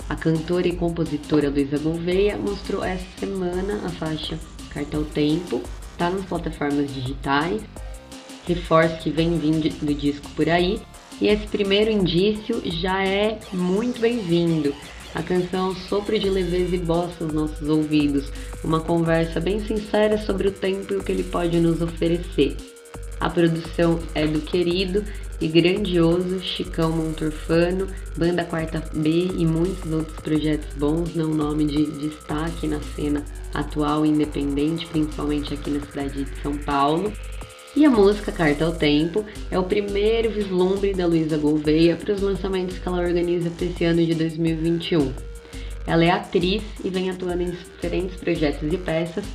A 0.08 0.16
cantora 0.16 0.70
e 0.70 0.76
compositora 0.78 1.50
Luísa 1.50 1.78
Gouveia 1.80 2.38
mostrou 2.38 2.82
essa 2.82 3.06
semana 3.20 3.82
a 3.86 3.90
faixa 3.90 4.40
Carta 4.70 4.96
ao 4.96 5.04
Tempo, 5.04 5.62
tá 5.98 6.10
nas 6.10 6.24
plataformas 6.24 6.94
digitais. 6.94 7.62
Reforço 8.48 9.00
que 9.00 9.10
vem 9.10 9.38
vindo 9.38 9.68
do 9.86 9.94
disco 9.94 10.30
por 10.30 10.48
aí 10.48 10.80
e 11.22 11.28
esse 11.28 11.48
primeiro 11.48 11.92
indício 11.92 12.62
já 12.66 13.04
é 13.04 13.40
muito 13.54 14.00
bem-vindo. 14.00 14.74
A 15.14 15.24
canção 15.24 15.74
Sopro 15.74 16.20
de 16.20 16.30
Leveza 16.30 16.76
e 16.76 16.80
Bossa 16.80 17.24
aos 17.24 17.34
nossos 17.34 17.70
ouvidos, 17.70 18.30
uma 18.64 18.82
conversa 18.82 19.40
bem 19.40 19.66
sincera 19.66 20.18
sobre 20.18 20.50
o 20.50 20.52
tempo 20.52 20.94
e 20.94 20.98
o 20.98 21.04
que 21.04 21.12
ele 21.12 21.24
pode 21.24 21.58
nos 21.60 21.82
oferecer. 21.82 22.58
A 23.20 23.30
produção 23.30 24.00
é 24.14 24.28
do 24.28 24.42
querido 24.42 25.06
e 25.40 25.48
grandioso 25.48 26.42
Chicão 26.42 26.92
Montorfano, 26.92 27.88
Banda 28.18 28.44
Quarta 28.44 28.84
B 28.94 29.30
e 29.38 29.46
muitos 29.46 29.92
outros 29.92 30.20
projetos 30.20 30.74
bons, 30.78 31.16
não 31.16 31.30
nome 31.30 31.66
de 31.66 31.86
destaque 31.92 32.68
na 32.68 32.80
cena 32.96 33.24
atual 33.54 34.06
independente, 34.06 34.86
principalmente 34.88 35.54
aqui 35.54 35.70
na 35.72 35.80
cidade 35.86 36.26
de 36.26 36.42
São 36.42 36.58
Paulo. 36.58 37.12
E 37.76 37.84
a 37.84 37.90
música 37.90 38.32
Carta 38.32 38.64
ao 38.64 38.72
Tempo 38.72 39.26
é 39.52 39.60
o 39.60 39.64
primeiro 39.64 40.32
vislumbre 40.32 40.94
da 40.94 41.06
Luísa 41.06 41.38
Gouveia 41.38 41.98
para 41.98 42.14
os 42.14 42.22
lançamentos 42.22 42.80
que 42.80 42.88
ela 42.88 43.02
organiza 43.02 43.50
para 43.50 43.66
esse 43.66 43.84
ano 43.84 44.06
de 44.06 44.16
2021. 44.16 45.12
Ela 45.86 46.06
é 46.06 46.10
atriz 46.10 46.64
e 46.86 46.90
vem 46.90 47.10
atuando 47.10 47.44
em 47.44 47.52
diferentes 47.52 48.16
projetos 48.16 48.72
e 48.72 48.78
peças, 48.78 49.26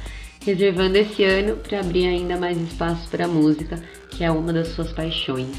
reservando 0.43 0.97
esse 0.97 1.23
ano 1.23 1.57
para 1.57 1.81
abrir 1.81 2.07
ainda 2.07 2.39
mais 2.39 2.59
espaço 2.59 3.11
para 3.11 3.27
a 3.27 3.29
música, 3.29 3.79
que 4.09 4.25
é 4.25 4.31
uma 4.31 4.55
das 4.55 4.69
suas 4.69 4.91
paixões. 4.91 5.55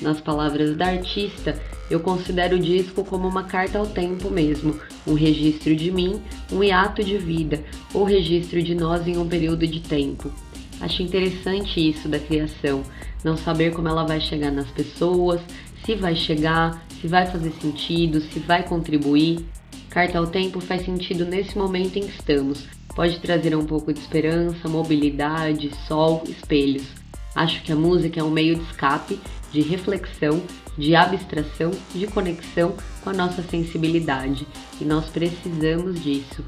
Nas 0.00 0.20
palavras 0.20 0.76
da 0.76 0.86
artista, 0.86 1.60
eu 1.90 1.98
considero 1.98 2.56
o 2.56 2.60
disco 2.60 3.04
como 3.04 3.26
uma 3.26 3.42
carta 3.42 3.76
ao 3.76 3.86
tempo 3.86 4.30
mesmo, 4.30 4.78
um 5.04 5.14
registro 5.14 5.74
de 5.74 5.90
mim, 5.90 6.22
um 6.52 6.62
hiato 6.62 7.02
de 7.02 7.18
vida, 7.18 7.60
ou 7.92 8.04
registro 8.04 8.62
de 8.62 8.72
nós 8.72 9.04
em 9.08 9.18
um 9.18 9.28
período 9.28 9.66
de 9.66 9.80
tempo. 9.80 10.32
Acho 10.80 11.02
interessante 11.02 11.80
isso 11.80 12.08
da 12.08 12.18
criação, 12.18 12.82
não 13.22 13.36
saber 13.36 13.72
como 13.72 13.88
ela 13.88 14.06
vai 14.06 14.20
chegar 14.20 14.50
nas 14.50 14.70
pessoas, 14.70 15.40
se 15.84 15.94
vai 15.94 16.16
chegar, 16.16 16.82
se 17.00 17.06
vai 17.06 17.26
fazer 17.26 17.52
sentido, 17.60 18.20
se 18.20 18.38
vai 18.40 18.62
contribuir. 18.62 19.44
Carta 19.90 20.18
ao 20.18 20.26
Tempo 20.26 20.60
faz 20.60 20.84
sentido 20.84 21.24
nesse 21.24 21.58
momento 21.58 21.96
em 21.96 22.02
que 22.02 22.10
estamos. 22.10 22.66
Pode 22.94 23.18
trazer 23.20 23.54
um 23.56 23.64
pouco 23.64 23.92
de 23.92 24.00
esperança, 24.00 24.68
mobilidade, 24.68 25.70
sol, 25.86 26.22
espelhos. 26.26 26.86
Acho 27.34 27.62
que 27.62 27.72
a 27.72 27.76
música 27.76 28.20
é 28.20 28.22
um 28.22 28.30
meio 28.30 28.56
de 28.56 28.62
escape, 28.62 29.20
de 29.52 29.60
reflexão, 29.60 30.42
de 30.76 30.94
abstração, 30.94 31.70
de 31.94 32.06
conexão 32.06 32.74
com 33.02 33.10
a 33.10 33.12
nossa 33.12 33.42
sensibilidade 33.42 34.46
e 34.80 34.84
nós 34.84 35.06
precisamos 35.06 36.02
disso. 36.02 36.44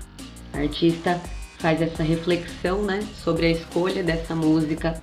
Artista 0.53 1.20
faz 1.62 1.80
essa 1.80 2.02
reflexão, 2.02 2.82
né, 2.82 3.06
sobre 3.24 3.46
a 3.46 3.50
escolha 3.50 4.02
dessa 4.02 4.34
música 4.34 5.00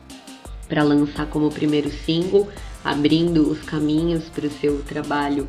para 0.67 0.83
lançar 0.83 1.25
como 1.27 1.49
primeiro 1.49 1.89
single, 1.89 2.49
abrindo 2.83 3.49
os 3.49 3.61
caminhos 3.61 4.25
para 4.25 4.45
o 4.45 4.51
seu 4.51 4.83
trabalho 4.83 5.47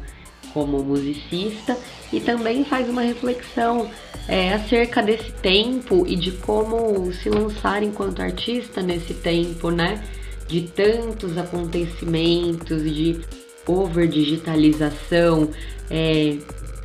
como 0.55 0.83
musicista 0.83 1.77
e 2.13 2.21
também 2.21 2.65
faz 2.65 2.89
uma 2.89 3.03
reflexão 3.03 3.91
é, 4.29 4.55
acerca 4.55 5.03
desse 5.03 5.33
tempo 5.33 6.07
e 6.07 6.15
de 6.15 6.31
como 6.31 7.13
se 7.13 7.29
lançar 7.29 7.83
enquanto 7.83 8.23
artista 8.23 8.81
nesse 8.81 9.15
tempo, 9.15 9.71
né? 9.71 10.03
De 10.47 10.63
tantos 10.63 11.37
acontecimentos, 11.37 12.83
de 12.83 13.21
over 13.67 14.09
digitalização, 14.09 15.51
é, 15.91 16.37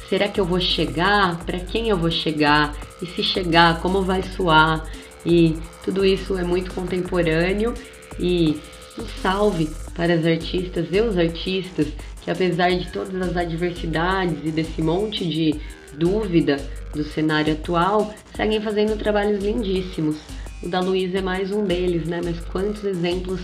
Será 0.09 0.27
que 0.27 0.39
eu 0.39 0.45
vou 0.45 0.59
chegar? 0.59 1.43
Para 1.45 1.59
quem 1.59 1.89
eu 1.89 1.97
vou 1.97 2.11
chegar? 2.11 2.75
E 3.01 3.05
se 3.05 3.23
chegar, 3.23 3.81
como 3.81 4.01
vai 4.01 4.21
soar? 4.21 4.87
E 5.25 5.57
tudo 5.83 6.05
isso 6.05 6.37
é 6.37 6.43
muito 6.43 6.73
contemporâneo 6.73 7.73
e 8.19 8.59
um 8.97 9.05
salve 9.21 9.69
para 9.95 10.13
as 10.13 10.25
artistas 10.25 10.87
e 10.91 11.01
os 11.01 11.17
artistas 11.17 11.87
que 12.25 12.31
apesar 12.31 12.71
de 12.71 12.91
todas 12.91 13.21
as 13.21 13.37
adversidades 13.37 14.39
e 14.43 14.51
desse 14.51 14.81
monte 14.81 15.23
de 15.27 15.55
dúvida 15.93 16.57
do 16.93 17.03
cenário 17.03 17.53
atual, 17.53 18.13
seguem 18.35 18.59
fazendo 18.59 18.97
trabalhos 18.97 19.43
lindíssimos. 19.43 20.17
O 20.63 20.67
da 20.67 20.79
Luísa 20.79 21.19
é 21.19 21.21
mais 21.21 21.51
um 21.51 21.63
deles, 21.63 22.07
né? 22.07 22.21
Mas 22.23 22.39
quantos 22.45 22.83
exemplos 22.83 23.41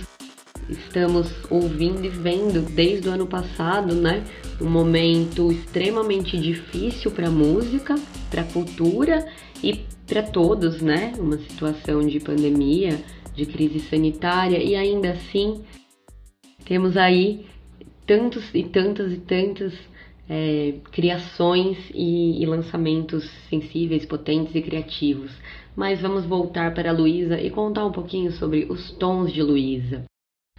estamos 0.72 1.30
ouvindo 1.50 2.06
e 2.06 2.10
vendo 2.10 2.62
desde 2.62 3.10
o 3.10 3.12
ano 3.12 3.28
passado, 3.28 3.94
né? 3.94 4.24
Um 4.60 4.70
momento 4.70 5.52
extremamente 5.52 6.38
difícil 6.38 7.12
para 7.12 7.28
a 7.28 7.32
música, 7.32 7.96
para 8.30 8.42
a 8.42 8.46
cultura 8.46 9.28
e 9.64 9.86
para 10.08 10.24
todos, 10.24 10.82
né? 10.82 11.14
Uma 11.18 11.38
situação 11.38 12.02
de 12.02 12.20
pandemia, 12.20 13.00
de 13.36 13.46
crise 13.46 13.80
sanitária 13.82 14.58
e 14.58 14.76
ainda 14.76 15.12
assim 15.12 15.64
temos 16.66 16.96
aí 16.96 17.46
tantos 18.06 18.44
e 18.54 18.64
tantas 18.64 19.12
e 19.12 19.18
tantas 19.18 19.74
é, 20.30 20.76
criações 20.92 21.78
e, 21.94 22.42
e 22.42 22.46
lançamentos 22.46 23.30
sensíveis, 23.50 24.06
potentes 24.06 24.56
e 24.56 24.62
criativos. 24.62 25.32
Mas 25.76 26.02
vamos 26.02 26.26
voltar 26.26 26.74
para 26.74 26.92
Luísa 26.92 27.40
e 27.40 27.50
contar 27.50 27.86
um 27.86 27.92
pouquinho 27.92 28.32
sobre 28.34 28.66
os 28.70 28.92
tons 28.92 29.32
de 29.34 29.42
Luísa. 29.42 30.11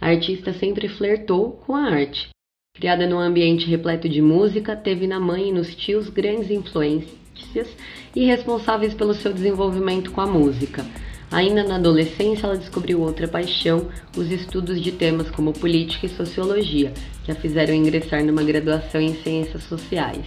A 0.03 0.07
artista 0.07 0.51
sempre 0.51 0.89
flertou 0.89 1.53
com 1.65 1.73
a 1.73 1.83
arte. 1.83 2.27
Criada 2.75 3.07
num 3.07 3.19
ambiente 3.19 3.65
repleto 3.69 4.09
de 4.09 4.21
música, 4.21 4.75
teve 4.75 5.07
na 5.07 5.17
mãe 5.17 5.47
e 5.47 5.51
nos 5.53 5.73
tios 5.73 6.09
grandes 6.09 6.51
influências 6.51 7.69
e 8.13 8.25
responsáveis 8.25 8.93
pelo 8.93 9.13
seu 9.13 9.31
desenvolvimento 9.31 10.11
com 10.11 10.19
a 10.19 10.27
música. 10.27 10.85
Ainda 11.31 11.63
na 11.63 11.75
adolescência, 11.75 12.45
ela 12.45 12.57
descobriu 12.57 12.99
outra 12.99 13.29
paixão, 13.29 13.87
os 14.17 14.29
estudos 14.29 14.81
de 14.81 14.91
temas 14.91 15.31
como 15.31 15.53
política 15.53 16.05
e 16.05 16.09
sociologia, 16.09 16.91
que 17.23 17.31
a 17.31 17.35
fizeram 17.35 17.73
ingressar 17.73 18.25
numa 18.25 18.43
graduação 18.43 18.99
em 18.99 19.15
ciências 19.23 19.63
sociais. 19.63 20.25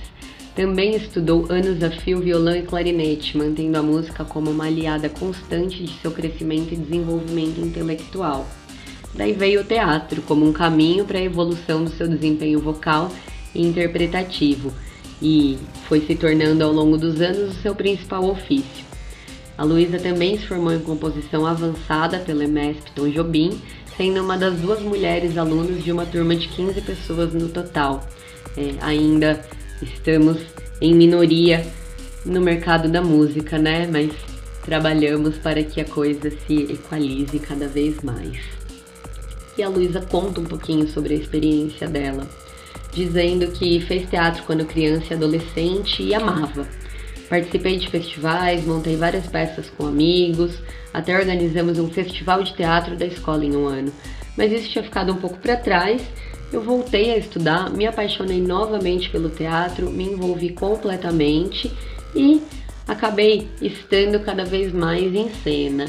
Também 0.55 0.97
estudou 0.97 1.53
anos 1.53 1.83
a 1.83 1.91
fio 1.91 2.23
violão 2.23 2.57
e 2.57 2.63
clarinete, 2.63 3.37
mantendo 3.37 3.77
a 3.77 3.83
música 3.83 4.25
como 4.25 4.51
uma 4.51 4.65
aliada 4.65 5.11
constante 5.11 5.85
de 5.85 5.93
seu 6.01 6.13
crescimento 6.13 6.73
e 6.73 6.79
desenvolvimento 6.79 7.61
intelectual. 7.61 8.47
Daí 9.17 9.33
veio 9.33 9.63
o 9.63 9.65
teatro 9.65 10.21
como 10.23 10.47
um 10.47 10.53
caminho 10.53 11.05
para 11.05 11.19
a 11.19 11.23
evolução 11.23 11.85
do 11.85 11.91
seu 11.91 12.07
desempenho 12.07 12.61
vocal 12.61 13.11
e 13.55 13.67
interpretativo, 13.67 14.73
e 15.23 15.59
foi 15.89 16.01
se 16.03 16.15
tornando 16.15 16.63
ao 16.63 16.73
longo 16.73 16.99
dos 16.99 17.21
anos 17.21 17.57
o 17.57 17.63
seu 17.63 17.75
principal 17.75 18.25
ofício. 18.25 18.85
A 19.57 19.65
Luísa 19.65 19.99
também 19.99 20.39
se 20.39 20.47
formou 20.47 20.73
em 20.73 20.81
composição 20.81 21.47
avançada 21.47 22.19
pela 22.19 22.45
EMESP 22.45 22.93
Tom 22.95 23.09
Jobim, 23.09 23.59
sendo 23.97 24.23
uma 24.23 24.37
das 24.37 24.55
duas 24.61 24.81
mulheres 24.83 25.39
alunas 25.39 25.83
de 25.83 25.91
uma 25.91 26.05
turma 26.05 26.37
de 26.37 26.47
15 26.49 26.83
pessoas 26.83 27.33
no 27.33 27.49
total. 27.49 28.07
É, 28.55 28.75
ainda 28.83 29.41
estamos 29.81 30.37
em 30.81 30.95
minoria 30.95 31.67
no 32.27 32.43
mercado 32.43 32.91
da 32.91 33.01
música, 33.01 33.57
né? 33.57 33.89
Mas 33.91 34.11
trabalhamos 34.63 35.37
para 35.39 35.63
que 35.63 35.81
a 35.81 35.85
coisa 35.87 36.31
se 36.47 36.73
equalize 36.73 37.39
cada 37.39 37.67
vez 37.67 38.03
mais. 38.03 38.56
E 39.57 39.63
a 39.63 39.69
Luísa 39.69 40.01
conta 40.01 40.41
um 40.41 40.45
pouquinho 40.45 40.87
sobre 40.89 41.15
a 41.15 41.17
experiência 41.17 41.89
dela, 41.89 42.27
dizendo 42.93 43.51
que 43.53 43.81
fez 43.81 44.09
teatro 44.09 44.43
quando 44.45 44.67
criança 44.67 45.07
e 45.11 45.17
adolescente 45.17 46.03
e 46.03 46.15
amava. 46.15 46.67
Participei 47.29 47.79
de 47.79 47.89
festivais, 47.89 48.65
montei 48.65 48.97
várias 48.97 49.27
peças 49.27 49.69
com 49.71 49.87
amigos, 49.87 50.53
até 50.93 51.19
organizamos 51.19 51.79
um 51.79 51.89
festival 51.89 52.43
de 52.43 52.55
teatro 52.55 52.97
da 52.97 53.07
escola 53.07 53.45
em 53.45 53.57
um 53.57 53.67
ano. 53.67 53.93
Mas 54.37 54.53
isso 54.53 54.69
tinha 54.69 54.85
ficado 54.85 55.13
um 55.13 55.17
pouco 55.17 55.39
para 55.39 55.57
trás. 55.57 56.03
Eu 56.53 56.63
voltei 56.63 57.13
a 57.13 57.17
estudar, 57.17 57.71
me 57.71 57.87
apaixonei 57.87 58.41
novamente 58.41 59.11
pelo 59.11 59.31
teatro, 59.31 59.91
me 59.91 60.05
envolvi 60.05 60.51
completamente 60.51 61.73
e 62.15 62.41
acabei 62.87 63.49
estando 63.61 64.21
cada 64.21 64.45
vez 64.45 64.73
mais 64.73 65.13
em 65.15 65.29
cena. 65.43 65.87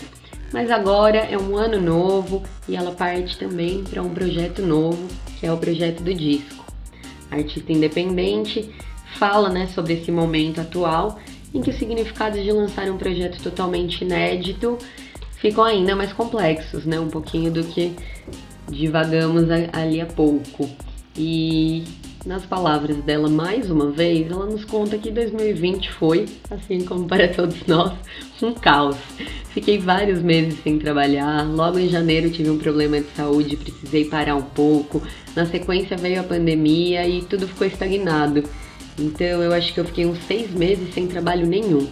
Mas 0.52 0.72
agora 0.72 1.18
é 1.18 1.38
um 1.38 1.58
ano 1.58 1.82
novo 1.82 2.44
e 2.68 2.76
ela 2.76 2.92
parte 2.92 3.38
também 3.38 3.84
para 3.84 4.02
um 4.02 4.10
projeto 4.10 4.62
novo, 4.62 5.08
que 5.40 5.46
é 5.46 5.52
o 5.52 5.58
projeto 5.58 6.02
do 6.02 6.14
disco. 6.14 6.66
Artista 7.30 7.72
independente, 7.72 8.74
fala 9.18 9.50
né, 9.50 9.68
sobre 9.68 9.94
esse 9.94 10.12
momento 10.12 10.62
atual 10.62 11.20
em 11.54 11.62
que 11.62 11.70
os 11.70 11.76
significados 11.78 12.42
de 12.42 12.52
lançar 12.52 12.90
um 12.90 12.98
projeto 12.98 13.42
totalmente 13.42 14.04
inédito 14.04 14.78
ficam 15.38 15.64
ainda 15.64 15.96
mais 15.96 16.14
complexos, 16.14 16.86
né? 16.86 17.00
Um 17.00 17.10
pouquinho 17.10 17.52
do 17.52 17.64
que 17.64 17.96
divagamos 18.70 19.46
ali 19.74 20.02
a 20.02 20.06
pouco. 20.06 20.70
E 21.16 21.84
nas 22.28 22.46
palavras 22.46 22.98
dela, 22.98 23.30
mais 23.30 23.72
uma 23.72 23.90
vez, 23.90 24.30
ela 24.30 24.46
nos 24.46 24.66
conta 24.66 24.98
que 24.98 25.10
2020 25.10 25.90
foi, 25.94 26.26
assim 26.52 26.84
como 26.84 27.08
para 27.08 27.30
todos 27.30 27.66
nós, 27.66 27.94
um 28.42 28.54
caos. 28.54 28.98
Fiquei 29.52 29.80
vários 29.80 30.22
meses 30.22 30.62
sem 30.62 30.78
trabalhar, 30.78 31.44
logo 31.44 31.80
em 31.80 31.88
janeiro 31.88 32.30
tive 32.30 32.50
um 32.50 32.58
problema 32.58 33.00
de 33.00 33.08
saúde, 33.16 33.56
precisei 33.56 34.06
parar 34.06 34.36
um 34.36 34.42
pouco. 34.42 35.02
Na 35.36 35.46
sequência 35.46 35.96
veio 35.96 36.20
a 36.20 36.24
pandemia 36.24 37.08
e 37.08 37.22
tudo 37.22 37.48
ficou 37.48 37.66
estagnado. 37.66 38.44
Então 39.00 39.42
eu 39.42 39.54
acho 39.54 39.74
que 39.74 39.80
eu 39.80 39.86
fiquei 39.86 40.06
uns 40.06 40.20
seis 40.26 40.52
meses 40.52 40.94
sem 40.94 41.08
trabalho 41.08 41.48
nenhum. 41.48 41.88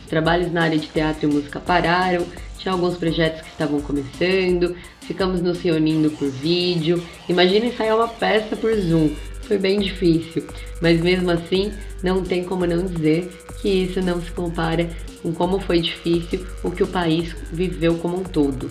Os 0.00 0.08
trabalhos 0.08 0.50
na 0.50 0.62
área 0.62 0.78
de 0.78 0.86
teatro 0.88 1.28
e 1.28 1.32
música 1.32 1.60
pararam, 1.60 2.24
tinha 2.58 2.72
alguns 2.72 2.96
projetos 2.96 3.42
que 3.42 3.48
estavam 3.48 3.80
começando, 3.82 4.74
ficamos 5.02 5.42
nos 5.42 5.60
reunindo 5.60 6.10
por 6.12 6.30
vídeo. 6.30 7.02
Imagina 7.28 7.66
ensaiar 7.66 7.96
uma 7.96 8.08
peça 8.08 8.56
por 8.56 8.74
Zoom. 8.74 9.10
Foi 9.46 9.58
bem 9.58 9.80
difícil, 9.80 10.44
mas 10.80 11.00
mesmo 11.00 11.30
assim 11.30 11.72
não 12.02 12.22
tem 12.22 12.44
como 12.44 12.66
não 12.66 12.84
dizer 12.86 13.30
que 13.60 13.68
isso 13.68 14.00
não 14.00 14.20
se 14.20 14.30
compara 14.30 14.88
com 15.22 15.32
como 15.32 15.58
foi 15.60 15.80
difícil 15.80 16.46
o 16.62 16.70
que 16.70 16.82
o 16.82 16.86
país 16.86 17.34
viveu 17.52 17.96
como 17.96 18.20
um 18.20 18.22
todo. 18.22 18.70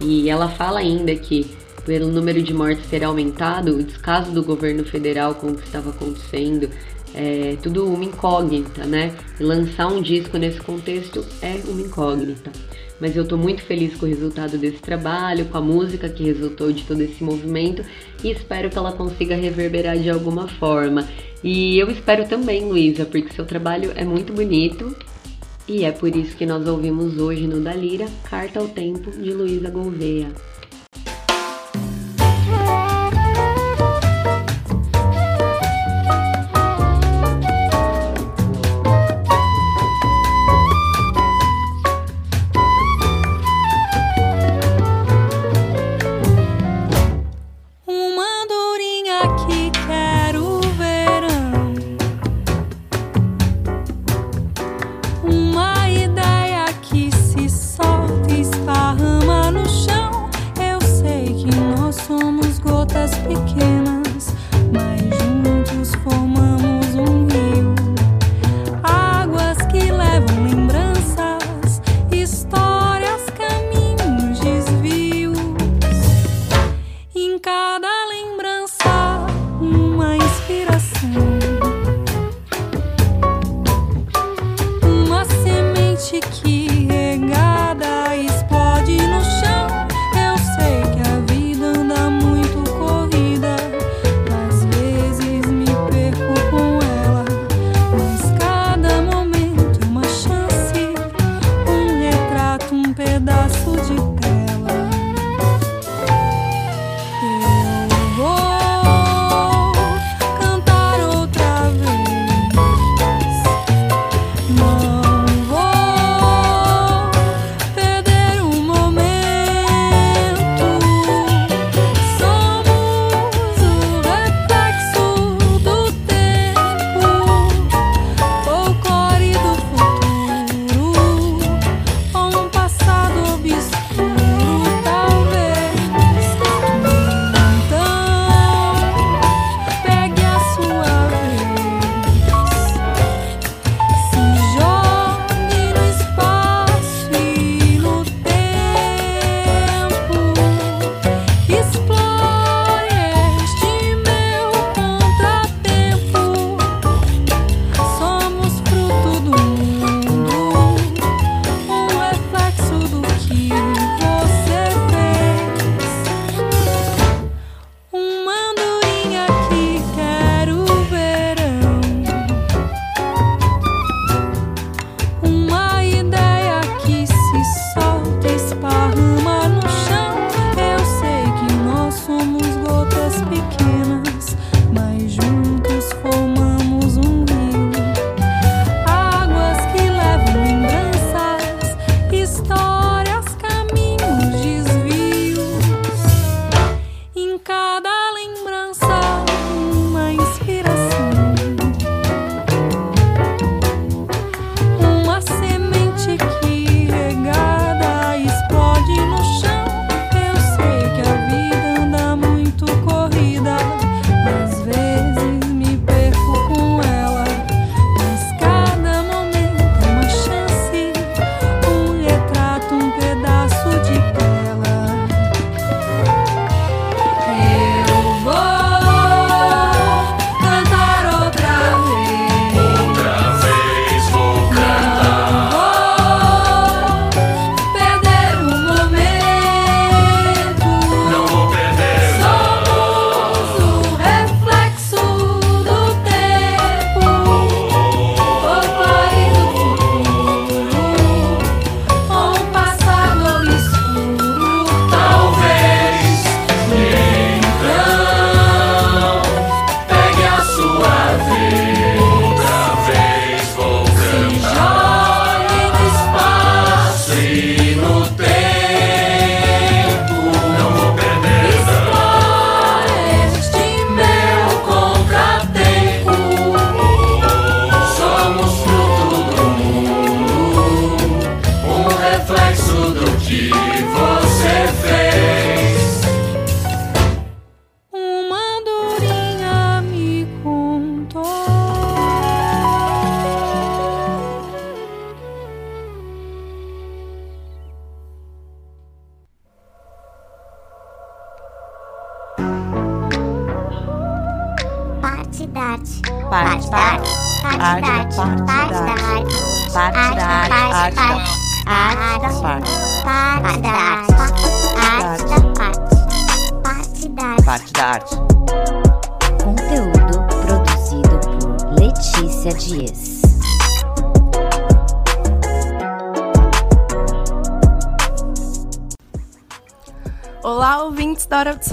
E 0.00 0.28
ela 0.28 0.48
fala 0.48 0.80
ainda 0.80 1.14
que 1.14 1.50
pelo 1.84 2.08
número 2.08 2.42
de 2.42 2.54
mortes 2.54 2.86
ter 2.88 3.04
aumentado, 3.04 3.76
o 3.76 3.82
descaso 3.82 4.32
do 4.32 4.42
governo 4.42 4.84
federal 4.84 5.34
com 5.34 5.48
o 5.48 5.54
que 5.54 5.64
estava 5.64 5.90
acontecendo, 5.90 6.68
é 7.14 7.56
tudo 7.62 7.86
uma 7.86 8.04
incógnita, 8.04 8.84
né? 8.84 9.14
E 9.38 9.44
lançar 9.44 9.86
um 9.86 10.02
disco 10.02 10.36
nesse 10.36 10.60
contexto 10.60 11.24
é 11.40 11.60
uma 11.68 11.80
incógnita. 11.80 12.50
Mas 13.00 13.16
eu 13.16 13.26
tô 13.26 13.36
muito 13.36 13.62
feliz 13.62 13.94
com 13.96 14.06
o 14.06 14.08
resultado 14.08 14.56
desse 14.56 14.78
trabalho, 14.78 15.46
com 15.46 15.58
a 15.58 15.60
música 15.60 16.08
que 16.08 16.24
resultou 16.24 16.72
de 16.72 16.84
todo 16.84 17.00
esse 17.00 17.22
movimento 17.22 17.84
e 18.22 18.30
espero 18.30 18.70
que 18.70 18.78
ela 18.78 18.92
consiga 18.92 19.34
reverberar 19.34 19.98
de 19.98 20.08
alguma 20.08 20.46
forma. 20.46 21.06
E 21.42 21.78
eu 21.78 21.90
espero 21.90 22.26
também, 22.26 22.64
Luísa, 22.64 23.04
porque 23.04 23.34
seu 23.34 23.44
trabalho 23.44 23.92
é 23.94 24.04
muito 24.04 24.32
bonito 24.32 24.94
e 25.66 25.84
é 25.84 25.90
por 25.90 26.14
isso 26.14 26.36
que 26.36 26.46
nós 26.46 26.66
ouvimos 26.68 27.18
hoje 27.18 27.46
no 27.46 27.60
Dalira 27.60 28.06
Carta 28.28 28.60
ao 28.60 28.68
Tempo 28.68 29.10
de 29.10 29.32
Luísa 29.32 29.70
Gouveia. 29.70 30.28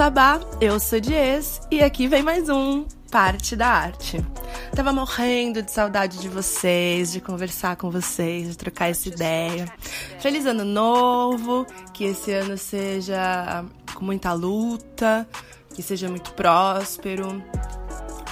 Sabá. 0.02 0.40
Eu 0.60 0.80
sou 0.80 1.00
Dias 1.00 1.62
e 1.70 1.80
aqui 1.84 2.08
vem 2.08 2.24
mais 2.24 2.50
um 2.50 2.88
Parte 3.12 3.56
da 3.56 3.68
Arte. 3.68 4.20
Tava 4.76 4.92
morrendo 4.92 5.62
de 5.62 5.70
saudade 5.70 6.18
de 6.18 6.28
vocês, 6.28 7.12
de 7.12 7.22
conversar 7.22 7.76
com 7.76 7.92
vocês, 7.92 8.50
de 8.50 8.58
trocar 8.58 8.90
essa 8.90 9.08
ideia. 9.08 9.72
Feliz 10.20 10.48
ano 10.48 10.66
novo, 10.66 11.68
que 11.94 12.06
esse 12.06 12.32
ano 12.32 12.58
seja 12.58 13.64
com 13.94 14.04
muita 14.04 14.34
luta, 14.34 15.28
que 15.76 15.84
seja 15.84 16.10
muito 16.10 16.34
próspero, 16.34 17.40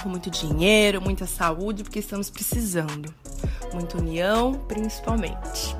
com 0.02 0.08
muito 0.08 0.28
dinheiro, 0.28 1.00
muita 1.00 1.24
saúde, 1.24 1.84
porque 1.84 2.00
estamos 2.00 2.28
precisando. 2.30 3.14
Muita 3.72 3.96
união, 3.96 4.54
principalmente. 4.66 5.76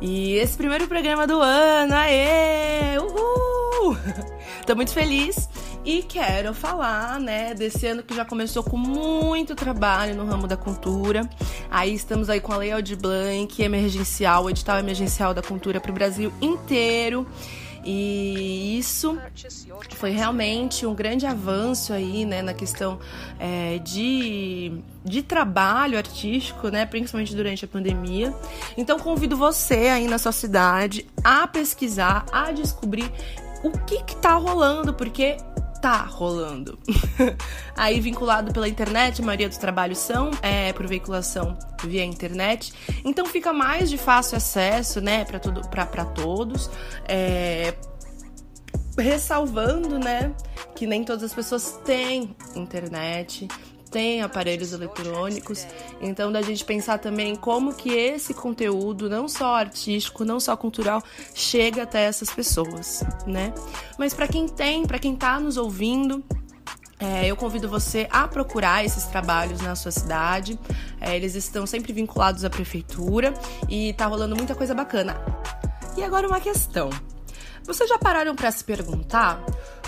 E 0.00 0.32
esse 0.32 0.56
primeiro 0.56 0.88
programa 0.88 1.28
do 1.28 1.40
ano, 1.40 1.94
aê! 1.94 2.98
Uhul! 2.98 3.96
Tô 4.66 4.76
muito 4.76 4.92
feliz 4.92 5.48
e 5.84 6.02
quero 6.02 6.54
falar, 6.54 7.18
né, 7.18 7.52
desse 7.52 7.84
ano 7.86 8.02
que 8.02 8.14
já 8.14 8.24
começou 8.24 8.62
com 8.62 8.76
muito 8.76 9.56
trabalho 9.56 10.14
no 10.14 10.24
ramo 10.24 10.46
da 10.46 10.56
cultura. 10.56 11.28
Aí 11.68 11.92
estamos 11.92 12.30
aí 12.30 12.40
com 12.40 12.52
a 12.52 12.58
Lei 12.58 12.70
Aldir 12.70 12.96
Blanc, 12.96 13.60
emergencial, 13.60 14.44
o 14.44 14.50
edital 14.50 14.78
emergencial 14.78 15.34
da 15.34 15.42
cultura 15.42 15.80
para 15.80 15.90
o 15.90 15.94
Brasil 15.94 16.32
inteiro. 16.40 17.26
E 17.84 18.78
isso 18.78 19.18
foi 19.96 20.10
realmente 20.10 20.86
um 20.86 20.94
grande 20.94 21.26
avanço 21.26 21.92
aí, 21.92 22.24
né, 22.24 22.40
na 22.40 22.54
questão 22.54 23.00
é, 23.40 23.78
de, 23.78 24.72
de 25.04 25.22
trabalho 25.22 25.98
artístico, 25.98 26.68
né, 26.68 26.86
principalmente 26.86 27.34
durante 27.34 27.64
a 27.64 27.68
pandemia. 27.68 28.32
Então 28.76 29.00
convido 29.00 29.36
você 29.36 29.88
aí 29.88 30.06
na 30.06 30.18
sua 30.18 30.30
cidade 30.30 31.04
a 31.24 31.48
pesquisar, 31.48 32.24
a 32.30 32.52
descobrir 32.52 33.10
o 33.62 33.70
que 33.70 34.02
que 34.02 34.16
tá 34.16 34.34
rolando, 34.34 34.94
porque 34.94 35.36
tá 35.80 36.04
rolando. 36.04 36.78
Aí, 37.76 38.00
vinculado 38.00 38.52
pela 38.52 38.68
internet, 38.68 39.20
a 39.20 39.24
maioria 39.24 39.48
dos 39.48 39.58
trabalhos 39.58 39.98
são 39.98 40.30
é, 40.40 40.72
por 40.72 40.86
veiculação 40.86 41.58
via 41.82 42.04
internet. 42.04 42.72
Então, 43.04 43.26
fica 43.26 43.52
mais 43.52 43.90
de 43.90 43.98
fácil 43.98 44.36
acesso, 44.36 45.00
né, 45.00 45.24
para 45.24 45.40
todo, 45.40 45.60
todos. 46.14 46.70
É, 47.08 47.74
ressalvando, 48.96 49.98
né, 49.98 50.32
que 50.76 50.86
nem 50.86 51.02
todas 51.02 51.24
as 51.24 51.34
pessoas 51.34 51.80
têm 51.84 52.36
internet 52.54 53.48
tem 53.92 54.22
aparelhos 54.22 54.72
eletrônicos. 54.72 55.66
Então, 56.00 56.32
da 56.32 56.40
gente 56.40 56.64
pensar 56.64 56.98
também 56.98 57.36
como 57.36 57.74
que 57.74 57.90
esse 57.90 58.32
conteúdo, 58.32 59.08
não 59.08 59.28
só 59.28 59.54
artístico, 59.54 60.24
não 60.24 60.40
só 60.40 60.56
cultural, 60.56 61.02
chega 61.34 61.82
até 61.82 62.04
essas 62.04 62.30
pessoas, 62.30 63.04
né? 63.26 63.52
Mas 63.98 64.14
para 64.14 64.26
quem 64.26 64.48
tem, 64.48 64.86
para 64.86 64.98
quem 64.98 65.14
tá 65.14 65.38
nos 65.38 65.58
ouvindo, 65.58 66.24
é, 66.98 67.26
eu 67.26 67.36
convido 67.36 67.68
você 67.68 68.08
a 68.10 68.26
procurar 68.26 68.84
esses 68.84 69.04
trabalhos 69.04 69.60
na 69.60 69.74
sua 69.74 69.90
cidade. 69.90 70.58
É, 71.00 71.14
eles 71.14 71.34
estão 71.34 71.66
sempre 71.66 71.92
vinculados 71.92 72.44
à 72.44 72.50
prefeitura 72.50 73.34
e 73.68 73.92
tá 73.92 74.06
rolando 74.06 74.34
muita 74.34 74.54
coisa 74.54 74.74
bacana. 74.74 75.20
E 75.96 76.02
agora 76.02 76.26
uma 76.26 76.40
questão. 76.40 76.88
Vocês 77.64 77.88
já 77.88 77.98
pararam 77.98 78.34
para 78.34 78.50
se 78.50 78.64
perguntar 78.64 79.40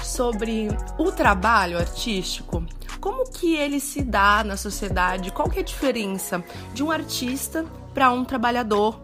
sobre 0.02 0.68
o 0.98 1.10
trabalho 1.10 1.78
artístico? 1.78 2.64
Como 3.04 3.30
que 3.30 3.54
ele 3.54 3.80
se 3.80 4.02
dá 4.02 4.42
na 4.42 4.56
sociedade? 4.56 5.30
Qual 5.30 5.46
que 5.46 5.58
é 5.58 5.60
a 5.60 5.64
diferença 5.64 6.42
de 6.72 6.82
um 6.82 6.90
artista 6.90 7.66
para 7.92 8.10
um 8.10 8.24
trabalhador 8.24 8.98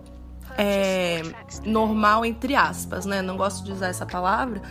é, 0.56 1.20
normal, 1.66 2.24
entre 2.24 2.56
aspas, 2.56 3.04
né? 3.04 3.20
Não 3.20 3.36
gosto 3.36 3.62
de 3.62 3.72
usar 3.72 3.88
essa 3.88 4.06
palavra, 4.06 4.62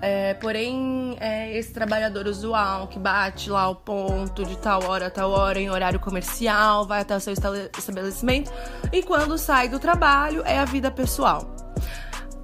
é, 0.00 0.34
porém, 0.34 1.16
é 1.18 1.58
esse 1.58 1.72
trabalhador 1.72 2.28
usual 2.28 2.86
que 2.86 2.96
bate 2.96 3.50
lá 3.50 3.68
o 3.68 3.74
ponto 3.74 4.44
de 4.44 4.56
tal 4.56 4.84
hora 4.84 5.08
a 5.08 5.10
tal 5.10 5.32
hora 5.32 5.58
em 5.58 5.68
horário 5.68 5.98
comercial, 5.98 6.86
vai 6.86 7.00
até 7.00 7.16
o 7.16 7.20
seu 7.20 7.32
estabelecimento 7.32 8.52
e 8.92 9.02
quando 9.02 9.36
sai 9.36 9.68
do 9.68 9.80
trabalho 9.80 10.44
é 10.46 10.60
a 10.60 10.64
vida 10.64 10.92
pessoal. 10.92 11.56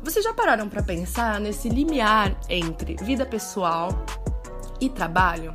Vocês 0.02 0.24
já 0.24 0.34
pararam 0.34 0.68
para 0.68 0.82
pensar 0.82 1.38
nesse 1.38 1.68
limiar 1.68 2.34
entre 2.48 2.96
vida 2.96 3.24
pessoal 3.24 3.90
e 4.80 4.90
trabalho? 4.90 5.52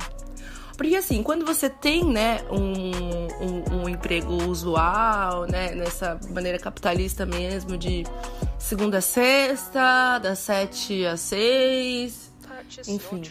Porque 0.78 0.94
assim, 0.94 1.24
quando 1.24 1.44
você 1.44 1.68
tem, 1.68 2.04
né, 2.04 2.38
um, 2.52 3.42
um, 3.44 3.82
um, 3.82 3.88
emprego 3.88 4.32
usual, 4.44 5.44
né, 5.44 5.74
nessa 5.74 6.20
maneira 6.30 6.56
capitalista 6.56 7.26
mesmo, 7.26 7.76
de 7.76 8.04
segunda 8.60 8.98
a 8.98 9.00
sexta, 9.00 10.20
das 10.20 10.38
sete 10.38 11.04
às 11.04 11.18
seis, 11.18 12.32
enfim, 12.86 13.22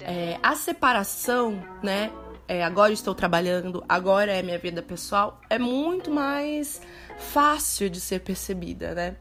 é, 0.00 0.38
a 0.40 0.54
separação, 0.54 1.60
né, 1.82 2.12
é, 2.46 2.62
agora 2.62 2.92
estou 2.92 3.16
trabalhando, 3.16 3.82
agora 3.88 4.32
é 4.32 4.40
minha 4.40 4.58
vida 4.58 4.80
pessoal, 4.80 5.40
é 5.50 5.58
muito 5.58 6.08
mais 6.08 6.80
fácil 7.18 7.90
de 7.90 8.00
ser 8.00 8.20
percebida, 8.20 8.94
né? 8.94 9.16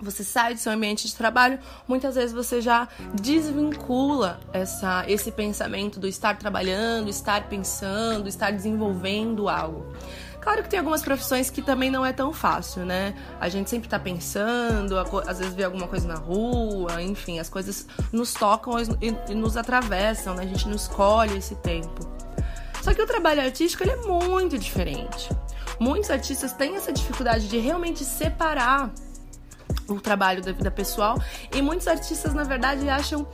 Você 0.00 0.22
sai 0.22 0.54
do 0.54 0.60
seu 0.60 0.72
ambiente 0.72 1.06
de 1.06 1.14
trabalho, 1.14 1.58
muitas 1.88 2.14
vezes 2.14 2.32
você 2.32 2.60
já 2.60 2.88
desvincula 3.14 4.40
essa, 4.52 5.04
esse 5.08 5.32
pensamento 5.32 5.98
do 5.98 6.06
estar 6.06 6.36
trabalhando, 6.36 7.08
estar 7.08 7.48
pensando, 7.48 8.28
estar 8.28 8.50
desenvolvendo 8.50 9.48
algo. 9.48 9.86
Claro 10.40 10.62
que 10.62 10.68
tem 10.68 10.78
algumas 10.78 11.02
profissões 11.02 11.50
que 11.50 11.60
também 11.60 11.90
não 11.90 12.06
é 12.06 12.12
tão 12.12 12.32
fácil, 12.32 12.84
né? 12.84 13.16
A 13.40 13.48
gente 13.48 13.68
sempre 13.68 13.88
tá 13.88 13.98
pensando, 13.98 14.96
às 15.26 15.40
vezes 15.40 15.54
vê 15.54 15.64
alguma 15.64 15.88
coisa 15.88 16.06
na 16.06 16.14
rua, 16.14 17.02
enfim, 17.02 17.40
as 17.40 17.48
coisas 17.48 17.84
nos 18.12 18.32
tocam 18.32 18.74
e 19.00 19.34
nos 19.34 19.56
atravessam, 19.56 20.36
né? 20.36 20.44
A 20.44 20.46
gente 20.46 20.68
não 20.68 20.76
escolhe 20.76 21.36
esse 21.36 21.56
tempo. 21.56 22.08
Só 22.80 22.94
que 22.94 23.02
o 23.02 23.06
trabalho 23.06 23.42
artístico 23.42 23.82
ele 23.82 23.90
é 23.90 23.96
muito 23.96 24.56
diferente. 24.56 25.28
Muitos 25.80 26.10
artistas 26.10 26.52
têm 26.52 26.76
essa 26.76 26.92
dificuldade 26.92 27.48
de 27.48 27.58
realmente 27.58 28.04
separar 28.04 28.92
o 29.88 30.00
trabalho 30.00 30.42
da 30.42 30.52
vida 30.52 30.70
pessoal. 30.70 31.20
E 31.54 31.62
muitos 31.62 31.86
artistas, 31.86 32.34
na 32.34 32.44
verdade, 32.44 32.88
acham 32.88 33.26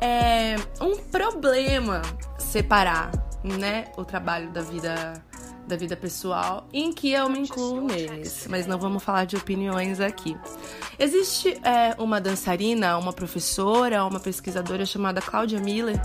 é, 0.00 0.56
um 0.80 0.96
problema 0.96 2.02
separar, 2.38 3.10
né, 3.42 3.86
o 3.96 4.04
trabalho 4.04 4.50
da 4.50 4.62
vida 4.62 5.22
da 5.68 5.76
vida 5.76 5.94
pessoal, 5.94 6.66
em 6.72 6.90
que 6.92 7.12
eu 7.12 7.28
me 7.28 7.40
incluo 7.40 7.82
neles, 7.82 8.46
mas 8.48 8.66
não 8.66 8.78
vamos 8.78 9.04
falar 9.04 9.26
de 9.26 9.36
opiniões 9.36 10.00
aqui. 10.00 10.34
Existe 10.98 11.60
é, 11.62 11.94
uma 11.98 12.20
dançarina, 12.20 12.96
uma 12.96 13.12
professora, 13.12 14.02
uma 14.04 14.18
pesquisadora 14.18 14.86
chamada 14.86 15.20
Cláudia 15.20 15.60
Miller, 15.60 16.00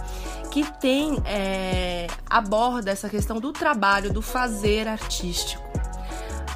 que 0.51 0.69
tem 0.79 1.17
é, 1.25 2.07
aborda 2.29 2.91
essa 2.91 3.09
questão 3.09 3.39
do 3.39 3.53
trabalho, 3.53 4.11
do 4.11 4.21
fazer 4.21 4.85
artístico. 4.85 5.63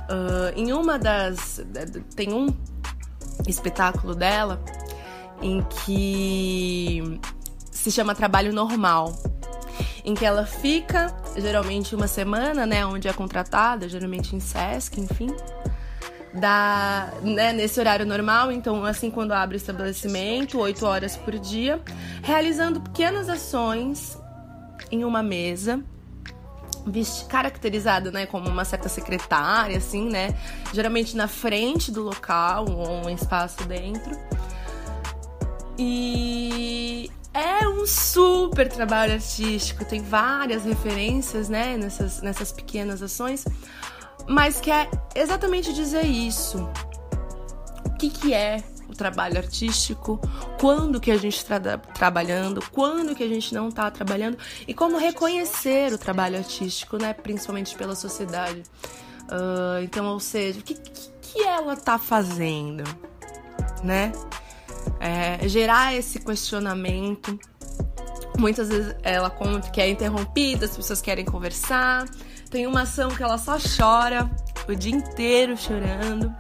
Uh, 0.09 0.55
em 0.55 0.71
uma 0.71 0.97
das. 0.97 1.59
Tem 2.15 2.31
um 2.31 2.47
espetáculo 3.47 4.15
dela 4.15 4.61
em 5.41 5.61
que 5.61 7.19
se 7.71 7.91
chama 7.91 8.15
Trabalho 8.15 8.53
Normal, 8.53 9.13
em 10.03 10.13
que 10.13 10.25
ela 10.25 10.45
fica 10.45 11.13
geralmente 11.35 11.95
uma 11.95 12.07
semana, 12.07 12.65
né, 12.65 12.85
onde 12.85 13.07
é 13.07 13.13
contratada, 13.13 13.87
geralmente 13.87 14.35
em 14.35 14.39
Sesc, 14.39 14.99
enfim, 14.99 15.27
da, 16.33 17.11
né, 17.21 17.53
nesse 17.53 17.79
horário 17.79 18.05
normal, 18.05 18.51
então 18.51 18.83
assim 18.85 19.11
quando 19.11 19.31
abre 19.31 19.55
o 19.55 19.59
estabelecimento, 19.59 20.59
8 20.59 20.85
horas 20.85 21.15
por 21.15 21.37
dia, 21.37 21.81
realizando 22.23 22.81
pequenas 22.81 23.29
ações 23.29 24.17
em 24.91 25.03
uma 25.03 25.21
mesa 25.21 25.83
caracterizada, 27.29 28.11
né, 28.11 28.25
como 28.25 28.49
uma 28.49 28.65
certa 28.65 28.89
secretária, 28.89 29.77
assim, 29.77 30.09
né, 30.09 30.35
geralmente 30.73 31.15
na 31.15 31.27
frente 31.27 31.91
do 31.91 32.03
local 32.03 32.65
ou 32.69 33.05
um 33.05 33.09
espaço 33.09 33.63
dentro. 33.65 34.17
E 35.77 37.11
é 37.33 37.67
um 37.67 37.85
super 37.85 38.67
trabalho 38.67 39.13
artístico, 39.13 39.85
tem 39.85 40.01
várias 40.01 40.63
referências, 40.63 41.49
né, 41.49 41.77
nessas, 41.77 42.21
nessas 42.21 42.51
pequenas 42.51 43.01
ações, 43.01 43.45
mas 44.27 44.59
quer 44.59 44.89
exatamente 45.15 45.73
dizer 45.73 46.05
isso. 46.05 46.67
O 47.85 47.91
que, 47.97 48.09
que 48.09 48.33
é 48.33 48.63
o 48.87 48.93
trabalho 48.93 49.37
artístico, 49.37 50.19
quando 50.59 50.99
que 50.99 51.11
a 51.11 51.17
gente 51.17 51.37
está 51.37 51.59
trabalhando, 51.59 52.63
quando 52.71 53.15
que 53.15 53.23
a 53.23 53.27
gente 53.27 53.53
não 53.53 53.69
está 53.69 53.89
trabalhando 53.91 54.37
e 54.67 54.73
como 54.73 54.97
reconhecer 54.97 55.93
o 55.93 55.97
trabalho 55.97 56.37
artístico, 56.37 56.97
né? 56.97 57.13
Principalmente 57.13 57.75
pela 57.75 57.95
sociedade. 57.95 58.63
Uh, 59.23 59.83
então, 59.83 60.05
ou 60.05 60.19
seja, 60.19 60.59
o 60.59 60.63
que, 60.63 60.73
que 60.73 61.41
ela 61.41 61.73
está 61.73 61.97
fazendo, 61.97 62.83
né? 63.83 64.11
É, 64.99 65.47
gerar 65.47 65.93
esse 65.93 66.19
questionamento. 66.19 67.37
Muitas 68.37 68.69
vezes 68.69 68.95
ela 69.03 69.29
conta 69.29 69.69
que 69.69 69.81
é 69.81 69.89
interrompida, 69.89 70.65
as 70.65 70.75
pessoas 70.75 71.01
querem 71.01 71.25
conversar. 71.25 72.05
Tem 72.49 72.65
uma 72.65 72.83
ação 72.83 73.09
que 73.09 73.21
ela 73.21 73.37
só 73.37 73.57
chora 73.57 74.29
o 74.67 74.75
dia 74.75 74.95
inteiro 74.95 75.57
chorando. 75.57 76.33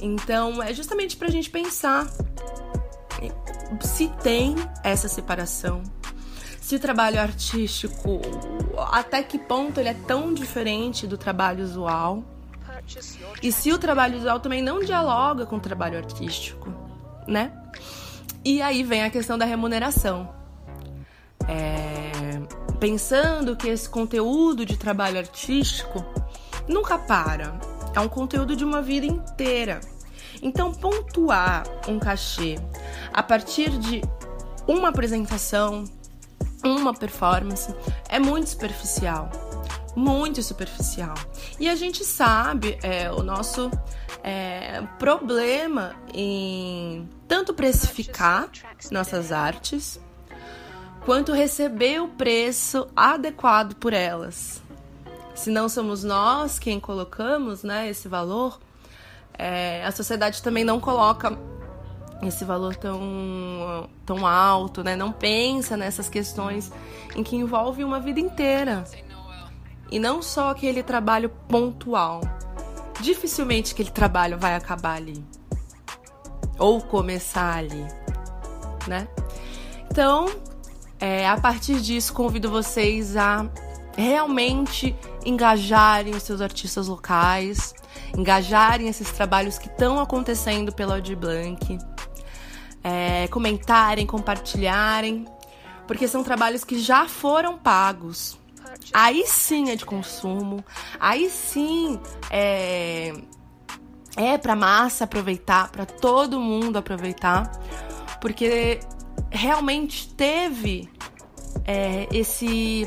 Então, 0.00 0.62
é 0.62 0.74
justamente 0.74 1.16
pra 1.16 1.28
gente 1.28 1.50
pensar 1.50 2.06
se 3.80 4.08
tem 4.22 4.54
essa 4.82 5.08
separação. 5.08 5.82
Se 6.60 6.76
o 6.76 6.80
trabalho 6.80 7.20
artístico, 7.20 8.20
até 8.90 9.22
que 9.22 9.38
ponto 9.38 9.78
ele 9.78 9.88
é 9.88 9.94
tão 9.94 10.34
diferente 10.34 11.06
do 11.06 11.16
trabalho 11.16 11.62
usual. 11.62 12.24
E 13.42 13.50
se 13.52 13.72
o 13.72 13.78
trabalho 13.78 14.18
usual 14.18 14.40
também 14.40 14.62
não 14.62 14.80
dialoga 14.80 15.46
com 15.46 15.56
o 15.56 15.60
trabalho 15.60 15.98
artístico, 15.98 16.72
né? 17.26 17.52
E 18.44 18.60
aí 18.62 18.82
vem 18.82 19.04
a 19.04 19.10
questão 19.10 19.38
da 19.38 19.44
remuneração. 19.44 20.34
É, 21.48 22.40
pensando 22.80 23.56
que 23.56 23.68
esse 23.68 23.88
conteúdo 23.88 24.66
de 24.66 24.76
trabalho 24.76 25.18
artístico 25.18 26.04
nunca 26.68 26.98
para. 26.98 27.58
É 27.96 28.00
um 28.00 28.08
conteúdo 28.08 28.54
de 28.54 28.62
uma 28.62 28.82
vida 28.82 29.06
inteira. 29.06 29.80
Então, 30.42 30.70
pontuar 30.70 31.64
um 31.88 31.98
cachê 31.98 32.56
a 33.10 33.22
partir 33.22 33.70
de 33.70 34.02
uma 34.68 34.90
apresentação, 34.90 35.84
uma 36.62 36.92
performance, 36.92 37.74
é 38.06 38.18
muito 38.18 38.50
superficial. 38.50 39.30
Muito 39.96 40.42
superficial. 40.42 41.14
E 41.58 41.70
a 41.70 41.74
gente 41.74 42.04
sabe, 42.04 42.78
é, 42.82 43.10
o 43.10 43.22
nosso 43.22 43.70
é, 44.22 44.82
problema 44.98 45.96
em 46.12 47.08
tanto 47.26 47.54
precificar 47.54 48.50
nossas 48.90 49.32
artes, 49.32 49.98
quanto 51.06 51.32
receber 51.32 52.02
o 52.02 52.08
preço 52.08 52.86
adequado 52.94 53.74
por 53.76 53.94
elas 53.94 54.65
se 55.36 55.50
não 55.50 55.68
somos 55.68 56.02
nós 56.02 56.58
quem 56.58 56.80
colocamos 56.80 57.62
né, 57.62 57.88
esse 57.88 58.08
valor, 58.08 58.58
é, 59.38 59.84
a 59.84 59.92
sociedade 59.92 60.42
também 60.42 60.64
não 60.64 60.80
coloca 60.80 61.38
esse 62.22 62.44
valor 62.44 62.74
tão, 62.74 63.88
tão 64.06 64.26
alto, 64.26 64.82
né? 64.82 64.96
não 64.96 65.12
pensa 65.12 65.76
nessas 65.76 66.08
questões 66.08 66.72
em 67.14 67.22
que 67.22 67.36
envolve 67.36 67.84
uma 67.84 68.00
vida 68.00 68.18
inteira. 68.18 68.84
E 69.90 69.98
não 69.98 70.22
só 70.22 70.50
aquele 70.50 70.82
trabalho 70.82 71.28
pontual. 71.46 72.20
Dificilmente 73.00 73.74
aquele 73.74 73.90
trabalho 73.90 74.38
vai 74.38 74.54
acabar 74.54 74.96
ali. 74.96 75.22
Ou 76.58 76.80
começar 76.80 77.58
ali. 77.58 77.86
Né? 78.88 79.06
Então, 79.90 80.26
é, 80.98 81.28
a 81.28 81.38
partir 81.38 81.80
disso, 81.80 82.12
convido 82.14 82.50
vocês 82.50 83.16
a 83.16 83.46
realmente 83.96 84.94
engajarem 85.24 86.14
os 86.14 86.22
seus 86.22 86.40
artistas 86.40 86.88
locais, 86.88 87.74
engajarem 88.16 88.88
esses 88.88 89.10
trabalhos 89.10 89.58
que 89.58 89.68
estão 89.68 89.98
acontecendo 89.98 90.72
pela 90.72 90.94
Audi 90.94 91.16
Blanc, 91.16 91.78
é, 92.84 93.26
comentarem, 93.28 94.06
compartilharem, 94.06 95.24
porque 95.86 96.06
são 96.06 96.22
trabalhos 96.22 96.62
que 96.64 96.78
já 96.78 97.08
foram 97.08 97.58
pagos. 97.58 98.38
Aí 98.92 99.24
sim 99.26 99.70
é 99.70 99.76
de 99.76 99.84
consumo, 99.84 100.64
aí 101.00 101.30
sim 101.30 101.98
é, 102.30 103.12
é 104.16 104.38
para 104.38 104.54
massa 104.54 105.04
aproveitar, 105.04 105.70
para 105.70 105.86
todo 105.86 106.38
mundo 106.38 106.76
aproveitar, 106.76 107.50
porque 108.20 108.80
realmente 109.30 110.12
teve 110.14 110.88
é, 111.64 112.06
esse 112.12 112.86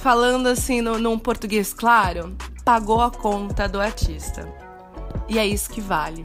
falando 0.00 0.46
assim 0.46 0.80
no, 0.80 0.98
num 0.98 1.18
português 1.18 1.72
claro, 1.72 2.34
pagou 2.64 3.00
a 3.00 3.10
conta 3.10 3.68
do 3.68 3.80
artista. 3.80 4.48
E 5.28 5.38
é 5.38 5.46
isso 5.46 5.70
que 5.70 5.80
vale. 5.80 6.24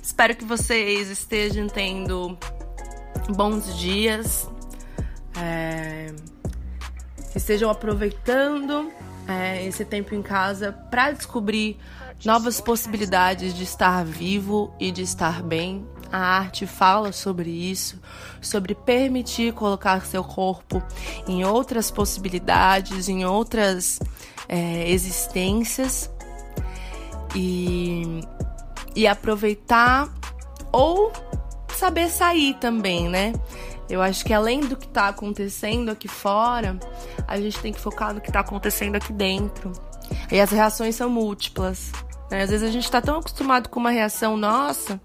Espero 0.00 0.36
que 0.36 0.44
vocês 0.44 1.10
estejam 1.10 1.66
tendo 1.68 2.38
bons 3.34 3.76
dias, 3.76 4.48
é, 5.36 6.12
estejam 7.34 7.70
aproveitando 7.70 8.92
é, 9.26 9.66
esse 9.66 9.84
tempo 9.84 10.14
em 10.14 10.22
casa 10.22 10.72
para 10.72 11.10
descobrir 11.10 11.76
novas 12.24 12.60
possibilidades 12.60 13.54
de 13.54 13.64
estar 13.64 14.04
vivo 14.04 14.72
e 14.78 14.92
de 14.92 15.02
estar 15.02 15.42
bem 15.42 15.86
a 16.12 16.18
arte 16.18 16.66
fala 16.66 17.12
sobre 17.12 17.50
isso, 17.50 18.00
sobre 18.40 18.74
permitir 18.74 19.52
colocar 19.52 20.04
seu 20.04 20.24
corpo 20.24 20.82
em 21.26 21.44
outras 21.44 21.90
possibilidades, 21.90 23.08
em 23.08 23.24
outras 23.24 24.00
é, 24.48 24.90
existências 24.90 26.10
e, 27.34 28.22
e 28.94 29.06
aproveitar 29.06 30.08
ou 30.72 31.12
saber 31.74 32.08
sair 32.08 32.54
também, 32.54 33.08
né? 33.08 33.32
Eu 33.88 34.00
acho 34.00 34.24
que 34.24 34.32
além 34.32 34.60
do 34.60 34.76
que 34.76 34.86
está 34.86 35.08
acontecendo 35.08 35.90
aqui 35.90 36.06
fora, 36.06 36.78
a 37.26 37.40
gente 37.40 37.58
tem 37.58 37.72
que 37.72 37.80
focar 37.80 38.14
no 38.14 38.20
que 38.20 38.28
está 38.28 38.40
acontecendo 38.40 38.94
aqui 38.94 39.12
dentro. 39.12 39.72
E 40.30 40.40
as 40.40 40.50
reações 40.50 40.94
são 40.94 41.10
múltiplas. 41.10 41.90
Né? 42.30 42.42
Às 42.42 42.50
vezes 42.50 42.68
a 42.68 42.70
gente 42.70 42.84
está 42.84 43.00
tão 43.00 43.18
acostumado 43.18 43.68
com 43.68 43.80
uma 43.80 43.90
reação 43.90 44.36
nossa 44.36 45.00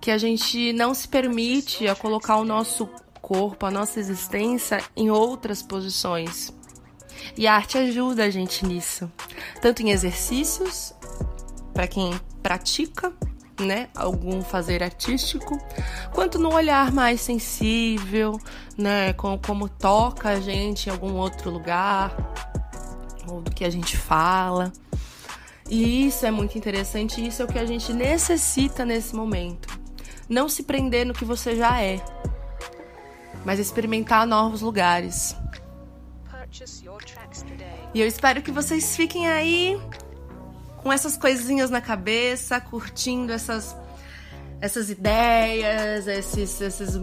que 0.00 0.10
a 0.10 0.18
gente 0.18 0.72
não 0.72 0.94
se 0.94 1.08
permite 1.08 1.88
a 1.88 1.94
colocar 1.94 2.36
o 2.36 2.44
nosso 2.44 2.88
corpo, 3.20 3.66
a 3.66 3.70
nossa 3.70 3.98
existência 3.98 4.82
em 4.96 5.10
outras 5.10 5.62
posições. 5.62 6.52
E 7.36 7.46
a 7.46 7.54
arte 7.54 7.76
ajuda 7.76 8.24
a 8.24 8.30
gente 8.30 8.64
nisso, 8.64 9.10
tanto 9.60 9.82
em 9.82 9.90
exercícios 9.90 10.94
para 11.74 11.86
quem 11.86 12.18
pratica, 12.42 13.12
né, 13.60 13.88
algum 13.94 14.40
fazer 14.40 14.84
artístico, 14.84 15.58
quanto 16.12 16.38
no 16.38 16.54
olhar 16.54 16.92
mais 16.92 17.20
sensível, 17.20 18.38
né, 18.76 19.12
como, 19.14 19.38
como 19.38 19.68
toca 19.68 20.28
a 20.28 20.40
gente 20.40 20.88
em 20.88 20.92
algum 20.92 21.14
outro 21.16 21.50
lugar, 21.50 22.16
ou 23.28 23.42
do 23.42 23.50
que 23.50 23.64
a 23.64 23.70
gente 23.70 23.96
fala. 23.96 24.72
E 25.68 26.06
isso 26.06 26.24
é 26.24 26.30
muito 26.30 26.56
interessante, 26.56 27.24
isso 27.24 27.42
é 27.42 27.44
o 27.44 27.48
que 27.48 27.58
a 27.58 27.66
gente 27.66 27.92
necessita 27.92 28.84
nesse 28.84 29.14
momento 29.14 29.87
não 30.28 30.48
se 30.48 30.62
prender 30.62 31.06
no 31.06 31.14
que 31.14 31.24
você 31.24 31.56
já 31.56 31.80
é, 31.80 32.00
mas 33.44 33.58
experimentar 33.58 34.26
novos 34.26 34.60
lugares. 34.60 35.34
E 37.94 38.00
eu 38.00 38.06
espero 38.06 38.42
que 38.42 38.50
vocês 38.50 38.96
fiquem 38.96 39.28
aí 39.28 39.80
com 40.78 40.92
essas 40.92 41.16
coisinhas 41.16 41.70
na 41.70 41.80
cabeça, 41.80 42.60
curtindo 42.60 43.32
essas 43.32 43.76
essas 44.60 44.90
ideias, 44.90 46.06
esses 46.06 46.60
esses 46.60 47.00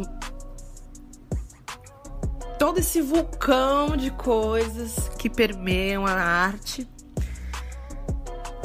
todo 2.60 2.80
esse 2.80 3.02
vulcão 3.02 3.96
de 3.96 4.12
coisas 4.12 5.10
que 5.18 5.30
permeiam 5.30 6.06
a 6.06 6.14
arte. 6.14 6.88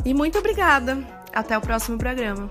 E 0.05 0.15
muito 0.15 0.39
obrigada. 0.39 0.99
Até 1.33 1.57
o 1.57 1.61
próximo 1.61 1.99
programa. 1.99 2.51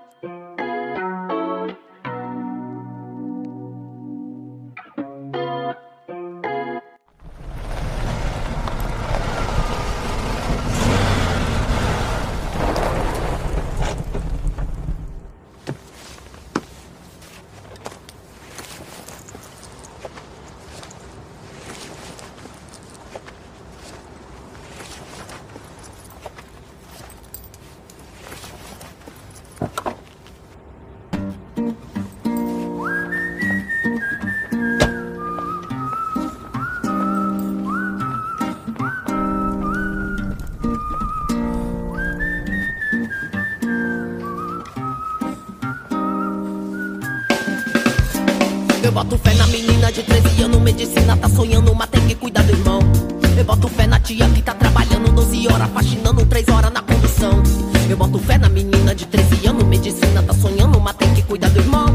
Tia 54.11 54.27
que 54.29 54.41
tá 54.41 54.53
trabalhando 54.53 55.09
12 55.09 55.47
horas, 55.47 55.69
faxinando 55.69 56.25
3 56.25 56.49
horas 56.49 56.73
na 56.73 56.81
condução. 56.81 57.41
Eu 57.89 57.95
boto 57.95 58.19
fé 58.19 58.37
na 58.37 58.49
menina 58.49 58.93
de 58.93 59.05
13 59.05 59.47
anos, 59.47 59.63
medicina 59.63 60.21
tá 60.21 60.33
sonhando, 60.33 60.79
mas 60.81 60.95
tem 60.97 61.13
que 61.13 61.21
cuidar 61.21 61.49
do 61.49 61.59
irmão. 61.59 61.85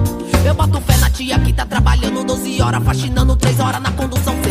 Eu 0.42 0.54
boto 0.54 0.80
fé 0.80 0.96
na 0.96 1.10
tia 1.10 1.38
que 1.38 1.52
tá 1.52 1.66
trabalhando 1.66 2.24
12 2.24 2.62
horas, 2.62 2.82
faxinando 2.82 3.36
3 3.36 3.60
horas 3.60 3.82
na 3.82 3.92
condução. 3.92 4.34
Cê 4.42 4.50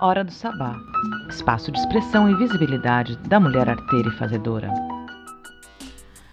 Hora 0.00 0.22
do 0.22 0.30
Sabá, 0.30 0.76
espaço 1.28 1.72
de 1.72 1.78
expressão 1.78 2.30
e 2.30 2.34
visibilidade 2.36 3.16
da 3.16 3.40
mulher 3.40 3.68
arteira 3.68 4.08
e 4.08 4.16
fazedora. 4.16 4.70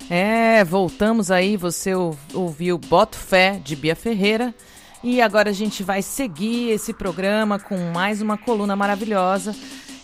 É, 0.10 0.64
voltamos 0.64 1.32
aí, 1.32 1.58
você 1.58 1.96
ou- 1.96 2.16
ouviu 2.34 2.78
Boto 2.78 3.18
Fé, 3.18 3.60
de 3.64 3.76
Bia 3.76 3.96
Ferreira, 3.96 4.54
e 5.04 5.20
agora 5.20 5.50
a 5.50 5.54
gente 5.54 5.82
vai 5.82 6.04
seguir 6.04 6.70
esse 6.70 6.94
programa 6.94 7.58
com 7.58 7.76
mais 7.92 8.22
uma 8.22 8.38
coluna 8.38 8.76
maravilhosa. 8.76 9.56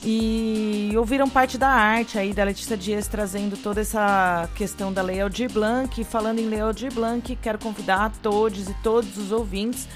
E 0.03 0.91
ouviram 0.97 1.29
parte 1.29 1.59
da 1.59 1.67
arte 1.69 2.17
aí 2.17 2.33
da 2.33 2.43
Letícia 2.43 2.75
Dias 2.75 3.07
trazendo 3.07 3.55
toda 3.55 3.81
essa 3.81 4.49
questão 4.55 4.91
da 4.91 5.03
Lei 5.03 5.21
Aldir 5.21 5.51
Blanc. 5.53 6.01
E 6.01 6.03
falando 6.03 6.39
em 6.39 6.47
Lei 6.47 6.59
Aldir 6.59 6.91
Blanc, 6.91 7.35
quero 7.35 7.59
convidar 7.59 8.05
a 8.05 8.09
todos 8.09 8.67
e 8.67 8.73
todos 8.81 9.15
os 9.17 9.31
ouvintes 9.31 9.87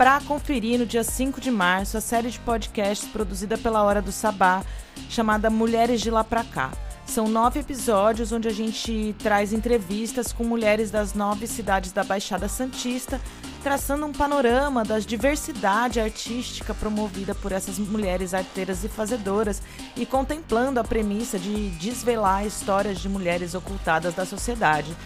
para 0.00 0.18
conferir 0.22 0.78
no 0.78 0.86
dia 0.86 1.04
5 1.04 1.42
de 1.42 1.50
março 1.50 1.98
a 1.98 2.00
série 2.00 2.30
de 2.30 2.38
podcasts 2.38 3.06
produzida 3.06 3.58
pela 3.58 3.82
Hora 3.82 4.00
do 4.00 4.10
Sabá, 4.10 4.64
chamada 5.10 5.50
Mulheres 5.50 6.00
de 6.00 6.10
Lá 6.10 6.24
Pra 6.24 6.42
Cá. 6.42 6.72
São 7.04 7.28
nove 7.28 7.60
episódios 7.60 8.32
onde 8.32 8.48
a 8.48 8.50
gente 8.50 9.14
traz 9.18 9.52
entrevistas 9.52 10.32
com 10.32 10.42
mulheres 10.42 10.90
das 10.90 11.12
nove 11.12 11.46
cidades 11.46 11.92
da 11.92 12.02
Baixada 12.02 12.48
Santista, 12.48 13.20
traçando 13.62 14.06
um 14.06 14.12
panorama 14.12 14.84
da 14.84 14.98
diversidade 15.00 16.00
artística 16.00 16.72
promovida 16.72 17.34
por 17.34 17.52
essas 17.52 17.78
mulheres 17.78 18.32
arteiras 18.32 18.82
e 18.82 18.88
fazedoras 18.88 19.60
e 19.94 20.06
contemplando 20.06 20.80
a 20.80 20.84
premissa 20.84 21.38
de 21.38 21.68
desvelar 21.72 22.46
histórias 22.46 23.00
de 23.00 23.08
mulheres 23.08 23.54
ocultadas 23.54 24.14
da 24.14 24.24
sociedade, 24.24 24.96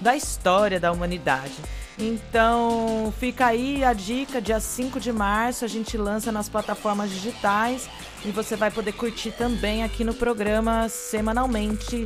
da 0.00 0.16
história 0.16 0.80
da 0.80 0.92
humanidade. 0.92 1.54
Então, 1.98 3.12
fica 3.20 3.46
aí 3.46 3.84
a 3.84 3.92
dica, 3.92 4.40
dia 4.40 4.58
5 4.58 4.98
de 4.98 5.12
março 5.12 5.64
a 5.64 5.68
gente 5.68 5.96
lança 5.96 6.32
nas 6.32 6.48
plataformas 6.48 7.10
digitais 7.10 7.88
e 8.24 8.32
você 8.32 8.56
vai 8.56 8.70
poder 8.70 8.92
curtir 8.92 9.30
também 9.30 9.84
aqui 9.84 10.02
no 10.02 10.12
programa 10.12 10.88
semanalmente 10.88 12.04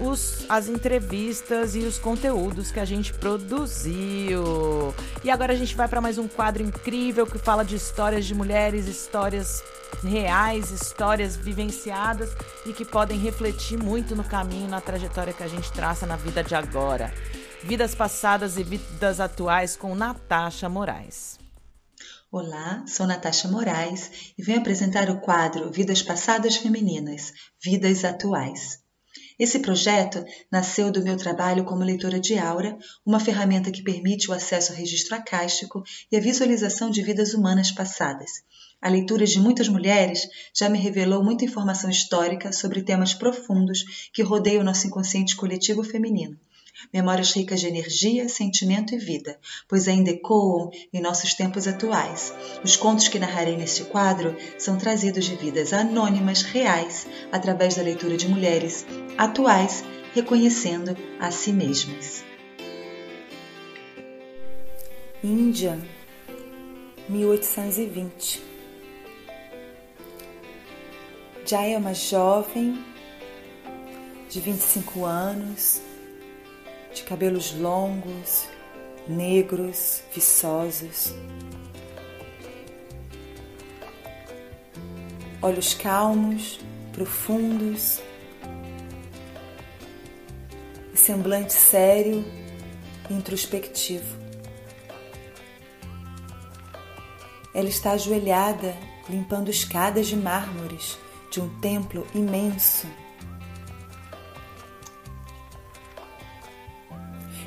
os, 0.00 0.46
as 0.48 0.68
entrevistas 0.68 1.74
e 1.74 1.80
os 1.80 1.98
conteúdos 1.98 2.70
que 2.70 2.80
a 2.80 2.84
gente 2.84 3.12
produziu. 3.12 4.94
E 5.22 5.30
agora 5.30 5.52
a 5.52 5.56
gente 5.56 5.76
vai 5.76 5.86
para 5.86 6.00
mais 6.00 6.18
um 6.18 6.26
quadro 6.26 6.62
incrível 6.62 7.26
que 7.26 7.38
fala 7.38 7.64
de 7.64 7.76
histórias 7.76 8.24
de 8.24 8.34
mulheres, 8.34 8.86
histórias 8.86 9.62
reais, 10.02 10.70
histórias 10.70 11.36
vivenciadas 11.36 12.30
e 12.64 12.72
que 12.72 12.84
podem 12.84 13.18
refletir 13.18 13.78
muito 13.78 14.16
no 14.16 14.24
caminho, 14.24 14.68
na 14.68 14.80
trajetória 14.80 15.32
que 15.32 15.42
a 15.42 15.48
gente 15.48 15.70
traça 15.72 16.06
na 16.06 16.16
vida 16.16 16.42
de 16.42 16.54
agora. 16.54 17.12
Vidas 17.62 17.94
passadas 17.94 18.56
e 18.56 18.62
vidas 18.62 19.20
atuais 19.20 19.76
com 19.76 19.94
Natasha 19.94 20.68
Moraes. 20.68 21.38
Olá, 22.32 22.84
sou 22.86 23.06
Natasha 23.06 23.48
Moraes 23.48 24.32
e 24.38 24.42
venho 24.42 24.60
apresentar 24.60 25.10
o 25.10 25.20
quadro 25.20 25.70
Vidas 25.70 26.00
Passadas 26.00 26.56
Femininas, 26.56 27.32
Vidas 27.62 28.04
Atuais. 28.04 28.79
Esse 29.40 29.60
projeto 29.60 30.22
nasceu 30.52 30.92
do 30.92 31.02
meu 31.02 31.16
trabalho 31.16 31.64
como 31.64 31.82
leitora 31.82 32.20
de 32.20 32.38
aura, 32.38 32.76
uma 33.06 33.18
ferramenta 33.18 33.70
que 33.70 33.82
permite 33.82 34.30
o 34.30 34.34
acesso 34.34 34.70
ao 34.70 34.76
registro 34.76 35.16
acástico 35.16 35.82
e 36.12 36.16
a 36.18 36.20
visualização 36.20 36.90
de 36.90 37.00
vidas 37.00 37.32
humanas 37.32 37.72
passadas. 37.72 38.30
A 38.82 38.90
leitura 38.90 39.24
de 39.24 39.40
muitas 39.40 39.66
mulheres 39.66 40.28
já 40.54 40.68
me 40.68 40.78
revelou 40.78 41.24
muita 41.24 41.46
informação 41.46 41.88
histórica 41.88 42.52
sobre 42.52 42.82
temas 42.82 43.14
profundos 43.14 44.10
que 44.12 44.22
rodeiam 44.22 44.60
o 44.60 44.64
nosso 44.64 44.86
inconsciente 44.86 45.34
coletivo 45.34 45.82
feminino 45.82 46.38
memórias 46.92 47.32
ricas 47.32 47.60
de 47.60 47.66
energia, 47.66 48.28
sentimento 48.28 48.94
e 48.94 48.98
vida, 48.98 49.38
pois 49.68 49.88
ainda 49.88 50.10
ecoam 50.10 50.70
em 50.92 51.00
nossos 51.00 51.34
tempos 51.34 51.66
atuais. 51.66 52.32
Os 52.64 52.76
contos 52.76 53.08
que 53.08 53.18
narrarei 53.18 53.56
neste 53.56 53.84
quadro 53.84 54.36
são 54.58 54.78
trazidos 54.78 55.24
de 55.24 55.36
vidas 55.36 55.72
anônimas, 55.72 56.42
reais, 56.42 57.06
através 57.32 57.74
da 57.74 57.82
leitura 57.82 58.16
de 58.16 58.28
mulheres 58.28 58.86
atuais, 59.16 59.84
reconhecendo 60.14 60.96
a 61.18 61.30
si 61.30 61.52
mesmas. 61.52 62.24
Índia, 65.22 65.78
1820. 67.08 68.42
Jaya 71.44 71.74
é 71.74 71.78
uma 71.78 71.92
jovem 71.92 72.78
de 74.28 74.40
25 74.40 75.04
anos, 75.04 75.82
de 76.92 77.02
cabelos 77.02 77.52
longos, 77.52 78.48
negros, 79.06 80.02
viçosos. 80.14 81.14
Olhos 85.42 85.74
calmos, 85.74 86.60
profundos, 86.92 88.00
semblante 90.94 91.52
sério 91.52 92.24
e 93.08 93.14
introspectivo. 93.14 94.18
Ela 97.54 97.68
está 97.68 97.92
ajoelhada, 97.92 98.76
limpando 99.08 99.50
escadas 99.50 100.06
de 100.06 100.16
mármores 100.16 100.98
de 101.30 101.40
um 101.40 101.48
templo 101.60 102.06
imenso 102.14 102.86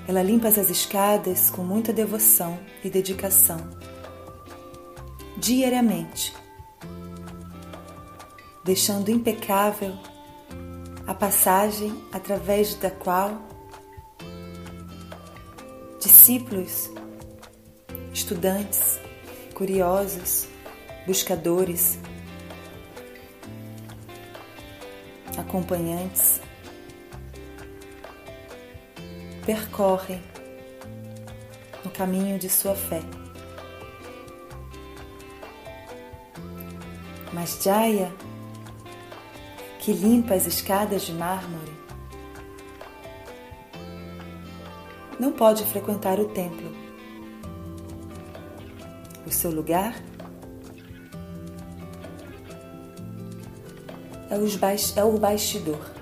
Ela 0.07 0.21
limpa 0.21 0.49
as 0.49 0.57
escadas 0.69 1.49
com 1.49 1.63
muita 1.63 1.93
devoção 1.93 2.59
e 2.83 2.89
dedicação. 2.89 3.57
Diariamente, 5.37 6.33
deixando 8.63 9.09
impecável 9.09 9.93
a 11.07 11.13
passagem 11.13 11.93
através 12.11 12.75
da 12.75 12.91
qual 12.91 13.41
discípulos, 15.99 16.89
estudantes, 18.13 18.99
curiosos, 19.53 20.47
buscadores, 21.05 21.97
acompanhantes 25.37 26.41
percorrem 29.45 30.21
no 31.83 31.91
caminho 31.91 32.39
de 32.39 32.49
sua 32.49 32.75
fé. 32.75 33.01
Mas 37.33 37.61
Jaya, 37.61 38.11
que 39.79 39.91
limpa 39.91 40.33
as 40.33 40.45
escadas 40.45 41.01
de 41.03 41.13
mármore, 41.13 41.73
não 45.19 45.31
pode 45.31 45.63
frequentar 45.65 46.19
o 46.19 46.25
templo. 46.29 46.71
O 49.25 49.31
seu 49.31 49.51
lugar 49.51 49.95
é 54.95 55.03
o 55.03 55.17
bastidor. 55.17 55.92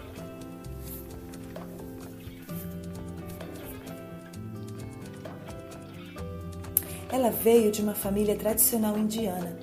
Ela 7.12 7.30
veio 7.30 7.72
de 7.72 7.82
uma 7.82 7.94
família 7.94 8.38
tradicional 8.38 8.98
indiana. 8.98 9.60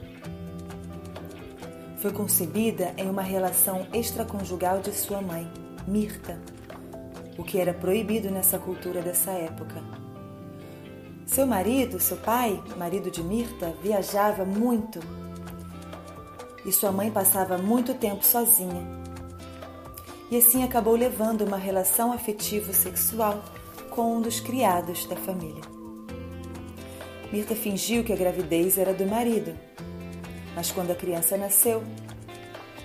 Foi 1.97 2.13
concebida 2.13 2.93
em 2.99 3.09
uma 3.09 3.23
relação 3.23 3.87
extraconjugal 3.93 4.81
de 4.81 4.93
sua 4.93 5.23
mãe, 5.23 5.51
Mirta, 5.87 6.39
o 7.39 7.43
que 7.43 7.59
era 7.59 7.73
proibido 7.73 8.31
nessa 8.31 8.59
cultura 8.59 9.01
dessa 9.01 9.31
época. 9.31 9.83
Seu 11.25 11.47
marido, 11.47 11.99
seu 11.99 12.19
pai, 12.19 12.63
marido 12.77 13.11
de 13.11 13.23
Mirta, 13.23 13.75
viajava 13.83 14.45
muito 14.45 15.01
e 16.67 16.73
sua 16.73 16.93
mãe 16.93 17.11
passava 17.11 17.57
muito 17.57 17.95
tempo 17.95 18.27
sozinha. 18.27 18.87
E 20.31 20.37
assim 20.37 20.63
acabou 20.63 20.95
levando 20.95 21.47
uma 21.47 21.57
relação 21.57 22.13
afetivo-sexual 22.13 23.43
com 23.89 24.17
um 24.17 24.21
dos 24.21 24.39
criados 24.39 25.07
da 25.07 25.17
família. 25.17 25.78
Mirta 27.31 27.55
fingiu 27.55 28.03
que 28.03 28.13
a 28.13 28.17
gravidez 28.17 28.79
era 28.79 28.95
do 28.95 29.07
marido, 29.07 29.55
mas 30.55 30.71
quando 30.71 30.91
a 30.91 30.95
criança 30.95 31.37
nasceu, 31.37 31.83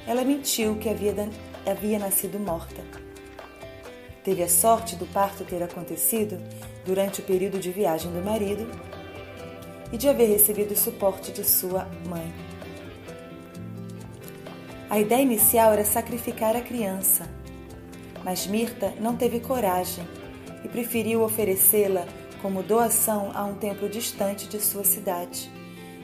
ela 0.05 0.25
mentiu 0.25 0.75
que 0.75 0.89
havia, 0.89 1.13
havia 1.65 1.97
nascido 1.97 2.37
morta. 2.37 2.83
Teve 4.21 4.43
a 4.43 4.49
sorte 4.49 4.97
do 4.97 5.05
parto 5.05 5.45
ter 5.45 5.63
acontecido 5.63 6.37
durante 6.85 7.21
o 7.21 7.23
período 7.23 7.57
de 7.57 7.71
viagem 7.71 8.11
do 8.11 8.21
marido 8.21 8.69
e 9.93 9.97
de 9.97 10.09
haver 10.09 10.27
recebido 10.27 10.73
o 10.73 10.77
suporte 10.77 11.31
de 11.31 11.45
sua 11.45 11.85
mãe. 12.05 12.33
A 14.89 14.99
ideia 14.99 15.21
inicial 15.21 15.71
era 15.71 15.85
sacrificar 15.85 16.55
a 16.55 16.61
criança, 16.61 17.29
mas 18.25 18.45
Mirta 18.45 18.93
não 18.99 19.15
teve 19.15 19.39
coragem 19.39 20.05
e 20.65 20.67
preferiu 20.67 21.23
oferecê-la 21.23 22.05
como 22.43 22.61
doação 22.61 23.31
a 23.33 23.45
um 23.45 23.55
templo 23.55 23.87
distante 23.87 24.49
de 24.49 24.59
sua 24.59 24.83
cidade, 24.83 25.49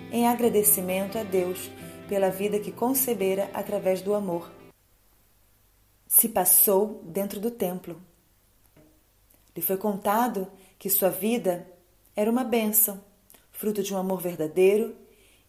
em 0.09 0.25
agradecimento 0.25 1.17
a 1.17 1.23
Deus 1.23 1.69
pela 2.07 2.29
vida 2.29 2.61
que 2.61 2.71
concebera 2.71 3.51
através 3.53 4.01
do 4.01 4.13
amor. 4.13 4.49
Se 6.07 6.29
passou 6.29 7.03
dentro 7.03 7.41
do 7.41 7.51
templo. 7.51 8.01
Lhe 9.53 9.61
foi 9.61 9.75
contado 9.75 10.49
que 10.79 10.89
sua 10.89 11.09
vida 11.09 11.67
era 12.15 12.31
uma 12.31 12.45
bênção, 12.45 13.03
fruto 13.51 13.83
de 13.83 13.93
um 13.93 13.97
amor 13.97 14.21
verdadeiro 14.21 14.95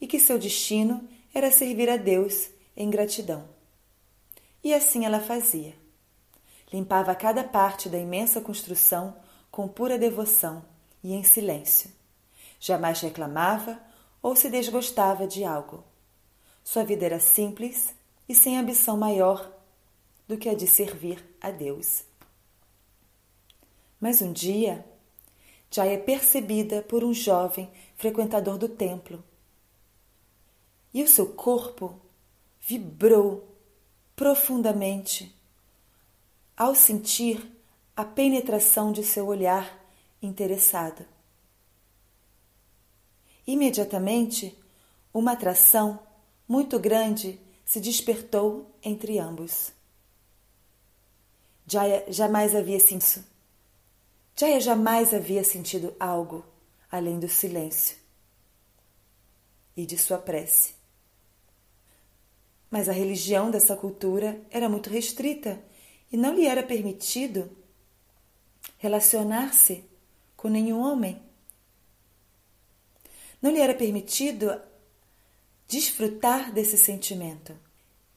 e 0.00 0.08
que 0.08 0.18
seu 0.18 0.40
destino 0.40 1.08
era 1.32 1.52
servir 1.52 1.88
a 1.88 1.96
Deus 1.96 2.50
em 2.76 2.90
gratidão. 2.90 3.48
E 4.62 4.74
assim 4.74 5.04
ela 5.04 5.20
fazia. 5.20 5.72
Limpava 6.72 7.14
cada 7.14 7.44
parte 7.44 7.88
da 7.88 7.96
imensa 7.96 8.40
construção 8.40 9.16
com 9.52 9.68
pura 9.68 9.96
devoção 9.96 10.68
e 11.02 11.12
em 11.12 11.22
silêncio. 11.22 11.90
Jamais 12.58 13.00
reclamava 13.00 13.80
ou 14.22 14.36
se 14.36 14.50
desgostava 14.50 15.26
de 15.26 15.44
algo. 15.44 15.82
Sua 16.62 16.84
vida 16.84 17.06
era 17.06 17.20
simples 17.20 17.94
e 18.28 18.34
sem 18.34 18.56
ambição 18.56 18.96
maior 18.96 19.50
do 20.28 20.36
que 20.36 20.48
a 20.48 20.54
de 20.54 20.66
servir 20.66 21.24
a 21.40 21.50
Deus. 21.50 22.04
Mas 24.00 24.22
um 24.22 24.32
dia, 24.32 24.84
já 25.70 25.86
é 25.86 25.96
percebida 25.96 26.82
por 26.82 27.04
um 27.04 27.14
jovem 27.14 27.70
frequentador 27.96 28.58
do 28.58 28.68
templo. 28.68 29.22
E 30.92 31.02
o 31.02 31.08
seu 31.08 31.26
corpo 31.26 32.00
vibrou 32.60 33.48
profundamente 34.16 35.34
ao 36.56 36.74
sentir 36.74 37.50
a 37.96 38.04
penetração 38.04 38.92
de 38.92 39.04
seu 39.04 39.26
olhar 39.26 39.79
interessada. 40.22 41.06
Imediatamente, 43.46 44.56
uma 45.12 45.32
atração 45.32 45.98
muito 46.46 46.78
grande 46.78 47.40
se 47.64 47.80
despertou 47.80 48.74
entre 48.82 49.18
ambos. 49.18 49.72
Jaya 51.66 52.04
jamais 52.08 52.54
havia 52.54 52.80
sentido. 52.80 53.24
Jaya 54.36 54.60
jamais 54.60 55.14
havia 55.14 55.44
sentido 55.44 55.94
algo 56.00 56.44
além 56.90 57.18
do 57.20 57.28
silêncio 57.28 57.96
e 59.76 59.86
de 59.86 59.96
sua 59.96 60.18
prece. 60.18 60.74
Mas 62.70 62.88
a 62.88 62.92
religião 62.92 63.50
dessa 63.50 63.76
cultura 63.76 64.40
era 64.50 64.68
muito 64.68 64.90
restrita 64.90 65.62
e 66.10 66.16
não 66.16 66.34
lhe 66.34 66.46
era 66.46 66.62
permitido 66.62 67.50
relacionar-se 68.78 69.89
com 70.40 70.48
nenhum 70.48 70.80
homem. 70.80 71.20
Não 73.42 73.50
lhe 73.50 73.60
era 73.60 73.74
permitido 73.74 74.58
desfrutar 75.68 76.50
desse 76.50 76.78
sentimento. 76.78 77.54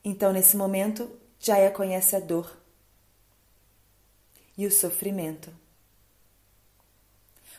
Então, 0.06 0.32
nesse 0.32 0.56
momento, 0.56 1.12
Jaya 1.38 1.70
conhece 1.70 2.16
a 2.16 2.22
dor 2.22 2.58
e 4.58 4.66
o 4.66 4.72
sofrimento, 4.72 5.54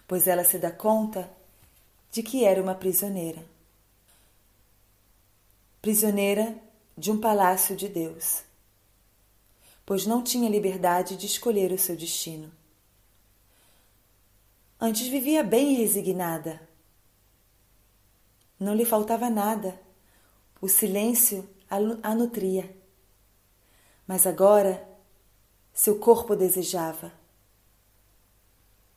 pois 0.08 0.26
ela 0.26 0.44
se 0.44 0.58
dá 0.58 0.70
conta 0.70 1.30
de 2.10 2.22
que 2.22 2.46
era 2.46 2.62
uma 2.62 2.74
prisioneira. 2.74 3.44
Prisioneira 5.82 6.56
de 6.96 7.10
um 7.10 7.20
palácio 7.20 7.76
de 7.76 7.86
Deus, 7.86 8.42
pois 9.84 10.06
não 10.06 10.22
tinha 10.22 10.48
liberdade 10.48 11.18
de 11.18 11.26
escolher 11.26 11.70
o 11.70 11.78
seu 11.78 11.94
destino. 11.94 12.63
Antes 14.80 15.06
vivia 15.06 15.42
bem 15.42 15.74
resignada. 15.74 16.60
Não 18.58 18.74
lhe 18.74 18.84
faltava 18.84 19.30
nada. 19.30 19.80
O 20.60 20.68
silêncio 20.68 21.48
a 22.02 22.14
nutria. 22.14 22.74
Mas 24.06 24.26
agora 24.26 24.86
seu 25.72 25.98
corpo 25.98 26.36
desejava. 26.36 27.12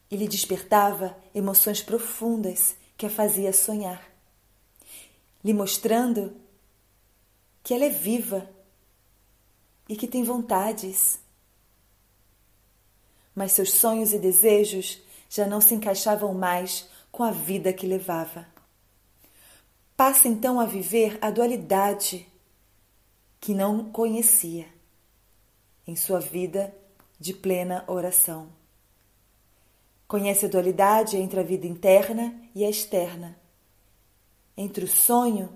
E 0.10 0.16
lhe 0.16 0.28
despertava 0.28 1.18
emoções 1.34 1.82
profundas 1.82 2.78
que 2.98 3.06
a 3.06 3.10
fazia 3.10 3.52
sonhar, 3.54 4.10
lhe 5.44 5.54
mostrando 5.54 6.36
que 7.62 7.74
ela 7.74 7.86
é 7.86 7.90
viva 7.90 8.50
e 9.88 9.96
que 9.96 10.08
tem 10.08 10.24
vontades. 10.24 11.20
Mas 13.36 13.52
seus 13.52 13.72
sonhos 13.72 14.14
e 14.14 14.20
desejos 14.20 15.02
já 15.30 15.46
não 15.46 15.60
se 15.62 15.74
encaixavam 15.74 16.34
mais 16.34 16.90
com 17.12 17.24
a 17.24 17.32
vida 17.32 17.74
que 17.74 17.88
levava. 17.88 18.46
Passa 19.96 20.28
então 20.28 20.60
a 20.60 20.66
viver 20.66 21.18
a 21.22 21.32
dualidade 21.32 22.28
que 23.40 23.54
não 23.54 23.92
conhecia 23.92 24.68
em 25.86 25.96
sua 25.96 26.20
vida 26.20 26.74
de 27.20 27.34
plena 27.34 27.84
oração. 27.88 28.50
Conhece 30.08 30.46
a 30.46 30.50
dualidade 30.50 31.18
entre 31.18 31.40
a 31.40 31.44
vida 31.44 31.66
interna 31.66 32.40
e 32.54 32.64
a 32.64 32.70
externa, 32.70 33.38
entre 34.56 34.86
o 34.86 34.88
sonho 34.88 35.50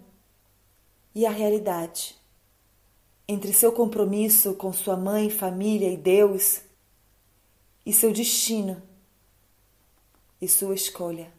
e 1.13 1.25
a 1.25 1.29
realidade, 1.29 2.15
entre 3.27 3.53
seu 3.53 3.71
compromisso 3.71 4.55
com 4.55 4.73
sua 4.73 4.97
mãe, 4.97 5.29
família 5.29 5.89
e 5.89 5.97
Deus 5.97 6.61
e 7.85 7.93
seu 7.93 8.11
destino 8.11 8.81
e 10.41 10.47
sua 10.47 10.73
escolha. 10.73 11.31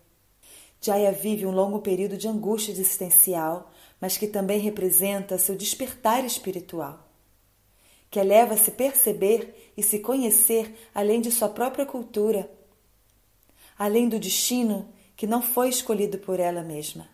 Jaya 0.80 1.12
vive 1.12 1.46
um 1.46 1.52
longo 1.52 1.80
período 1.80 2.16
de 2.16 2.26
angústia 2.26 2.72
existencial, 2.72 3.70
mas 4.00 4.16
que 4.16 4.26
também 4.26 4.58
representa 4.58 5.38
seu 5.38 5.56
despertar 5.56 6.24
espiritual, 6.24 7.08
que 8.10 8.18
a 8.18 8.24
leva 8.24 8.54
a 8.54 8.56
se 8.56 8.72
perceber 8.72 9.72
e 9.76 9.82
se 9.82 10.00
conhecer 10.00 10.74
além 10.94 11.20
de 11.20 11.30
sua 11.30 11.48
própria 11.48 11.86
cultura, 11.86 12.50
além 13.78 14.08
do 14.08 14.18
destino 14.18 14.88
que 15.16 15.26
não 15.26 15.40
foi 15.40 15.68
escolhido 15.68 16.18
por 16.18 16.40
ela 16.40 16.62
mesma, 16.62 17.08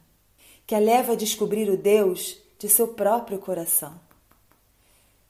que 0.66 0.74
a 0.74 0.78
leva 0.78 1.12
a 1.12 1.16
descobrir 1.16 1.68
o 1.68 1.76
Deus 1.76 2.38
de 2.58 2.68
seu 2.68 2.88
próprio 2.88 3.38
coração. 3.38 4.00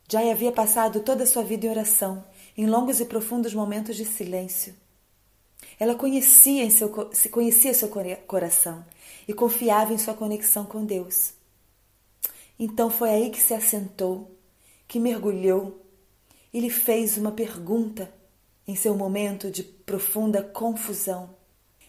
Jaya 0.08 0.32
havia 0.32 0.52
passado 0.52 1.00
toda 1.00 1.24
a 1.24 1.26
sua 1.26 1.42
vida 1.42 1.66
em 1.66 1.70
oração, 1.70 2.24
em 2.56 2.66
longos 2.66 3.00
e 3.00 3.04
profundos 3.04 3.52
momentos 3.52 3.96
de 3.96 4.04
silêncio 4.04 4.74
ela 5.78 5.94
conhecia, 5.94 6.64
em 6.64 6.70
seu, 6.70 6.90
conhecia 7.30 7.72
seu 7.72 7.88
coração 8.26 8.84
e 9.26 9.32
confiava 9.32 9.92
em 9.92 9.98
sua 9.98 10.14
conexão 10.14 10.64
com 10.64 10.84
Deus. 10.84 11.32
Então 12.58 12.90
foi 12.90 13.10
aí 13.10 13.30
que 13.30 13.40
se 13.40 13.54
assentou, 13.54 14.30
que 14.88 14.98
mergulhou 14.98 15.80
e 16.52 16.60
lhe 16.60 16.70
fez 16.70 17.16
uma 17.16 17.30
pergunta 17.30 18.12
em 18.66 18.74
seu 18.74 18.94
momento 18.94 19.50
de 19.50 19.62
profunda 19.62 20.42
confusão, 20.42 21.30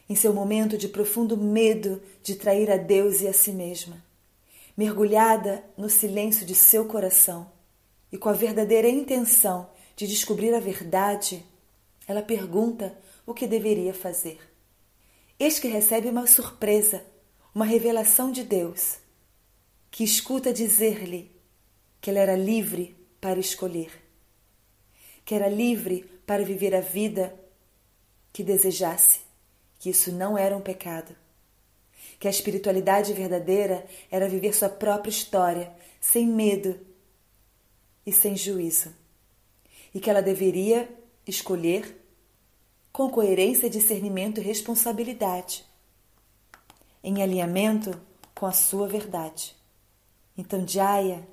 em 0.08 0.16
seu 0.16 0.34
momento 0.34 0.78
de 0.78 0.88
profundo 0.88 1.36
medo 1.36 2.02
de 2.22 2.36
trair 2.36 2.70
a 2.70 2.78
Deus 2.78 3.22
e 3.22 3.28
a 3.28 3.34
si 3.34 3.52
mesma. 3.52 4.04
Mergulhada 4.78 5.64
no 5.78 5.90
silêncio 5.90 6.46
de 6.46 6.56
seu 6.56 6.86
coração 6.86 7.52
e 8.12 8.18
com 8.18 8.30
a 8.30 8.34
verdadeira 8.34 8.88
intenção 8.88 9.70
de 9.96 10.08
descobrir 10.08 10.54
a 10.54 10.60
verdade, 10.60 11.46
ela 12.08 12.22
pergunta 12.22 12.98
o 13.30 13.34
que 13.35 13.45
deveria 13.45 13.93
fazer. 13.93 14.39
Eis 15.39 15.60
que 15.60 15.68
recebe 15.68 16.10
uma 16.10 16.26
surpresa, 16.26 17.06
uma 17.53 17.64
revelação 17.64 18.31
de 18.31 18.43
Deus, 18.43 18.97
que 19.91 20.03
escuta 20.03 20.51
dizer-lhe 20.51 21.30
que 22.01 22.10
ela 22.10 22.18
era 22.18 22.35
livre 22.35 22.97
para 23.22 23.39
escolher, 23.39 23.91
que 25.23 25.35
era 25.35 25.47
livre 25.47 26.10
para 26.26 26.43
viver 26.43 26.73
a 26.73 26.81
vida 26.81 27.39
que 28.34 28.41
desejasse, 28.41 29.19
que 29.77 29.91
isso 29.91 30.11
não 30.11 30.35
era 30.35 30.57
um 30.57 30.61
pecado, 30.61 31.15
que 32.19 32.27
a 32.27 32.31
espiritualidade 32.31 33.14
verdadeira 33.14 33.85
era 34.10 34.27
viver 34.27 34.56
sua 34.56 34.69
própria 34.69 35.11
história, 35.11 35.72
sem 36.01 36.26
medo 36.26 36.80
e 38.03 38.11
sem 38.11 38.35
juízo, 38.35 38.91
e 39.93 39.99
que 39.99 40.10
ela 40.10 40.23
deveria 40.23 40.89
escolher 41.27 41.99
com 43.00 43.10
coerência, 43.10 43.70
discernimento 43.70 44.42
e 44.42 44.44
responsabilidade, 44.44 45.64
em 47.02 47.24
alinhamento 47.24 47.98
com 48.36 48.46
a 48.46 48.52
sua 48.52 48.90
verdade. 48.90 49.56
Então 50.38 50.68
Jaya 50.68 51.26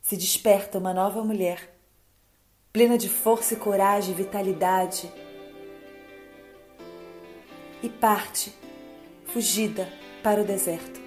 se 0.00 0.16
desperta 0.16 0.78
uma 0.78 0.94
nova 0.94 1.22
mulher, 1.22 1.76
plena 2.72 2.96
de 2.96 3.10
força 3.10 3.52
e 3.52 3.58
coragem 3.58 4.14
e 4.14 4.16
vitalidade, 4.16 5.12
e 7.82 7.90
parte, 7.90 8.50
fugida, 9.26 9.86
para 10.22 10.40
o 10.40 10.44
deserto. 10.46 10.98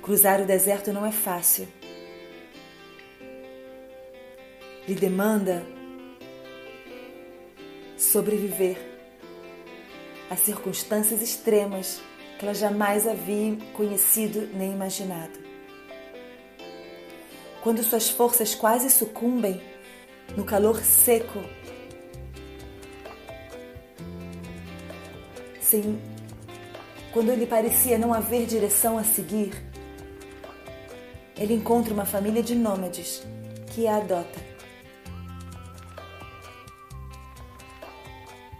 Cruzar 0.00 0.40
o 0.40 0.46
deserto 0.46 0.92
não 0.92 1.04
é 1.04 1.10
fácil. 1.10 1.66
Lhe 4.86 4.94
demanda 4.94 5.66
sobreviver 7.98 8.78
a 10.30 10.36
circunstâncias 10.36 11.20
extremas 11.20 12.00
que 12.38 12.44
ela 12.44 12.54
jamais 12.54 13.06
havia 13.06 13.56
conhecido 13.74 14.48
nem 14.54 14.72
imaginado. 14.72 15.38
Quando 17.62 17.82
suas 17.82 18.08
forças 18.08 18.54
quase 18.54 18.88
sucumbem 18.88 19.60
no 20.36 20.44
calor 20.44 20.80
seco, 20.80 21.42
sem, 25.60 26.00
quando 27.12 27.32
ele 27.32 27.46
parecia 27.46 27.98
não 27.98 28.14
haver 28.14 28.46
direção 28.46 28.96
a 28.96 29.02
seguir, 29.02 29.52
ele 31.36 31.54
encontra 31.54 31.92
uma 31.92 32.04
família 32.04 32.42
de 32.42 32.54
nômades 32.54 33.22
que 33.74 33.86
a 33.86 33.96
adota. 33.96 34.47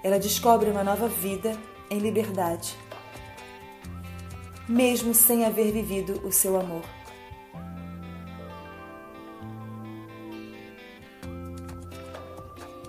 Ela 0.03 0.19
descobre 0.19 0.71
uma 0.71 0.85
nova 0.85 1.09
vida 1.09 1.57
em 1.91 1.99
liberdade, 1.99 2.77
mesmo 4.69 5.15
sem 5.15 5.45
haver 5.45 5.73
vivido 5.73 6.21
o 6.27 6.31
seu 6.31 6.59
amor. 6.59 6.83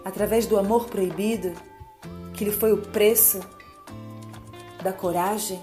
Através 0.03 0.45
do 0.45 0.57
amor 0.57 0.85
proibido, 0.85 1.53
que 2.33 2.45
lhe 2.45 2.51
foi 2.51 2.71
o 2.71 2.77
preço 2.77 3.39
da 4.83 4.93
coragem 4.93 5.61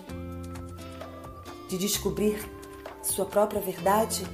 de 1.68 1.78
descobrir 1.78 2.38
sua 3.02 3.24
própria 3.24 3.60
verdade, 3.60 4.24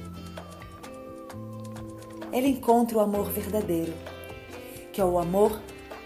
ela 2.31 2.47
encontra 2.47 2.97
o 2.97 3.01
amor 3.01 3.29
verdadeiro, 3.29 3.93
que 4.91 4.99
é 4.99 5.05
o 5.05 5.19
amor 5.19 5.59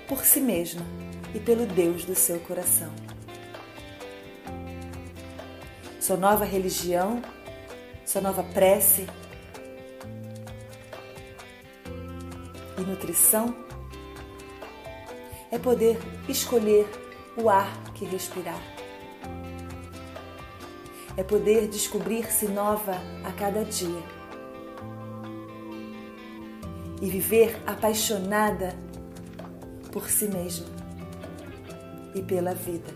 por 0.07 0.23
si 0.25 0.39
mesma 0.39 0.81
e 1.33 1.39
pelo 1.39 1.65
Deus 1.65 2.05
do 2.05 2.15
seu 2.15 2.39
coração. 2.39 2.91
Sua 5.99 6.15
nova 6.15 6.45
religião, 6.45 7.21
sua 8.05 8.21
nova 8.21 8.43
prece, 8.43 9.05
e 12.77 12.81
nutrição 12.81 13.53
é 15.51 15.57
poder 15.57 15.97
escolher 16.29 16.87
o 17.35 17.49
ar 17.49 17.91
que 17.93 18.05
respirar. 18.05 18.61
É 21.15 21.23
poder 21.23 21.67
descobrir-se 21.67 22.47
nova 22.47 23.01
a 23.23 23.31
cada 23.31 23.65
dia. 23.65 24.03
E 27.01 27.09
viver 27.09 27.59
apaixonada 27.65 28.75
por 29.97 30.11
si 30.11 30.27
mesma 30.27 30.67
e 32.13 32.21
pela 32.21 32.53
vida. 32.53 32.93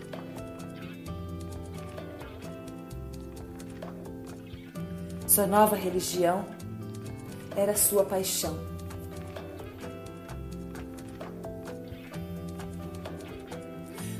Sua 5.26 5.48
nova 5.48 5.74
religião 5.74 6.44
era 7.56 7.74
sua 7.74 8.04
paixão. 8.04 8.56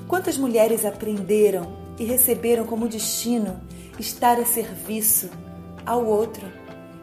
Quantas 0.08 0.36
mulheres 0.36 0.84
aprenderam 0.84 1.76
e 2.00 2.04
receberam 2.04 2.66
como 2.66 2.88
destino 2.88 3.60
estar 3.96 4.40
a 4.40 4.44
serviço 4.44 5.30
ao 5.86 6.04
outro, 6.04 6.44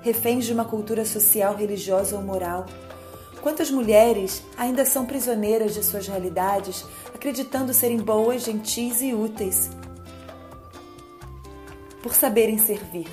reféns 0.02 0.44
de 0.44 0.52
uma 0.52 0.66
cultura 0.66 1.06
social, 1.06 1.56
religiosa 1.56 2.18
ou 2.18 2.22
moral? 2.22 2.66
Quantas 3.42 3.72
mulheres 3.72 4.44
ainda 4.58 4.84
são 4.84 5.06
prisioneiras 5.06 5.74
de 5.74 5.84
suas 5.84 6.08
realidades, 6.08 6.86
acreditando 7.14 7.74
serem 7.74 7.98
boas, 7.98 8.44
gentis 8.44 9.02
e 9.02 9.14
úteis, 9.14 9.70
por 12.04 12.14
saberem 12.14 12.58
servir? 12.58 13.08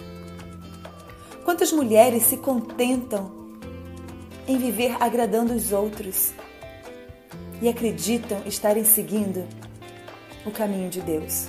Quantas 1.45 1.71
mulheres 1.73 2.25
se 2.25 2.37
contentam 2.39 3.47
em 4.49 4.59
viver 4.59 4.97
agradando 4.99 5.53
os 5.53 5.71
outros 5.71 6.33
e 7.63 7.69
acreditam 7.69 8.43
estarem 8.47 8.85
seguindo 8.85 9.47
o 10.45 10.51
caminho 10.51 10.91
de 10.91 11.01
Deus? 11.01 11.47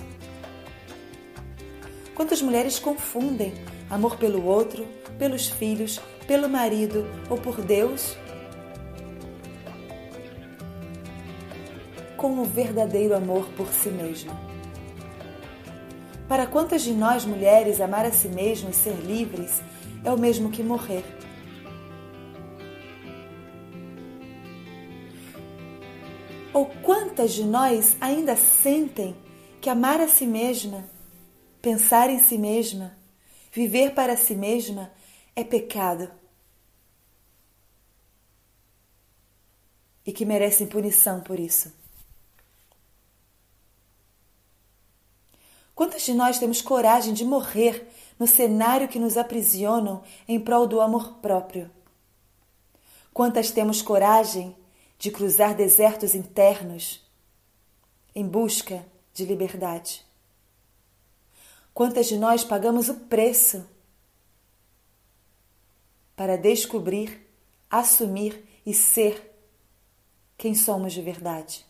Quantas 2.13 2.43
mulheres 2.43 2.77
confundem 2.77 3.53
amor 3.89 4.17
pelo 4.17 4.45
outro, 4.45 4.85
pelos 5.17 5.47
filhos, 5.47 5.99
pelo 6.27 6.47
marido 6.47 7.07
ou 7.27 7.37
por 7.37 7.61
Deus 7.61 8.15
com 12.17 12.39
o 12.39 12.43
verdadeiro 12.43 13.15
amor 13.15 13.47
por 13.55 13.67
si 13.71 13.89
mesma? 13.89 14.33
Para 16.27 16.47
quantas 16.47 16.81
de 16.81 16.91
nós 16.91 17.23
mulheres 17.23 17.79
amar 17.79 18.05
a 18.05 18.11
si 18.11 18.27
mesmo 18.27 18.69
e 18.69 18.73
ser 18.73 18.95
livres 18.95 19.61
é 20.03 20.11
o 20.11 20.17
mesmo 20.17 20.51
que 20.51 20.63
morrer? 20.63 21.05
Ou 26.51 26.65
quantas 26.81 27.33
de 27.33 27.43
nós 27.43 27.95
ainda 28.01 28.35
sentem 28.35 29.15
que 29.61 29.69
amar 29.69 30.01
a 30.01 30.07
si 30.07 30.25
mesma, 30.25 30.89
pensar 31.61 32.09
em 32.09 32.17
si 32.17 32.37
mesma, 32.37 32.97
viver 33.51 33.93
para 33.93 34.17
si 34.17 34.33
mesma 34.33 34.91
é 35.35 35.43
pecado? 35.43 36.11
E 40.03 40.11
que 40.11 40.25
merecem 40.25 40.65
punição 40.65 41.21
por 41.21 41.39
isso? 41.39 41.76
Quantas 45.77 46.01
de 46.01 46.13
nós 46.15 46.39
temos 46.39 46.59
coragem 46.59 47.13
de 47.13 47.23
morrer 47.23 47.87
no 48.17 48.25
cenário 48.25 48.87
que 48.87 48.97
nos 48.97 49.15
aprisionam 49.15 50.03
em 50.27 50.39
prol 50.39 50.65
do 50.65 50.81
amor 50.81 51.19
próprio? 51.19 51.69
Quantas 53.13 53.51
temos 53.51 53.79
coragem 53.79 54.57
de 54.97 55.11
cruzar 55.11 55.53
desertos 55.53 56.15
internos 56.15 57.07
em 58.15 58.27
busca 58.27 58.83
de 59.13 59.23
liberdade? 59.23 60.03
Quantas 61.75 62.07
de 62.07 62.17
nós 62.17 62.43
pagamos 62.43 62.89
o 62.89 62.95
preço 62.95 63.63
para 66.15 66.39
descobrir, 66.39 67.23
assumir 67.69 68.43
e 68.65 68.73
ser 68.73 69.31
quem 70.35 70.55
somos 70.55 70.91
de 70.91 71.03
verdade? 71.03 71.66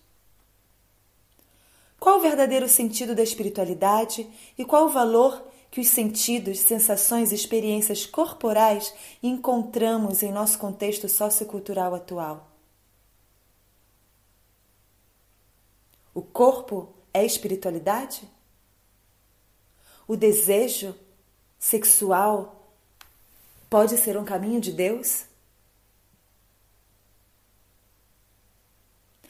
Qual 1.99 2.19
o 2.19 2.22
verdadeiro 2.22 2.69
sentido 2.69 3.15
da 3.15 3.24
espiritualidade 3.24 4.30
e 4.57 4.64
qual 4.64 4.86
o 4.86 4.90
valor 4.90 5.48
que 5.69 5.82
os 5.82 5.88
sentidos, 5.88 6.60
sensações 6.60 7.32
e 7.32 7.36
experiências 7.36 8.06
corporais 8.06 8.94
encontramos 9.22 10.24
em 10.24 10.32
nosso 10.32 10.57
contexto 10.60 11.10
sociocultural 11.10 11.95
atual? 11.95 12.49
O 16.14 16.22
corpo 16.22 16.94
é 17.14 17.26
espiritualidade? 17.26 18.28
O 20.07 20.15
desejo 20.15 20.95
sexual 21.60 22.74
pode 23.69 23.98
ser 23.98 24.18
um 24.18 24.24
caminho 24.24 24.61
de 24.61 24.72
Deus? 24.72 25.26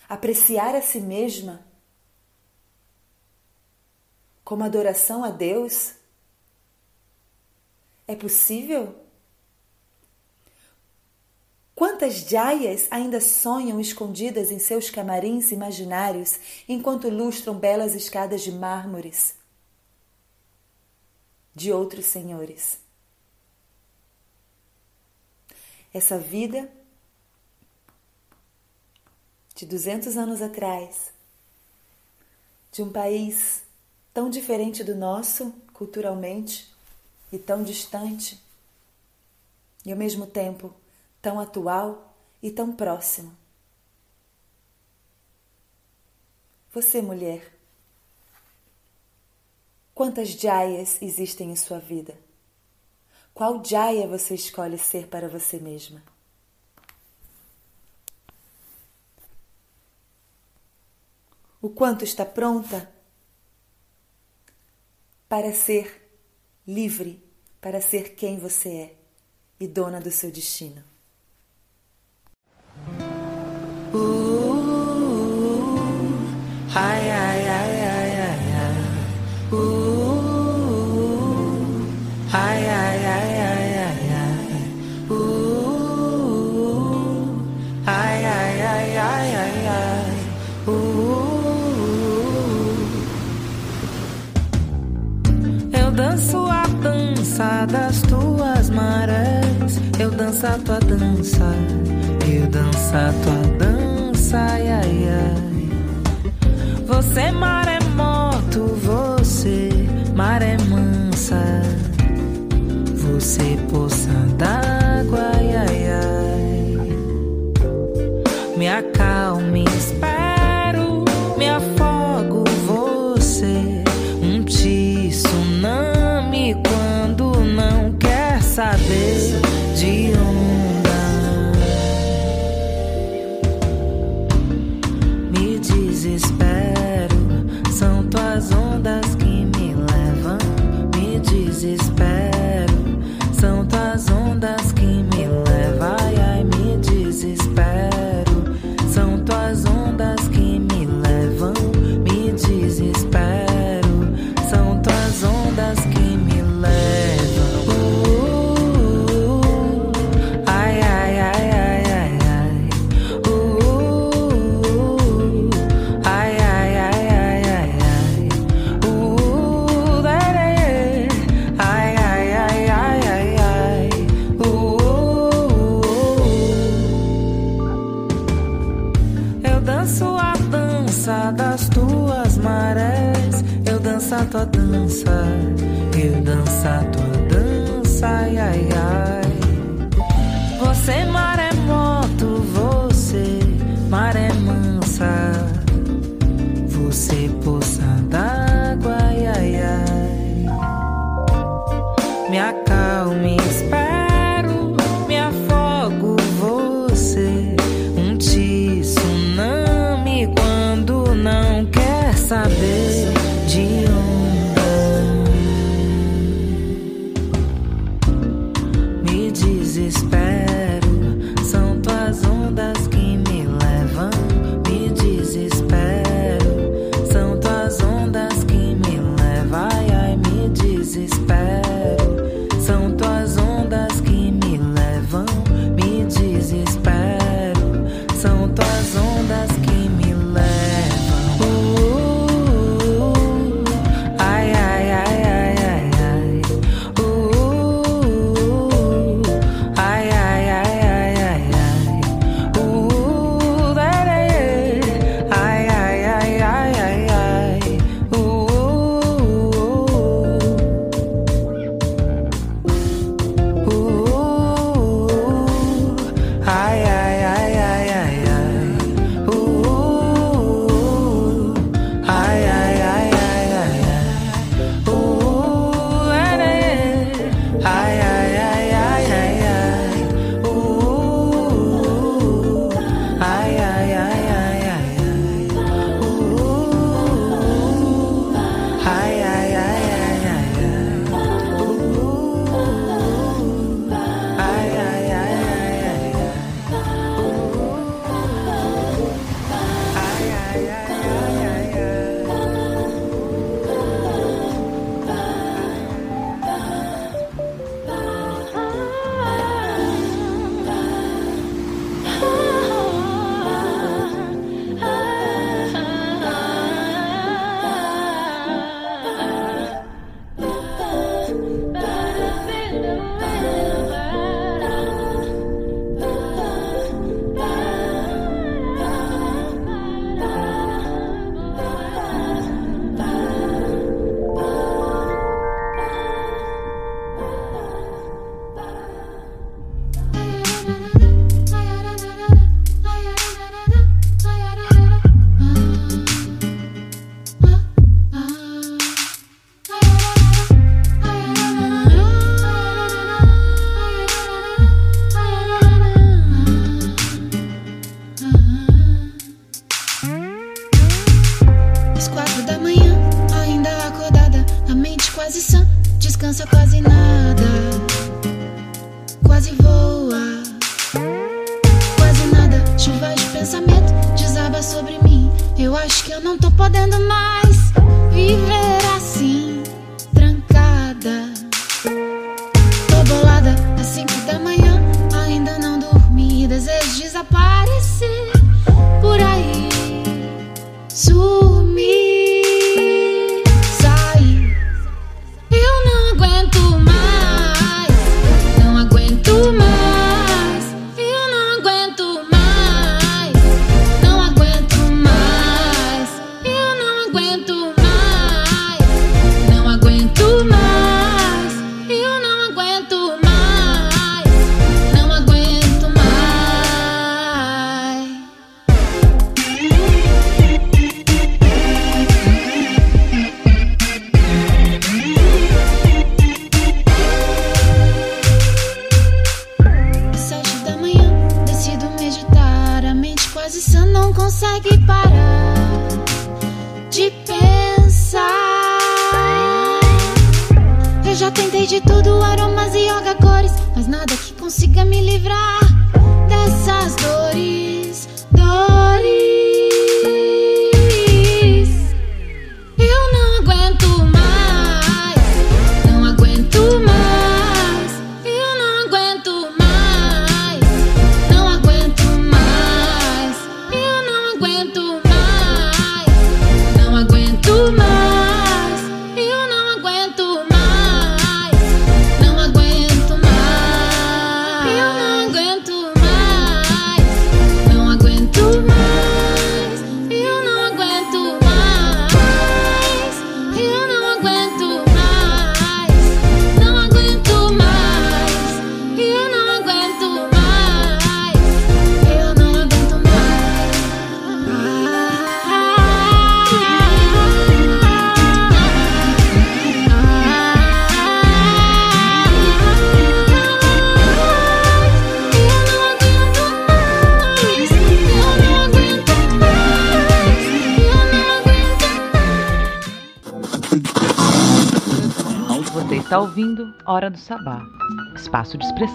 Apreciar 0.08 0.76
a 0.76 0.82
si 0.82 1.02
mesma 1.02 1.67
como 4.48 4.64
adoração 4.64 5.26
a 5.26 5.30
Deus? 5.30 5.96
É 8.08 8.16
possível? 8.16 8.96
Quantas 11.76 12.20
jaias 12.30 12.88
ainda 12.90 13.20
sonham 13.20 13.78
escondidas 13.78 14.50
em 14.50 14.58
seus 14.58 14.90
camarins 14.90 15.52
imaginários 15.52 16.40
enquanto 16.66 17.10
lustram 17.10 17.60
belas 17.60 17.94
escadas 17.94 18.42
de 18.42 18.54
mármores 18.54 19.36
de 21.54 21.74
outros 21.74 22.06
senhores? 22.06 22.80
Essa 25.94 26.18
vida 26.18 26.72
de 29.54 29.66
200 29.66 30.16
anos 30.16 30.42
atrás, 30.42 31.12
de 32.72 32.82
um 32.82 32.90
país 32.90 33.67
tão 34.18 34.32
diferente 34.32 34.84
do 34.84 34.96
nosso 34.96 35.54
culturalmente 35.72 36.74
e 37.32 37.38
tão 37.38 37.62
distante, 37.62 38.44
e 39.86 39.92
ao 39.92 39.98
mesmo 39.98 40.26
tempo 40.26 40.74
tão 41.22 41.40
atual 41.40 42.18
e 42.42 42.50
tão 42.50 42.76
próximo. 42.76 43.38
Você, 46.74 47.00
mulher, 47.00 47.56
quantas 49.94 50.30
jaias 50.30 51.00
existem 51.00 51.52
em 51.52 51.56
sua 51.56 51.78
vida? 51.78 52.20
Qual 53.36 53.64
jaya 53.64 54.08
você 54.08 54.34
escolhe 54.34 54.80
ser 54.80 55.06
para 55.10 55.30
você 55.30 55.60
mesma? 55.60 56.02
O 61.62 61.70
quanto 61.70 62.04
está 62.04 62.26
pronta 62.26 62.97
para 65.28 65.54
ser 65.54 66.10
livre, 66.66 67.24
para 67.60 67.82
ser 67.82 68.16
quem 68.16 68.38
você 68.38 68.70
é 68.70 68.96
e 69.60 69.68
dona 69.68 70.00
do 70.00 70.12
seu 70.12 70.32
destino. 70.32 70.84
Uh, 73.94 74.27
das 97.68 98.02
tuas 98.04 98.70
marés. 98.70 99.80
Eu 100.00 100.12
danço 100.12 100.46
a 100.46 100.58
tua 100.60 100.80
dança. 100.80 101.46
Eu 102.28 102.48
danço 102.48 102.96
a 102.96 103.14
tua 103.24 103.58
dança, 103.58 104.38
ai, 104.38 104.70
ai, 104.70 105.10
ai. 105.10 105.70
Você 106.88 107.32
maremoto, 107.32 107.57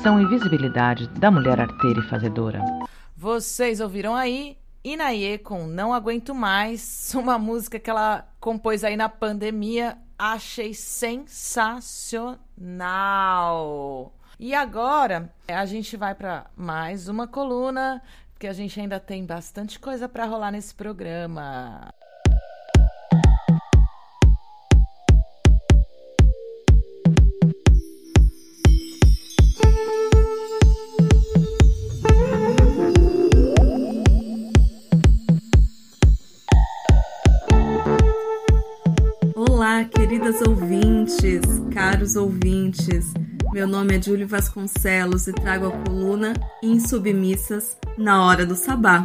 e 0.02 0.26
visibilidade 0.26 1.06
da 1.10 1.30
mulher 1.30 1.60
arteira 1.60 2.00
e 2.00 2.08
fazedora. 2.08 2.60
Vocês 3.16 3.78
ouviram 3.80 4.16
aí 4.16 4.58
Inaê 4.82 5.38
com 5.38 5.64
Não 5.64 5.94
Aguento 5.94 6.34
Mais, 6.34 7.14
uma 7.14 7.38
música 7.38 7.78
que 7.78 7.88
ela 7.88 8.26
compôs 8.40 8.82
aí 8.82 8.96
na 8.96 9.08
pandemia. 9.08 9.96
Achei 10.18 10.74
sensacional. 10.74 12.32
E 14.40 14.52
agora 14.56 15.32
a 15.46 15.64
gente 15.66 15.96
vai 15.96 16.16
para 16.16 16.46
mais 16.56 17.06
uma 17.06 17.28
coluna, 17.28 18.02
porque 18.32 18.48
a 18.48 18.52
gente 18.52 18.80
ainda 18.80 18.98
tem 18.98 19.24
bastante 19.24 19.78
coisa 19.78 20.08
para 20.08 20.26
rolar 20.26 20.50
nesse 20.50 20.74
programa. 20.74 21.94
Caros 41.72 42.16
ouvintes. 42.16 43.12
Meu 43.52 43.68
nome 43.68 43.96
é 43.96 44.02
Júlio 44.02 44.26
Vasconcelos 44.26 45.28
e 45.28 45.32
trago 45.32 45.66
a 45.66 45.70
coluna 45.70 46.32
Insubmissas 46.60 47.76
na 47.96 48.24
Hora 48.24 48.44
do 48.44 48.56
Sabá. 48.56 49.04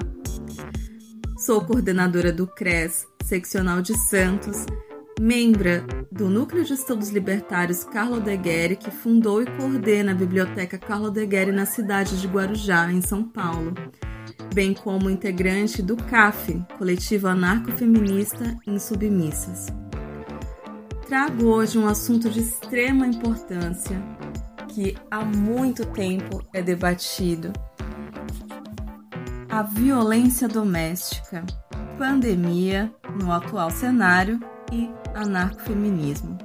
Sou 1.38 1.62
coordenadora 1.62 2.32
do 2.32 2.48
CRES, 2.48 3.06
seccional 3.24 3.84
de 3.84 3.96
Santos, 3.96 4.66
membra 5.20 5.86
do 6.12 6.28
Núcleo 6.28 6.64
de 6.64 6.74
Estudos 6.74 7.10
Libertários 7.10 7.84
Carlo 7.84 8.20
Degueri, 8.20 8.76
que 8.76 8.90
fundou 8.90 9.44
e 9.44 9.46
coordena 9.46 10.14
a 10.14 10.16
Biblioteca 10.16 10.80
Carlo 10.80 11.12
Degueri 11.12 11.52
na 11.52 11.68
cidade 11.68 12.20
de 12.20 12.28
Guarujá, 12.28 12.92
em 12.92 13.02
São 13.02 13.24
Paulo, 13.24 13.76
bem 14.56 14.74
como 14.74 15.08
integrante 15.08 15.84
do 15.84 15.96
CAF, 15.96 16.66
Coletivo 16.80 17.28
Anarcofeminista 17.28 18.58
Insubmissas 18.66 19.68
trago 21.08 21.46
hoje 21.46 21.80
um 21.80 21.88
assunto 21.88 22.30
de 22.30 22.42
extrema 22.42 23.08
importância 23.08 23.98
que 24.68 24.98
há 25.10 25.24
muito 25.24 25.86
tempo 25.86 26.44
é 26.54 26.62
debatido: 26.62 27.54
a 29.50 29.64
violência 29.64 30.50
doméstica, 30.50 31.46
pandemia 31.98 32.94
no 33.22 33.32
atual 33.32 33.72
cenário 33.72 34.38
e 34.70 34.90
anarcofeminismo. 35.16 36.38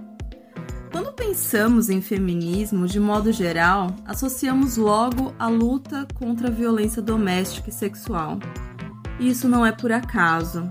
Quando 0.92 1.12
pensamos 1.12 1.90
em 1.90 2.00
feminismo, 2.00 2.86
de 2.86 3.00
modo 3.00 3.32
geral, 3.32 3.88
associamos 4.06 4.76
logo 4.76 5.34
a 5.40 5.48
luta 5.48 6.06
contra 6.14 6.46
a 6.46 6.52
violência 6.52 7.02
doméstica 7.02 7.68
e 7.68 7.72
sexual. 7.72 8.38
Isso 9.18 9.48
não 9.48 9.66
é 9.66 9.72
por 9.72 9.90
acaso. 9.90 10.70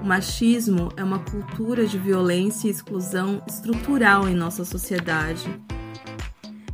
O 0.00 0.04
machismo 0.04 0.88
é 0.96 1.04
uma 1.04 1.18
cultura 1.18 1.86
de 1.86 1.98
violência 1.98 2.68
e 2.68 2.70
exclusão 2.70 3.42
estrutural 3.46 4.26
em 4.26 4.34
nossa 4.34 4.64
sociedade. 4.64 5.44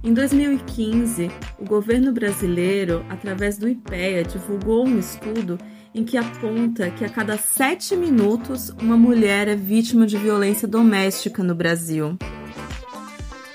Em 0.05 0.15
2015, 0.15 1.28
o 1.59 1.65
governo 1.65 2.12
brasileiro, 2.12 3.05
através 3.09 3.59
do 3.59 3.69
IPEA, 3.69 4.23
divulgou 4.23 4.86
um 4.86 5.01
estudo 5.01 5.59
em 5.93 6.05
que 6.05 6.16
aponta 6.16 6.89
que 6.90 7.05
a 7.05 7.09
cada 7.09 7.36
sete 7.36 7.97
minutos 7.97 8.70
uma 8.81 8.97
mulher 8.97 9.48
é 9.48 9.57
vítima 9.57 10.07
de 10.07 10.16
violência 10.16 10.69
doméstica 10.69 11.43
no 11.43 11.55
Brasil. 11.55 12.16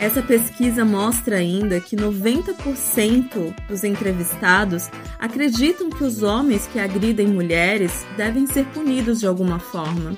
Essa 0.01 0.23
pesquisa 0.23 0.83
mostra 0.83 1.35
ainda 1.35 1.79
que 1.79 1.95
90% 1.95 3.53
dos 3.67 3.83
entrevistados 3.83 4.89
acreditam 5.19 5.91
que 5.91 6.03
os 6.03 6.23
homens 6.23 6.65
que 6.65 6.79
agridem 6.79 7.27
mulheres 7.27 8.03
devem 8.17 8.47
ser 8.47 8.65
punidos 8.65 9.19
de 9.19 9.27
alguma 9.27 9.59
forma. 9.59 10.17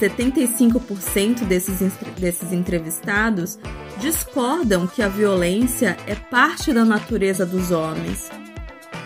75% 0.00 1.40
desses, 1.44 1.80
desses 2.16 2.52
entrevistados 2.52 3.58
discordam 3.98 4.86
que 4.86 5.02
a 5.02 5.08
violência 5.08 5.96
é 6.06 6.14
parte 6.14 6.72
da 6.72 6.84
natureza 6.84 7.44
dos 7.44 7.72
homens. 7.72 8.30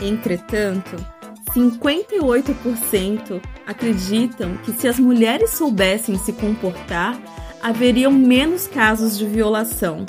Entretanto, 0.03 0.97
58% 1.55 3.41
acreditam 3.67 4.59
que 4.59 4.73
se 4.75 4.87
as 4.87 4.99
mulheres 4.99 5.53
soubessem 5.53 6.19
se 6.19 6.35
comportar, 6.35 7.19
haveriam 7.63 8.13
menos 8.13 8.67
casos 8.67 9.19
de 9.19 9.27
violação. 9.27 10.07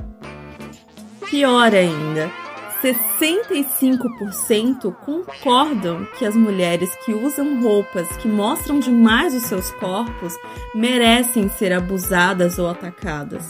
Pior 1.29 1.73
ainda, 1.73 2.29
65% 2.81 4.93
concordam 5.05 6.05
que 6.17 6.25
as 6.25 6.35
mulheres 6.35 6.89
que 7.05 7.13
usam 7.13 7.61
roupas 7.61 8.07
que 8.17 8.27
mostram 8.27 8.79
demais 8.79 9.35
os 9.35 9.43
seus 9.43 9.69
corpos 9.71 10.33
merecem 10.73 11.47
ser 11.49 11.71
abusadas 11.71 12.57
ou 12.57 12.67
atacadas. 12.67 13.47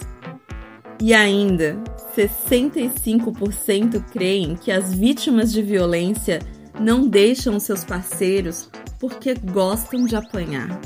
E 1.01 1.13
ainda, 1.13 1.81
65% 2.15 4.03
creem 4.11 4.55
que 4.55 4.71
as 4.71 4.93
vítimas 4.93 5.51
de 5.51 5.63
violência 5.63 6.39
não 6.79 7.07
deixam 7.07 7.59
seus 7.59 7.83
parceiros 7.83 8.69
porque 8.99 9.33
gostam 9.33 10.05
de 10.05 10.15
apanhar. 10.15 10.79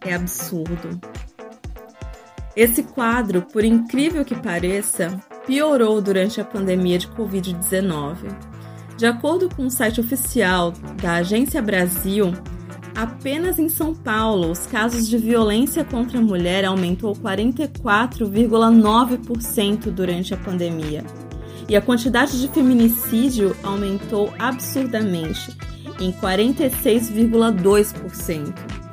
É 0.00 0.14
absurdo. 0.14 0.98
Esse 2.56 2.82
quadro, 2.82 3.42
por 3.42 3.64
incrível 3.64 4.24
que 4.24 4.34
pareça, 4.34 5.20
piorou 5.46 6.00
durante 6.00 6.40
a 6.40 6.44
pandemia 6.44 6.98
de 6.98 7.06
Covid-19. 7.08 8.16
De 8.96 9.04
acordo 9.04 9.50
com 9.54 9.66
o 9.66 9.70
site 9.70 10.00
oficial 10.00 10.72
da 11.02 11.16
Agência 11.16 11.60
Brasil, 11.60 12.32
apenas 12.94 13.58
em 13.58 13.68
São 13.68 13.94
Paulo 13.94 14.50
os 14.50 14.64
casos 14.64 15.06
de 15.06 15.18
violência 15.18 15.84
contra 15.84 16.18
a 16.18 16.22
mulher 16.22 16.64
aumentou 16.64 17.14
44,9% 17.14 19.90
durante 19.90 20.32
a 20.32 20.38
pandemia. 20.38 21.04
E 21.68 21.76
a 21.76 21.82
quantidade 21.82 22.40
de 22.40 22.48
feminicídio 22.48 23.54
aumentou 23.62 24.32
absurdamente, 24.38 25.54
em 26.00 26.10
46,2%. 26.10 28.85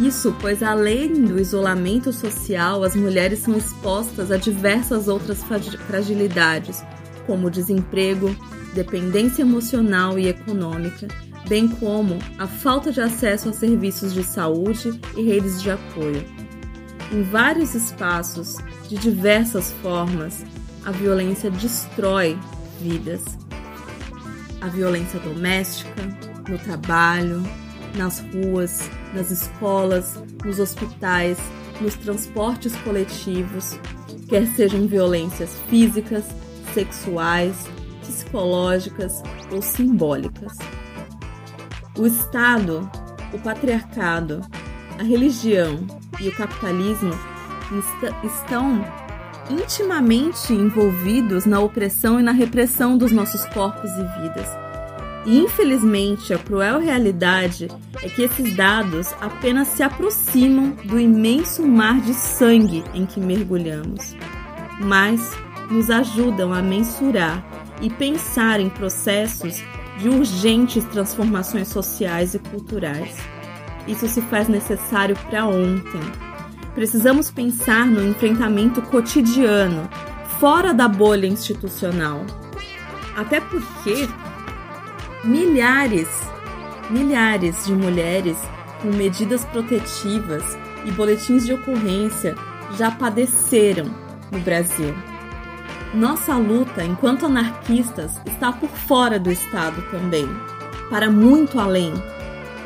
Isso, 0.00 0.34
pois 0.40 0.62
além 0.62 1.26
do 1.26 1.38
isolamento 1.38 2.10
social, 2.10 2.82
as 2.82 2.96
mulheres 2.96 3.40
são 3.40 3.54
expostas 3.54 4.30
a 4.30 4.38
diversas 4.38 5.08
outras 5.08 5.44
fragilidades, 5.86 6.82
como 7.26 7.50
desemprego, 7.50 8.34
dependência 8.74 9.42
emocional 9.42 10.18
e 10.18 10.26
econômica, 10.26 11.06
bem 11.46 11.68
como 11.68 12.18
a 12.38 12.46
falta 12.46 12.90
de 12.90 13.02
acesso 13.02 13.50
a 13.50 13.52
serviços 13.52 14.14
de 14.14 14.22
saúde 14.22 14.98
e 15.14 15.22
redes 15.22 15.60
de 15.60 15.70
apoio. 15.70 16.24
Em 17.12 17.22
vários 17.22 17.74
espaços, 17.74 18.56
de 18.88 18.96
diversas 18.96 19.70
formas, 19.82 20.42
a 20.86 20.92
violência 20.92 21.50
destrói 21.50 22.38
vidas. 22.80 23.22
A 24.62 24.68
violência 24.68 25.20
doméstica, 25.20 26.02
no 26.48 26.56
trabalho, 26.56 27.42
nas 27.96 28.20
ruas, 28.32 28.88
nas 29.14 29.30
escolas, 29.30 30.22
nos 30.44 30.58
hospitais, 30.58 31.38
nos 31.80 31.94
transportes 31.94 32.74
coletivos, 32.76 33.78
quer 34.28 34.46
sejam 34.46 34.86
violências 34.86 35.50
físicas, 35.68 36.24
sexuais, 36.74 37.54
psicológicas 38.02 39.22
ou 39.52 39.62
simbólicas. 39.62 40.56
O 41.98 42.06
Estado, 42.06 42.88
o 43.32 43.38
patriarcado, 43.38 44.40
a 44.98 45.02
religião 45.02 45.86
e 46.20 46.28
o 46.28 46.36
capitalismo 46.36 47.12
estão 48.24 48.84
intimamente 49.48 50.52
envolvidos 50.52 51.44
na 51.44 51.60
opressão 51.60 52.20
e 52.20 52.22
na 52.22 52.32
repressão 52.32 52.96
dos 52.96 53.10
nossos 53.10 53.44
corpos 53.46 53.90
e 53.90 54.22
vidas 54.22 54.69
e 55.26 55.38
infelizmente, 55.38 56.32
a 56.32 56.38
cruel 56.38 56.78
realidade 56.78 57.68
é 58.02 58.08
que 58.08 58.22
esses 58.22 58.56
dados 58.56 59.14
apenas 59.20 59.68
se 59.68 59.82
aproximam 59.82 60.70
do 60.84 60.98
imenso 60.98 61.66
mar 61.66 62.00
de 62.00 62.14
sangue 62.14 62.82
em 62.94 63.04
que 63.04 63.20
mergulhamos, 63.20 64.16
mas 64.80 65.36
nos 65.70 65.90
ajudam 65.90 66.52
a 66.52 66.62
mensurar 66.62 67.44
e 67.82 67.90
pensar 67.90 68.60
em 68.60 68.70
processos 68.70 69.62
de 69.98 70.08
urgentes 70.08 70.84
transformações 70.86 71.68
sociais 71.68 72.34
e 72.34 72.38
culturais. 72.38 73.14
Isso 73.86 74.08
se 74.08 74.22
faz 74.22 74.48
necessário 74.48 75.16
para 75.28 75.46
ontem. 75.46 76.00
Precisamos 76.74 77.30
pensar 77.30 77.86
no 77.86 78.02
enfrentamento 78.06 78.80
cotidiano, 78.82 79.88
fora 80.38 80.72
da 80.72 80.88
bolha 80.88 81.26
institucional. 81.26 82.24
Até 83.16 83.40
porque 83.40 84.08
milhares, 85.24 86.08
milhares 86.88 87.66
de 87.66 87.74
mulheres 87.74 88.36
com 88.80 88.88
medidas 88.88 89.44
protetivas 89.44 90.58
e 90.84 90.90
boletins 90.92 91.44
de 91.44 91.52
ocorrência 91.52 92.34
já 92.76 92.90
padeceram 92.90 93.86
no 94.30 94.40
Brasil. 94.40 94.94
Nossa 95.92 96.36
luta 96.36 96.84
enquanto 96.84 97.26
anarquistas 97.26 98.20
está 98.26 98.52
por 98.52 98.70
fora 98.70 99.18
do 99.18 99.30
Estado 99.30 99.82
também, 99.90 100.28
para 100.88 101.10
muito 101.10 101.58
além, 101.58 101.92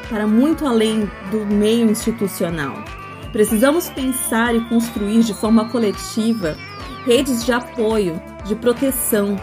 para 0.09 0.26
muito 0.26 0.66
além 0.66 1.10
do 1.31 1.44
meio 1.47 1.90
institucional. 1.90 2.85
Precisamos 3.32 3.89
pensar 3.90 4.55
e 4.55 4.60
construir 4.68 5.22
de 5.22 5.35
forma 5.35 5.68
coletiva 5.70 6.56
redes 7.05 7.44
de 7.44 7.52
apoio, 7.52 8.22
de 8.44 8.55
proteção, 8.55 9.36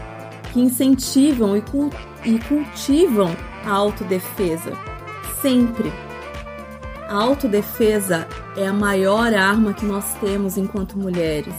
que 0.53 0.61
incentivam 0.61 1.57
e, 1.57 1.61
cul 1.61 1.89
e 2.25 2.39
cultivam 2.39 3.35
a 3.65 3.71
autodefesa. 3.71 4.73
Sempre. 5.41 5.91
A 7.07 7.15
autodefesa 7.15 8.27
é 8.55 8.67
a 8.67 8.73
maior 8.73 9.33
arma 9.33 9.73
que 9.73 9.85
nós 9.85 10.13
temos 10.15 10.57
enquanto 10.57 10.97
mulheres. 10.97 11.55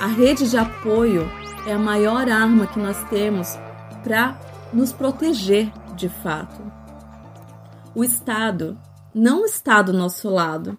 A 0.00 0.06
rede 0.06 0.48
de 0.48 0.56
apoio 0.56 1.30
é 1.66 1.72
a 1.72 1.78
maior 1.78 2.28
arma 2.28 2.66
que 2.66 2.78
nós 2.78 3.02
temos 3.08 3.58
para 4.02 4.38
nos 4.72 4.92
proteger 4.92 5.72
de 5.94 6.08
fato. 6.08 6.60
O 7.94 8.04
Estado 8.04 8.78
não 9.14 9.44
está 9.44 9.82
do 9.82 9.92
nosso 9.92 10.28
lado, 10.28 10.78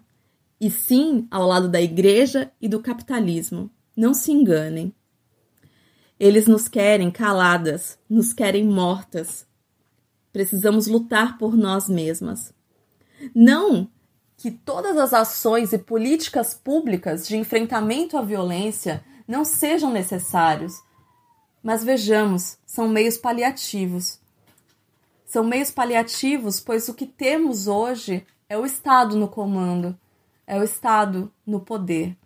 e 0.60 0.70
sim 0.70 1.26
ao 1.30 1.46
lado 1.46 1.68
da 1.68 1.80
igreja 1.80 2.50
e 2.60 2.68
do 2.68 2.80
capitalismo. 2.80 3.70
Não 3.96 4.14
se 4.14 4.32
enganem. 4.32 4.94
Eles 6.22 6.46
nos 6.46 6.68
querem 6.68 7.10
caladas, 7.10 7.98
nos 8.08 8.32
querem 8.32 8.64
mortas. 8.64 9.44
Precisamos 10.32 10.86
lutar 10.86 11.36
por 11.36 11.56
nós 11.56 11.88
mesmas. 11.88 12.54
Não 13.34 13.90
que 14.36 14.48
todas 14.48 14.96
as 14.96 15.12
ações 15.12 15.72
e 15.72 15.78
políticas 15.78 16.54
públicas 16.54 17.26
de 17.26 17.36
enfrentamento 17.36 18.16
à 18.16 18.22
violência 18.22 19.04
não 19.26 19.44
sejam 19.44 19.90
necessários, 19.90 20.80
mas 21.60 21.82
vejamos, 21.82 22.56
são 22.64 22.88
meios 22.88 23.18
paliativos. 23.18 24.20
São 25.26 25.42
meios 25.42 25.72
paliativos, 25.72 26.60
pois 26.60 26.88
o 26.88 26.94
que 26.94 27.04
temos 27.04 27.66
hoje 27.66 28.24
é 28.48 28.56
o 28.56 28.64
Estado 28.64 29.16
no 29.16 29.26
comando, 29.26 29.98
é 30.46 30.56
o 30.56 30.62
Estado 30.62 31.32
no 31.44 31.58
poder. 31.58 32.16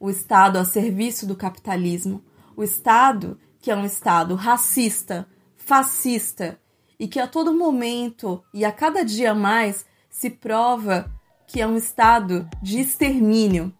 O 0.00 0.10
Estado 0.10 0.58
a 0.58 0.64
serviço 0.64 1.24
do 1.24 1.36
capitalismo, 1.36 2.20
o 2.56 2.62
Estado 2.62 3.38
que 3.60 3.70
é 3.70 3.76
um 3.76 3.84
Estado 3.84 4.34
racista, 4.34 5.28
fascista 5.56 6.58
e 6.98 7.06
que 7.06 7.20
a 7.20 7.26
todo 7.26 7.52
momento 7.52 8.42
e 8.54 8.64
a 8.64 8.72
cada 8.72 9.04
dia 9.04 9.34
mais 9.34 9.84
se 10.08 10.30
prova 10.30 11.12
que 11.46 11.60
é 11.60 11.66
um 11.66 11.76
Estado 11.76 12.48
de 12.62 12.80
extermínio 12.80 13.74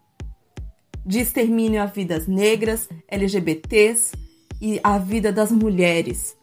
de 1.06 1.20
extermínio 1.20 1.80
a 1.80 1.86
vidas 1.86 2.26
negras, 2.26 2.88
LGBTs 3.06 4.12
e 4.60 4.80
a 4.82 4.98
vida 4.98 5.32
das 5.32 5.52
mulheres. 5.52 6.36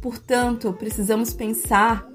Portanto, 0.00 0.72
precisamos 0.72 1.34
pensar 1.34 2.06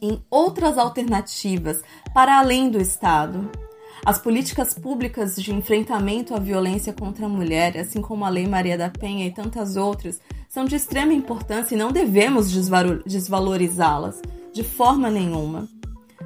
em 0.00 0.24
outras 0.30 0.78
alternativas 0.78 1.82
para 2.14 2.38
além 2.38 2.70
do 2.70 2.80
Estado. 2.80 3.50
As 4.04 4.18
políticas 4.18 4.74
públicas 4.74 5.36
de 5.36 5.54
enfrentamento 5.54 6.34
à 6.34 6.38
violência 6.38 6.92
contra 6.92 7.26
a 7.26 7.28
mulher, 7.28 7.78
assim 7.78 8.02
como 8.02 8.24
a 8.24 8.28
Lei 8.28 8.48
Maria 8.48 8.76
da 8.76 8.90
Penha 8.90 9.26
e 9.26 9.30
tantas 9.30 9.76
outras, 9.76 10.20
são 10.48 10.64
de 10.64 10.74
extrema 10.74 11.12
importância 11.12 11.76
e 11.76 11.78
não 11.78 11.92
devemos 11.92 12.50
desvalorizá-las 13.06 14.20
de 14.52 14.64
forma 14.64 15.08
nenhuma. 15.08 15.68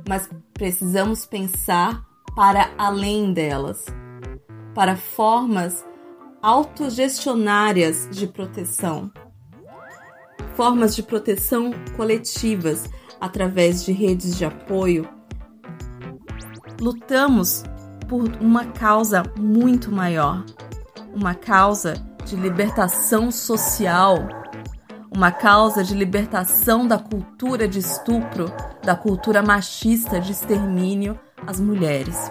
Mas 0.08 0.26
precisamos 0.54 1.26
pensar 1.26 2.02
para 2.34 2.70
além 2.78 3.34
delas, 3.34 3.84
para 4.74 4.96
formas 4.96 5.84
autogestionárias 6.40 8.08
de 8.10 8.26
proteção, 8.26 9.10
formas 10.54 10.96
de 10.96 11.02
proteção 11.02 11.72
coletivas 11.94 12.88
através 13.20 13.84
de 13.84 13.92
redes 13.92 14.36
de 14.38 14.46
apoio. 14.46 15.15
Lutamos 16.80 17.64
por 18.08 18.30
uma 18.40 18.66
causa 18.66 19.22
muito 19.38 19.90
maior, 19.90 20.44
uma 21.14 21.34
causa 21.34 21.94
de 22.24 22.36
libertação 22.36 23.30
social, 23.30 24.18
uma 25.14 25.32
causa 25.32 25.82
de 25.82 25.94
libertação 25.94 26.86
da 26.86 26.98
cultura 26.98 27.66
de 27.66 27.78
estupro, 27.78 28.52
da 28.82 28.94
cultura 28.94 29.42
machista 29.42 30.20
de 30.20 30.32
extermínio 30.32 31.18
às 31.46 31.58
mulheres. 31.58 32.30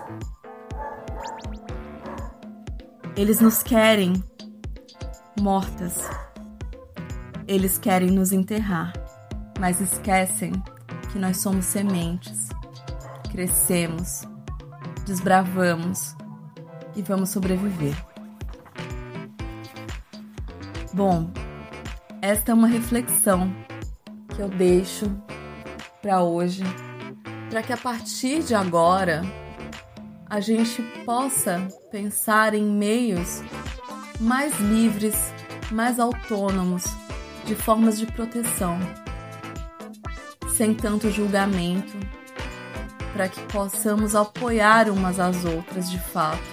Eles 3.16 3.40
nos 3.40 3.64
querem 3.64 4.22
mortas. 5.40 6.10
Eles 7.48 7.78
querem 7.78 8.12
nos 8.12 8.32
enterrar, 8.32 8.94
mas 9.60 9.80
esquecem 9.80 10.52
que 11.12 11.20
nós 11.20 11.38
somos 11.42 11.66
sementes. 11.66 12.50
Crescemos, 13.32 14.28
desbravamos 15.06 16.16
e 16.96 17.02
vamos 17.02 17.30
sobreviver. 17.30 17.96
Bom, 20.94 21.30
esta 22.22 22.52
é 22.52 22.56
uma 22.56 22.68
reflexão 22.68 23.54
que 24.34 24.42
eu 24.42 24.50
deixo 24.50 25.06
para 26.02 26.24
hoje, 26.24 26.64
para 27.50 27.62
que 27.62 27.74
a 27.74 27.78
partir 27.78 28.44
de 28.44 28.56
agora 28.56 29.22
a 30.30 30.40
gente 30.40 30.82
possa 31.06 31.68
pensar 31.92 32.54
em 32.54 32.66
meios 32.66 33.42
mais 34.20 34.60
livres, 34.60 35.16
mais 35.72 36.00
autônomos, 36.00 36.84
de 37.46 37.56
formas 37.56 38.00
de 38.00 38.08
proteção, 38.08 38.80
sem 40.50 40.74
tanto 40.74 41.12
julgamento, 41.12 41.94
para 43.16 43.30
que 43.30 43.40
possamos 43.44 44.14
apoiar 44.14 44.90
umas 44.90 45.22
às 45.22 45.46
outras 45.46 45.90
de 45.90 45.98
fato, 45.98 46.44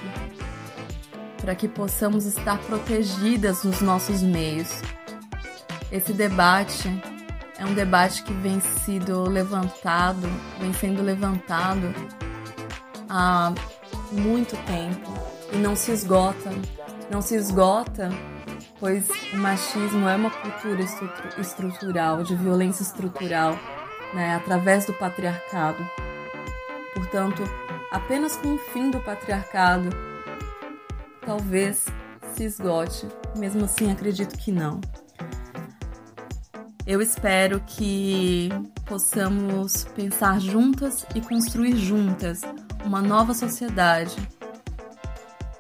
para 1.41 1.57
que 1.57 1.67
possamos 1.67 2.25
estar 2.25 2.57
protegidas 2.59 3.65
nos 3.65 3.81
nossos 3.81 4.23
meios. 4.23 4.81
Esse 5.91 6.13
debate 6.13 6.89
é 7.59 7.67
um 7.67 7.75
debate 7.75 8.23
que 8.23 8.33
vem 8.33 8.61
sido 8.61 9.29
levantado, 9.29 10.29
vem 10.61 10.73
sendo 10.73 11.03
levantado 11.03 11.93
há 13.09 13.53
muito 14.13 14.57
tempo 14.65 15.13
e 15.53 15.57
não 15.57 15.75
se 15.75 15.91
esgota. 15.91 16.53
Não 17.11 17.21
se 17.21 17.35
esgota, 17.35 18.09
pois 18.79 19.09
o 19.33 19.37
machismo 19.37 20.09
é 20.09 20.15
uma 20.15 20.31
cultura 20.31 20.81
estrutural, 21.39 22.23
de 22.23 22.37
violência 22.37 22.85
estrutural, 22.85 23.59
né, 24.15 24.37
através 24.37 24.87
do 24.87 24.93
patriarcado. 24.93 25.85
Portanto, 26.95 27.43
apenas 27.91 28.37
com 28.37 28.55
o 28.55 28.59
fim 28.59 28.91
do 28.91 29.01
patriarcado, 29.01 29.91
talvez 31.25 31.87
se 32.35 32.45
esgote. 32.45 33.07
Mesmo 33.37 33.65
assim, 33.65 33.91
acredito 33.91 34.37
que 34.39 34.53
não. 34.53 34.81
Eu 36.87 37.01
espero 37.01 37.61
que 37.61 38.49
possamos 38.85 39.85
pensar 39.95 40.41
juntas 40.41 41.07
e 41.15 41.21
construir 41.21 41.77
juntas 41.77 42.43
uma 42.85 43.01
nova 43.01 43.33
sociedade, 43.33 44.17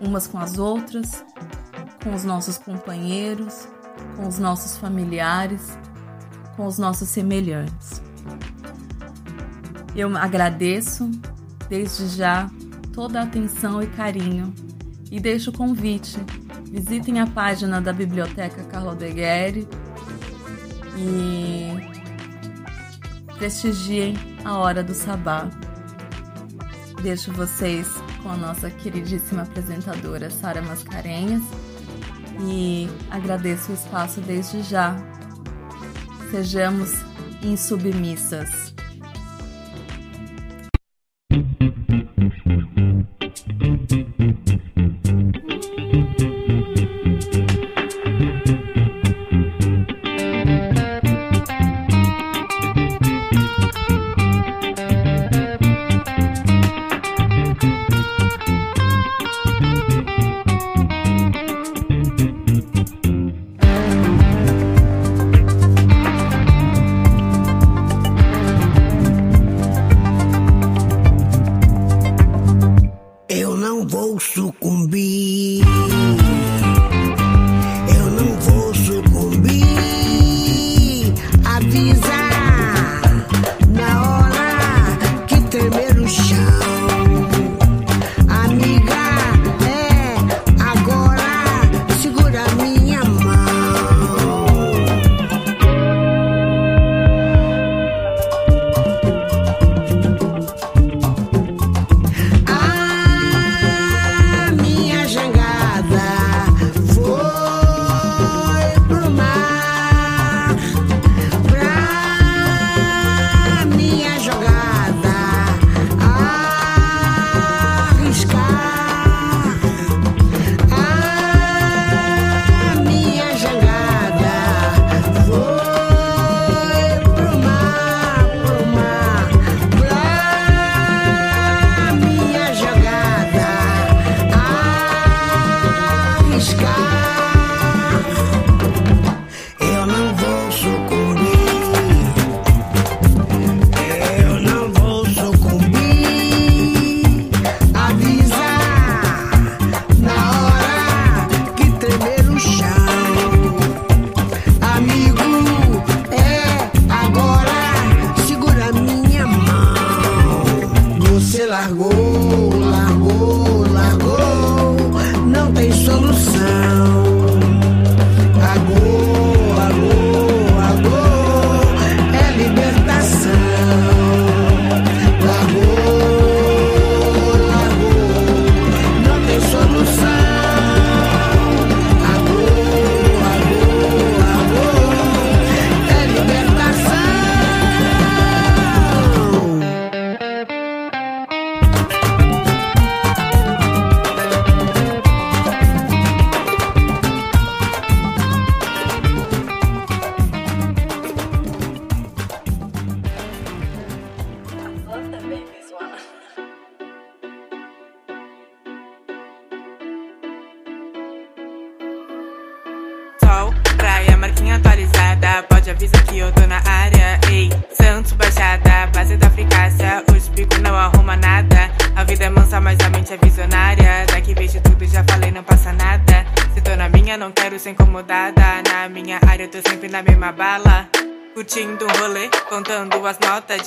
umas 0.01 0.27
com 0.27 0.39
as 0.39 0.59
outras, 0.59 1.25
com 2.03 2.13
os 2.13 2.25
nossos 2.25 2.59
companheiros, 2.59 3.69
com 4.17 4.27
os 4.27 4.39
nossos 4.39 4.77
familiares, 4.77 5.79
com 6.57 6.67
os 6.67 6.77
nossos 6.77 7.09
semelhantes. 7.09 8.03
Eu 9.94 10.16
agradeço 10.16 11.10
desde 11.69 12.09
já 12.09 12.51
toda 12.93 13.20
a 13.20 13.24
atenção 13.24 13.82
e 13.82 13.86
carinho 13.86 14.55
e 15.10 15.20
deixo 15.20 15.51
o 15.51 15.52
convite. 15.52 16.19
Visitem 16.70 17.20
a 17.20 17.27
página 17.27 17.81
da 17.81 17.93
Biblioteca 17.93 18.64
Carlo 18.64 18.90
Aldegueri 18.90 19.69
e 20.97 21.69
prestigiem 23.36 24.14
a 24.44 24.56
hora 24.56 24.82
do 24.82 24.94
sabá. 24.94 25.51
Deixo 27.02 27.32
vocês 27.32 27.89
com 28.23 28.31
a 28.31 28.36
nossa 28.36 28.70
queridíssima 28.70 29.43
apresentadora 29.43 30.31
Sara 30.31 30.62
Mascarenhas 30.62 31.43
e 32.40 32.89
agradeço 33.10 33.73
o 33.73 33.74
espaço 33.74 34.20
desde 34.20 34.62
já. 34.62 34.97
Sejamos 36.31 36.90
insubmissas. 37.43 38.72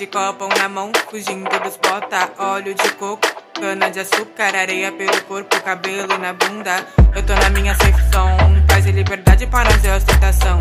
De 0.06 0.60
na 0.60 0.70
mão, 0.70 0.92
fugindo 1.10 1.50
dos 1.60 1.78
bota, 1.78 2.30
óleo 2.38 2.76
de 2.76 2.90
coco, 2.92 3.28
cana 3.54 3.90
de 3.90 4.00
açúcar, 4.00 4.56
areia 4.56 4.92
pelo 4.92 5.22
corpo, 5.24 5.60
cabelo 5.62 6.18
na 6.18 6.34
bunda. 6.34 6.86
Eu 7.16 7.24
tô 7.24 7.34
na 7.34 7.50
minha 7.50 7.74
zone, 7.74 8.62
paz 8.68 8.86
e 8.86 8.92
liberdade 8.92 9.48
para 9.48 9.70
nós 9.70 9.84
é 9.84 9.96
ostentação. 9.96 10.60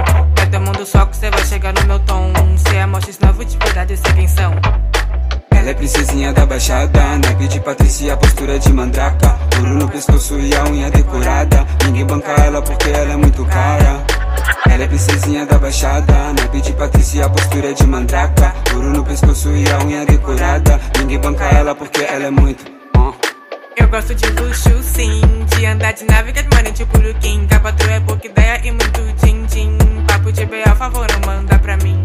Mundo 0.61 0.87
só 0.87 1.05
que 1.05 1.16
cê 1.16 1.31
vai 1.31 1.45
chegar 1.45 1.75
no 1.75 1.85
meu 1.85 1.99
tom. 2.01 2.33
Cê 2.57 2.77
é 2.77 2.87
mostra 2.87 3.27
novo 3.27 3.45
de 3.45 3.57
verdade, 3.59 3.97
sei 3.97 4.12
quem 4.15 4.29
são. 4.29 4.53
Ela 5.51 5.71
é 5.71 5.75
princesinha 5.75 6.33
da 6.33 6.47
baixada, 6.47 7.19
naipe 7.19 7.49
de 7.49 7.61
Patrícia, 7.61 8.16
postura 8.16 8.59
de 8.59 8.73
mandraca. 8.73 9.39
Ouro 9.59 9.75
no 9.75 9.89
pescoço 9.89 10.39
e 10.39 10.55
a 10.55 10.65
unha 10.65 10.91
decorada. 10.91 11.66
Ninguém 11.85 12.07
banca 12.07 12.33
ela 12.33 12.62
porque 12.62 12.89
ela 12.89 13.12
é 13.12 13.16
muito 13.16 13.45
cara. 13.45 13.84
Ela 14.75 14.83
é 14.83 14.89
princesinha 14.89 15.47
da 15.47 15.57
baixada, 15.57 16.33
naipe 16.33 16.61
de 16.61 16.73
Patrícia, 16.73 17.31
postura 17.31 17.73
de 17.73 17.87
mandraca. 17.87 18.53
Ouro 18.75 18.91
no 18.91 19.05
pescoço 19.05 19.55
e 19.55 19.71
a 19.71 19.79
unha 19.85 20.05
decorada. 20.05 20.81
Ninguém 20.99 21.21
banca 21.21 21.45
ela 21.45 21.77
porque 21.77 22.01
ela 22.03 22.25
é 22.25 22.31
muito. 22.31 22.65
Eu 23.77 23.87
gosto 23.87 24.13
de 24.17 24.27
luxo, 24.31 24.83
sim. 24.83 25.21
De 25.47 25.65
andar 25.65 25.93
de 25.93 26.05
nave 26.07 26.33
que 26.33 26.41
é 26.41 26.73
tipo 26.73 26.99
Luquim. 26.99 27.47
Capa 27.47 27.73
é 27.89 28.01
pouca 28.01 28.27
ideia 28.27 28.61
e 28.65 28.73
muito 28.73 29.01
din-din. 29.25 29.79
Papo 30.09 30.33
de 30.33 30.45
B.A. 30.45 30.75
favor, 30.75 31.07
não 31.13 31.21
manda 31.33 31.57
pra 31.57 31.77
mim. 31.77 32.05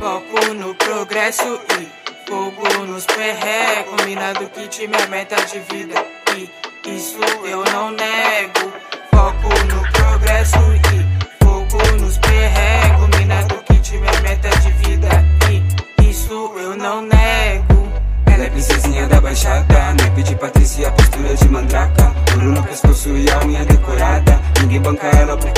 Foco 0.00 0.54
no 0.54 0.74
progresso 0.74 1.60
e 1.78 2.28
fogo 2.28 2.86
nos 2.88 3.06
perré. 3.06 3.84
Combinado 3.88 4.48
que 4.48 4.66
time 4.66 4.96
é 4.96 5.06
meta 5.06 5.36
de 5.36 5.60
vida. 5.60 6.04
E 6.34 6.50
isso 6.96 7.20
eu 7.44 7.62
não 7.72 7.92
nego. 7.92 8.72
Foco 9.14 9.48
no 9.68 9.92
progresso 9.92 10.58
e 10.92 10.97
Ninguém 25.18 25.57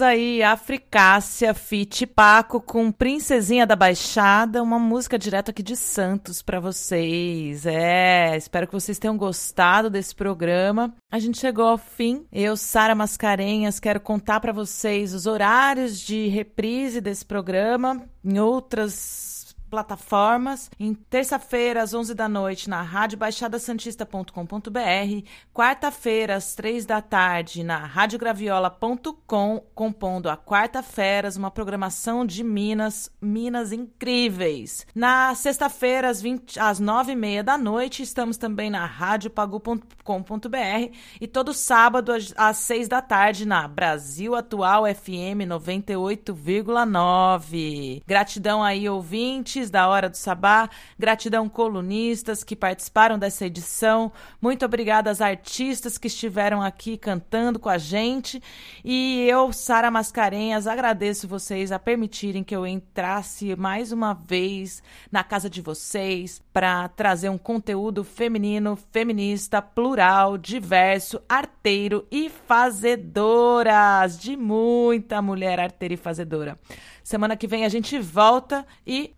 aí 0.00 0.42
Africácia, 0.42 1.54
Fit 1.54 2.06
Paco 2.06 2.60
com 2.60 2.90
Princesinha 2.92 3.66
da 3.66 3.76
Baixada, 3.76 4.62
uma 4.62 4.78
música 4.78 5.18
direto 5.18 5.50
aqui 5.50 5.62
de 5.62 5.76
Santos 5.76 6.42
para 6.42 6.60
vocês. 6.60 7.66
É, 7.66 8.36
espero 8.36 8.66
que 8.66 8.72
vocês 8.72 8.98
tenham 8.98 9.16
gostado 9.16 9.88
desse 9.88 10.14
programa. 10.14 10.94
A 11.10 11.18
gente 11.18 11.38
chegou 11.38 11.66
ao 11.66 11.78
fim. 11.78 12.24
Eu, 12.32 12.56
Sara 12.56 12.94
Mascarenhas, 12.94 13.80
quero 13.80 14.00
contar 14.00 14.40
para 14.40 14.52
vocês 14.52 15.14
os 15.14 15.26
horários 15.26 15.98
de 15.98 16.28
reprise 16.28 17.00
desse 17.00 17.24
programa 17.24 18.02
em 18.24 18.38
outras 18.38 19.29
plataformas. 19.70 20.70
Em 20.78 20.92
terça-feira, 20.92 21.82
às 21.82 21.94
11 21.94 22.12
da 22.14 22.28
noite, 22.28 22.68
na 22.68 22.82
radiobaixadasantista.com.br. 22.82 25.26
Quarta-feira, 25.54 26.34
às 26.34 26.54
3 26.54 26.84
da 26.84 27.00
tarde, 27.00 27.62
na 27.62 27.78
radiograviola.com, 27.78 29.62
compondo 29.74 30.28
a 30.28 30.36
Quarta-feiras, 30.36 31.36
uma 31.36 31.50
programação 31.50 32.26
de 32.26 32.42
Minas, 32.42 33.08
Minas 33.20 33.70
incríveis. 33.72 34.86
Na 34.94 35.34
sexta-feira, 35.34 36.08
às, 36.08 36.20
20 36.20 36.58
às 36.58 36.80
9 36.80 37.12
e 37.12 37.16
meia 37.16 37.44
da 37.44 37.56
noite, 37.56 38.02
estamos 38.02 38.36
também 38.36 38.68
na 38.70 38.84
radiopagu.com.br 38.84 40.92
e 41.20 41.28
todo 41.28 41.54
sábado, 41.54 42.12
às 42.36 42.56
6 42.58 42.88
da 42.88 43.00
tarde, 43.00 43.46
na 43.46 43.68
Brasil 43.68 44.34
Atual 44.34 44.82
FM 44.86 45.46
98,9. 45.46 48.02
Gratidão 48.06 48.64
aí, 48.64 48.88
ouvintes 48.88 49.59
da 49.68 49.88
Hora 49.88 50.08
do 50.08 50.16
Sabá. 50.16 50.70
Gratidão, 50.98 51.48
colunistas 51.48 52.44
que 52.44 52.54
participaram 52.54 53.18
dessa 53.18 53.44
edição. 53.44 54.12
Muito 54.40 54.64
obrigada 54.64 55.10
às 55.10 55.20
artistas 55.20 55.98
que 55.98 56.06
estiveram 56.06 56.62
aqui 56.62 56.96
cantando 56.96 57.58
com 57.58 57.68
a 57.68 57.78
gente. 57.78 58.40
E 58.84 59.26
eu, 59.28 59.52
Sara 59.52 59.90
Mascarenhas, 59.90 60.68
agradeço 60.68 61.26
vocês 61.26 61.72
a 61.72 61.78
permitirem 61.78 62.44
que 62.44 62.54
eu 62.54 62.64
entrasse 62.66 63.56
mais 63.56 63.90
uma 63.90 64.14
vez 64.14 64.82
na 65.10 65.24
casa 65.24 65.50
de 65.50 65.60
vocês 65.60 66.40
para 66.52 66.88
trazer 66.88 67.28
um 67.28 67.38
conteúdo 67.38 68.04
feminino, 68.04 68.78
feminista, 68.92 69.60
plural, 69.60 70.38
diverso, 70.38 71.20
arteiro 71.28 72.06
e 72.10 72.28
fazedoras. 72.28 74.16
De 74.16 74.36
muita 74.36 75.20
mulher 75.20 75.58
arteira 75.58 75.94
e 75.94 75.96
fazedora. 75.96 76.58
Semana 77.02 77.36
que 77.36 77.46
vem 77.46 77.64
a 77.64 77.68
gente 77.68 77.98
volta 77.98 78.64
e 78.86 79.14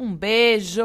um 0.00 0.16
beijo! 0.16 0.80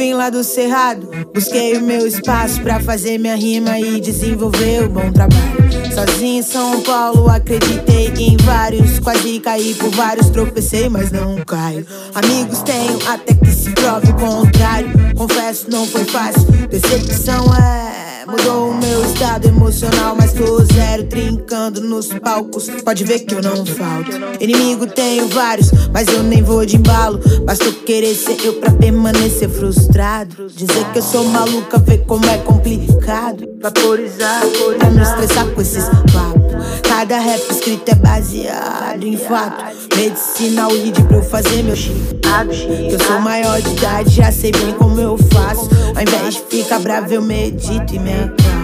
vim 0.00 0.14
lá 0.14 0.30
do 0.30 0.42
Cerrado, 0.42 1.10
busquei 1.34 1.76
o 1.76 1.82
meu 1.82 2.06
espaço 2.06 2.62
pra 2.62 2.80
fazer 2.80 3.18
minha 3.18 3.36
rima 3.36 3.78
e 3.78 4.00
desenvolver 4.00 4.84
o 4.84 4.88
bom 4.88 5.12
trabalho. 5.12 5.60
Sozinho 5.94 6.38
em 6.38 6.42
São 6.42 6.80
Paulo, 6.80 7.28
acreditei 7.28 8.10
em 8.16 8.34
vários. 8.38 8.98
Quase 8.98 9.38
caí 9.40 9.74
por 9.74 9.90
vários, 9.90 10.30
tropecei, 10.30 10.88
mas 10.88 11.12
não 11.12 11.36
caio. 11.44 11.86
Amigos 12.14 12.62
tenho 12.62 12.98
até 13.06 13.34
que 13.34 13.50
se 13.52 13.70
prove 13.72 14.10
o 14.10 14.14
contrário. 14.14 14.88
Confesso, 15.14 15.70
não 15.70 15.86
foi 15.86 16.04
fácil. 16.06 16.44
Decepção 16.70 17.44
é. 17.54 17.99
Mudou 18.30 18.70
o 18.70 18.74
meu 18.74 19.04
estado 19.04 19.48
emocional, 19.48 20.14
mas 20.16 20.32
tô 20.32 20.64
zero 20.64 21.04
trincando 21.04 21.80
nos 21.80 22.06
palcos. 22.06 22.70
Pode 22.84 23.02
ver 23.02 23.20
que 23.20 23.34
eu 23.34 23.42
não 23.42 23.66
falto. 23.66 24.10
Inimigo 24.38 24.86
tenho 24.86 25.26
vários, 25.28 25.70
mas 25.92 26.06
eu 26.08 26.22
nem 26.22 26.42
vou 26.42 26.64
de 26.64 26.76
embalo. 26.76 27.20
Basta 27.44 27.70
querer 27.84 28.14
ser 28.14 28.36
eu 28.44 28.54
pra 28.54 28.70
permanecer 28.70 29.48
frustrado. 29.48 30.46
Dizer 30.48 30.84
que 30.92 30.98
eu 30.98 31.02
sou 31.02 31.24
maluca, 31.24 31.78
ver 31.78 32.04
como 32.06 32.24
é 32.26 32.38
complicado. 32.38 33.48
Vaporizar, 33.60 34.42
pra 34.78 34.90
não 34.90 35.02
estressar 35.02 35.46
com 35.48 35.60
esses 35.60 35.84
papos. 35.84 36.89
Cada 37.00 37.18
rap 37.18 37.40
escrito 37.50 37.88
é 37.88 37.94
baseado 37.94 39.04
em 39.04 39.16
fato. 39.16 39.64
Medicina, 39.96 40.68
o 40.68 40.72
lead 40.72 41.02
pra 41.04 41.16
eu 41.16 41.22
fazer 41.22 41.62
meu 41.62 41.74
chipado. 41.74 42.52
Eu 42.52 43.02
sou 43.02 43.18
maior 43.20 43.58
de 43.62 43.70
idade, 43.70 44.16
já 44.16 44.30
sei 44.30 44.52
bem 44.52 44.74
como 44.74 45.00
eu 45.00 45.16
faço. 45.32 45.70
Ao 45.96 46.02
invés 46.02 46.34
de 46.34 46.42
ficar 46.42 46.78
bravo, 46.80 47.10
eu 47.10 47.22
medito 47.22 47.94
e 47.94 47.98
me 47.98 48.12
acalmo. 48.12 48.60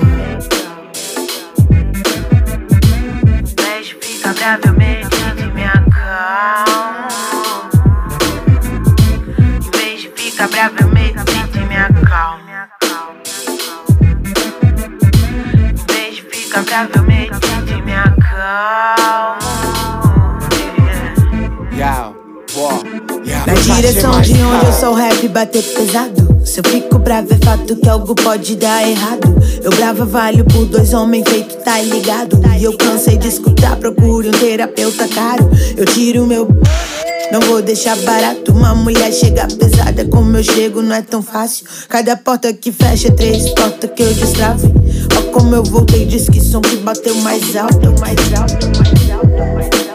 Bravo, 4.34 4.66
eu 4.66 4.74
medito. 4.74 5.16
Em 9.64 9.70
vez 9.78 10.02
de 10.02 10.08
ficar 10.10 10.48
bravo, 10.48 10.74
eu 10.78 10.88
medito 10.88 11.56
e 11.56 11.64
me 11.64 11.74
acalmo. 11.74 12.44
Em 15.72 15.92
vez 15.94 16.16
de 16.16 16.22
ficar 16.22 16.62
bravo, 16.64 16.90
eu 16.96 17.02
medito 17.02 17.55
noção 23.96 24.20
de 24.20 24.34
onde 24.34 24.66
eu 24.66 24.72
sou 24.72 24.92
rap 24.92 25.26
bater 25.28 25.62
pesado. 25.62 26.44
Se 26.44 26.60
eu 26.60 26.64
fico 26.64 26.98
bravo 26.98 27.32
é 27.32 27.44
fato 27.44 27.74
que 27.76 27.88
algo 27.88 28.14
pode 28.14 28.54
dar 28.56 28.86
errado. 28.86 29.34
Eu 29.62 29.70
brava 29.70 30.04
valho 30.04 30.44
por 30.44 30.66
dois 30.66 30.92
homens 30.92 31.24
feito, 31.26 31.56
tá 31.64 31.80
ligado? 31.80 32.38
E 32.58 32.64
eu 32.64 32.76
cansei 32.76 33.16
de 33.16 33.28
escutar, 33.28 33.76
procure 33.76 34.28
um 34.28 34.32
terapeuta 34.32 35.08
caro. 35.08 35.48
Eu 35.76 35.86
tiro 35.86 36.26
meu. 36.26 36.46
Não 37.32 37.40
vou 37.40 37.62
deixar 37.62 37.96
barato 37.96 38.52
uma 38.52 38.74
mulher 38.74 39.12
chegar 39.12 39.48
pesada 39.48 40.04
como 40.04 40.36
eu 40.36 40.44
chego, 40.44 40.82
não 40.82 40.94
é 40.94 41.02
tão 41.02 41.22
fácil. 41.22 41.66
Cada 41.88 42.16
porta 42.16 42.52
que 42.52 42.70
fecha, 42.70 43.10
três 43.10 43.48
portas 43.54 43.90
que 43.96 44.02
eu 44.02 44.12
destravo. 44.12 44.70
Ó 45.16 45.32
como 45.32 45.54
eu 45.54 45.64
voltei, 45.64 46.04
diz 46.04 46.28
que 46.28 46.40
som 46.40 46.60
que 46.60 46.76
bateu 46.76 47.14
mais 47.16 47.56
alto, 47.56 47.94
mais 47.98 48.18
alto, 48.34 48.66
mais 48.66 49.10
alto, 49.10 49.54
mais 49.54 49.64
alto. 49.64 49.85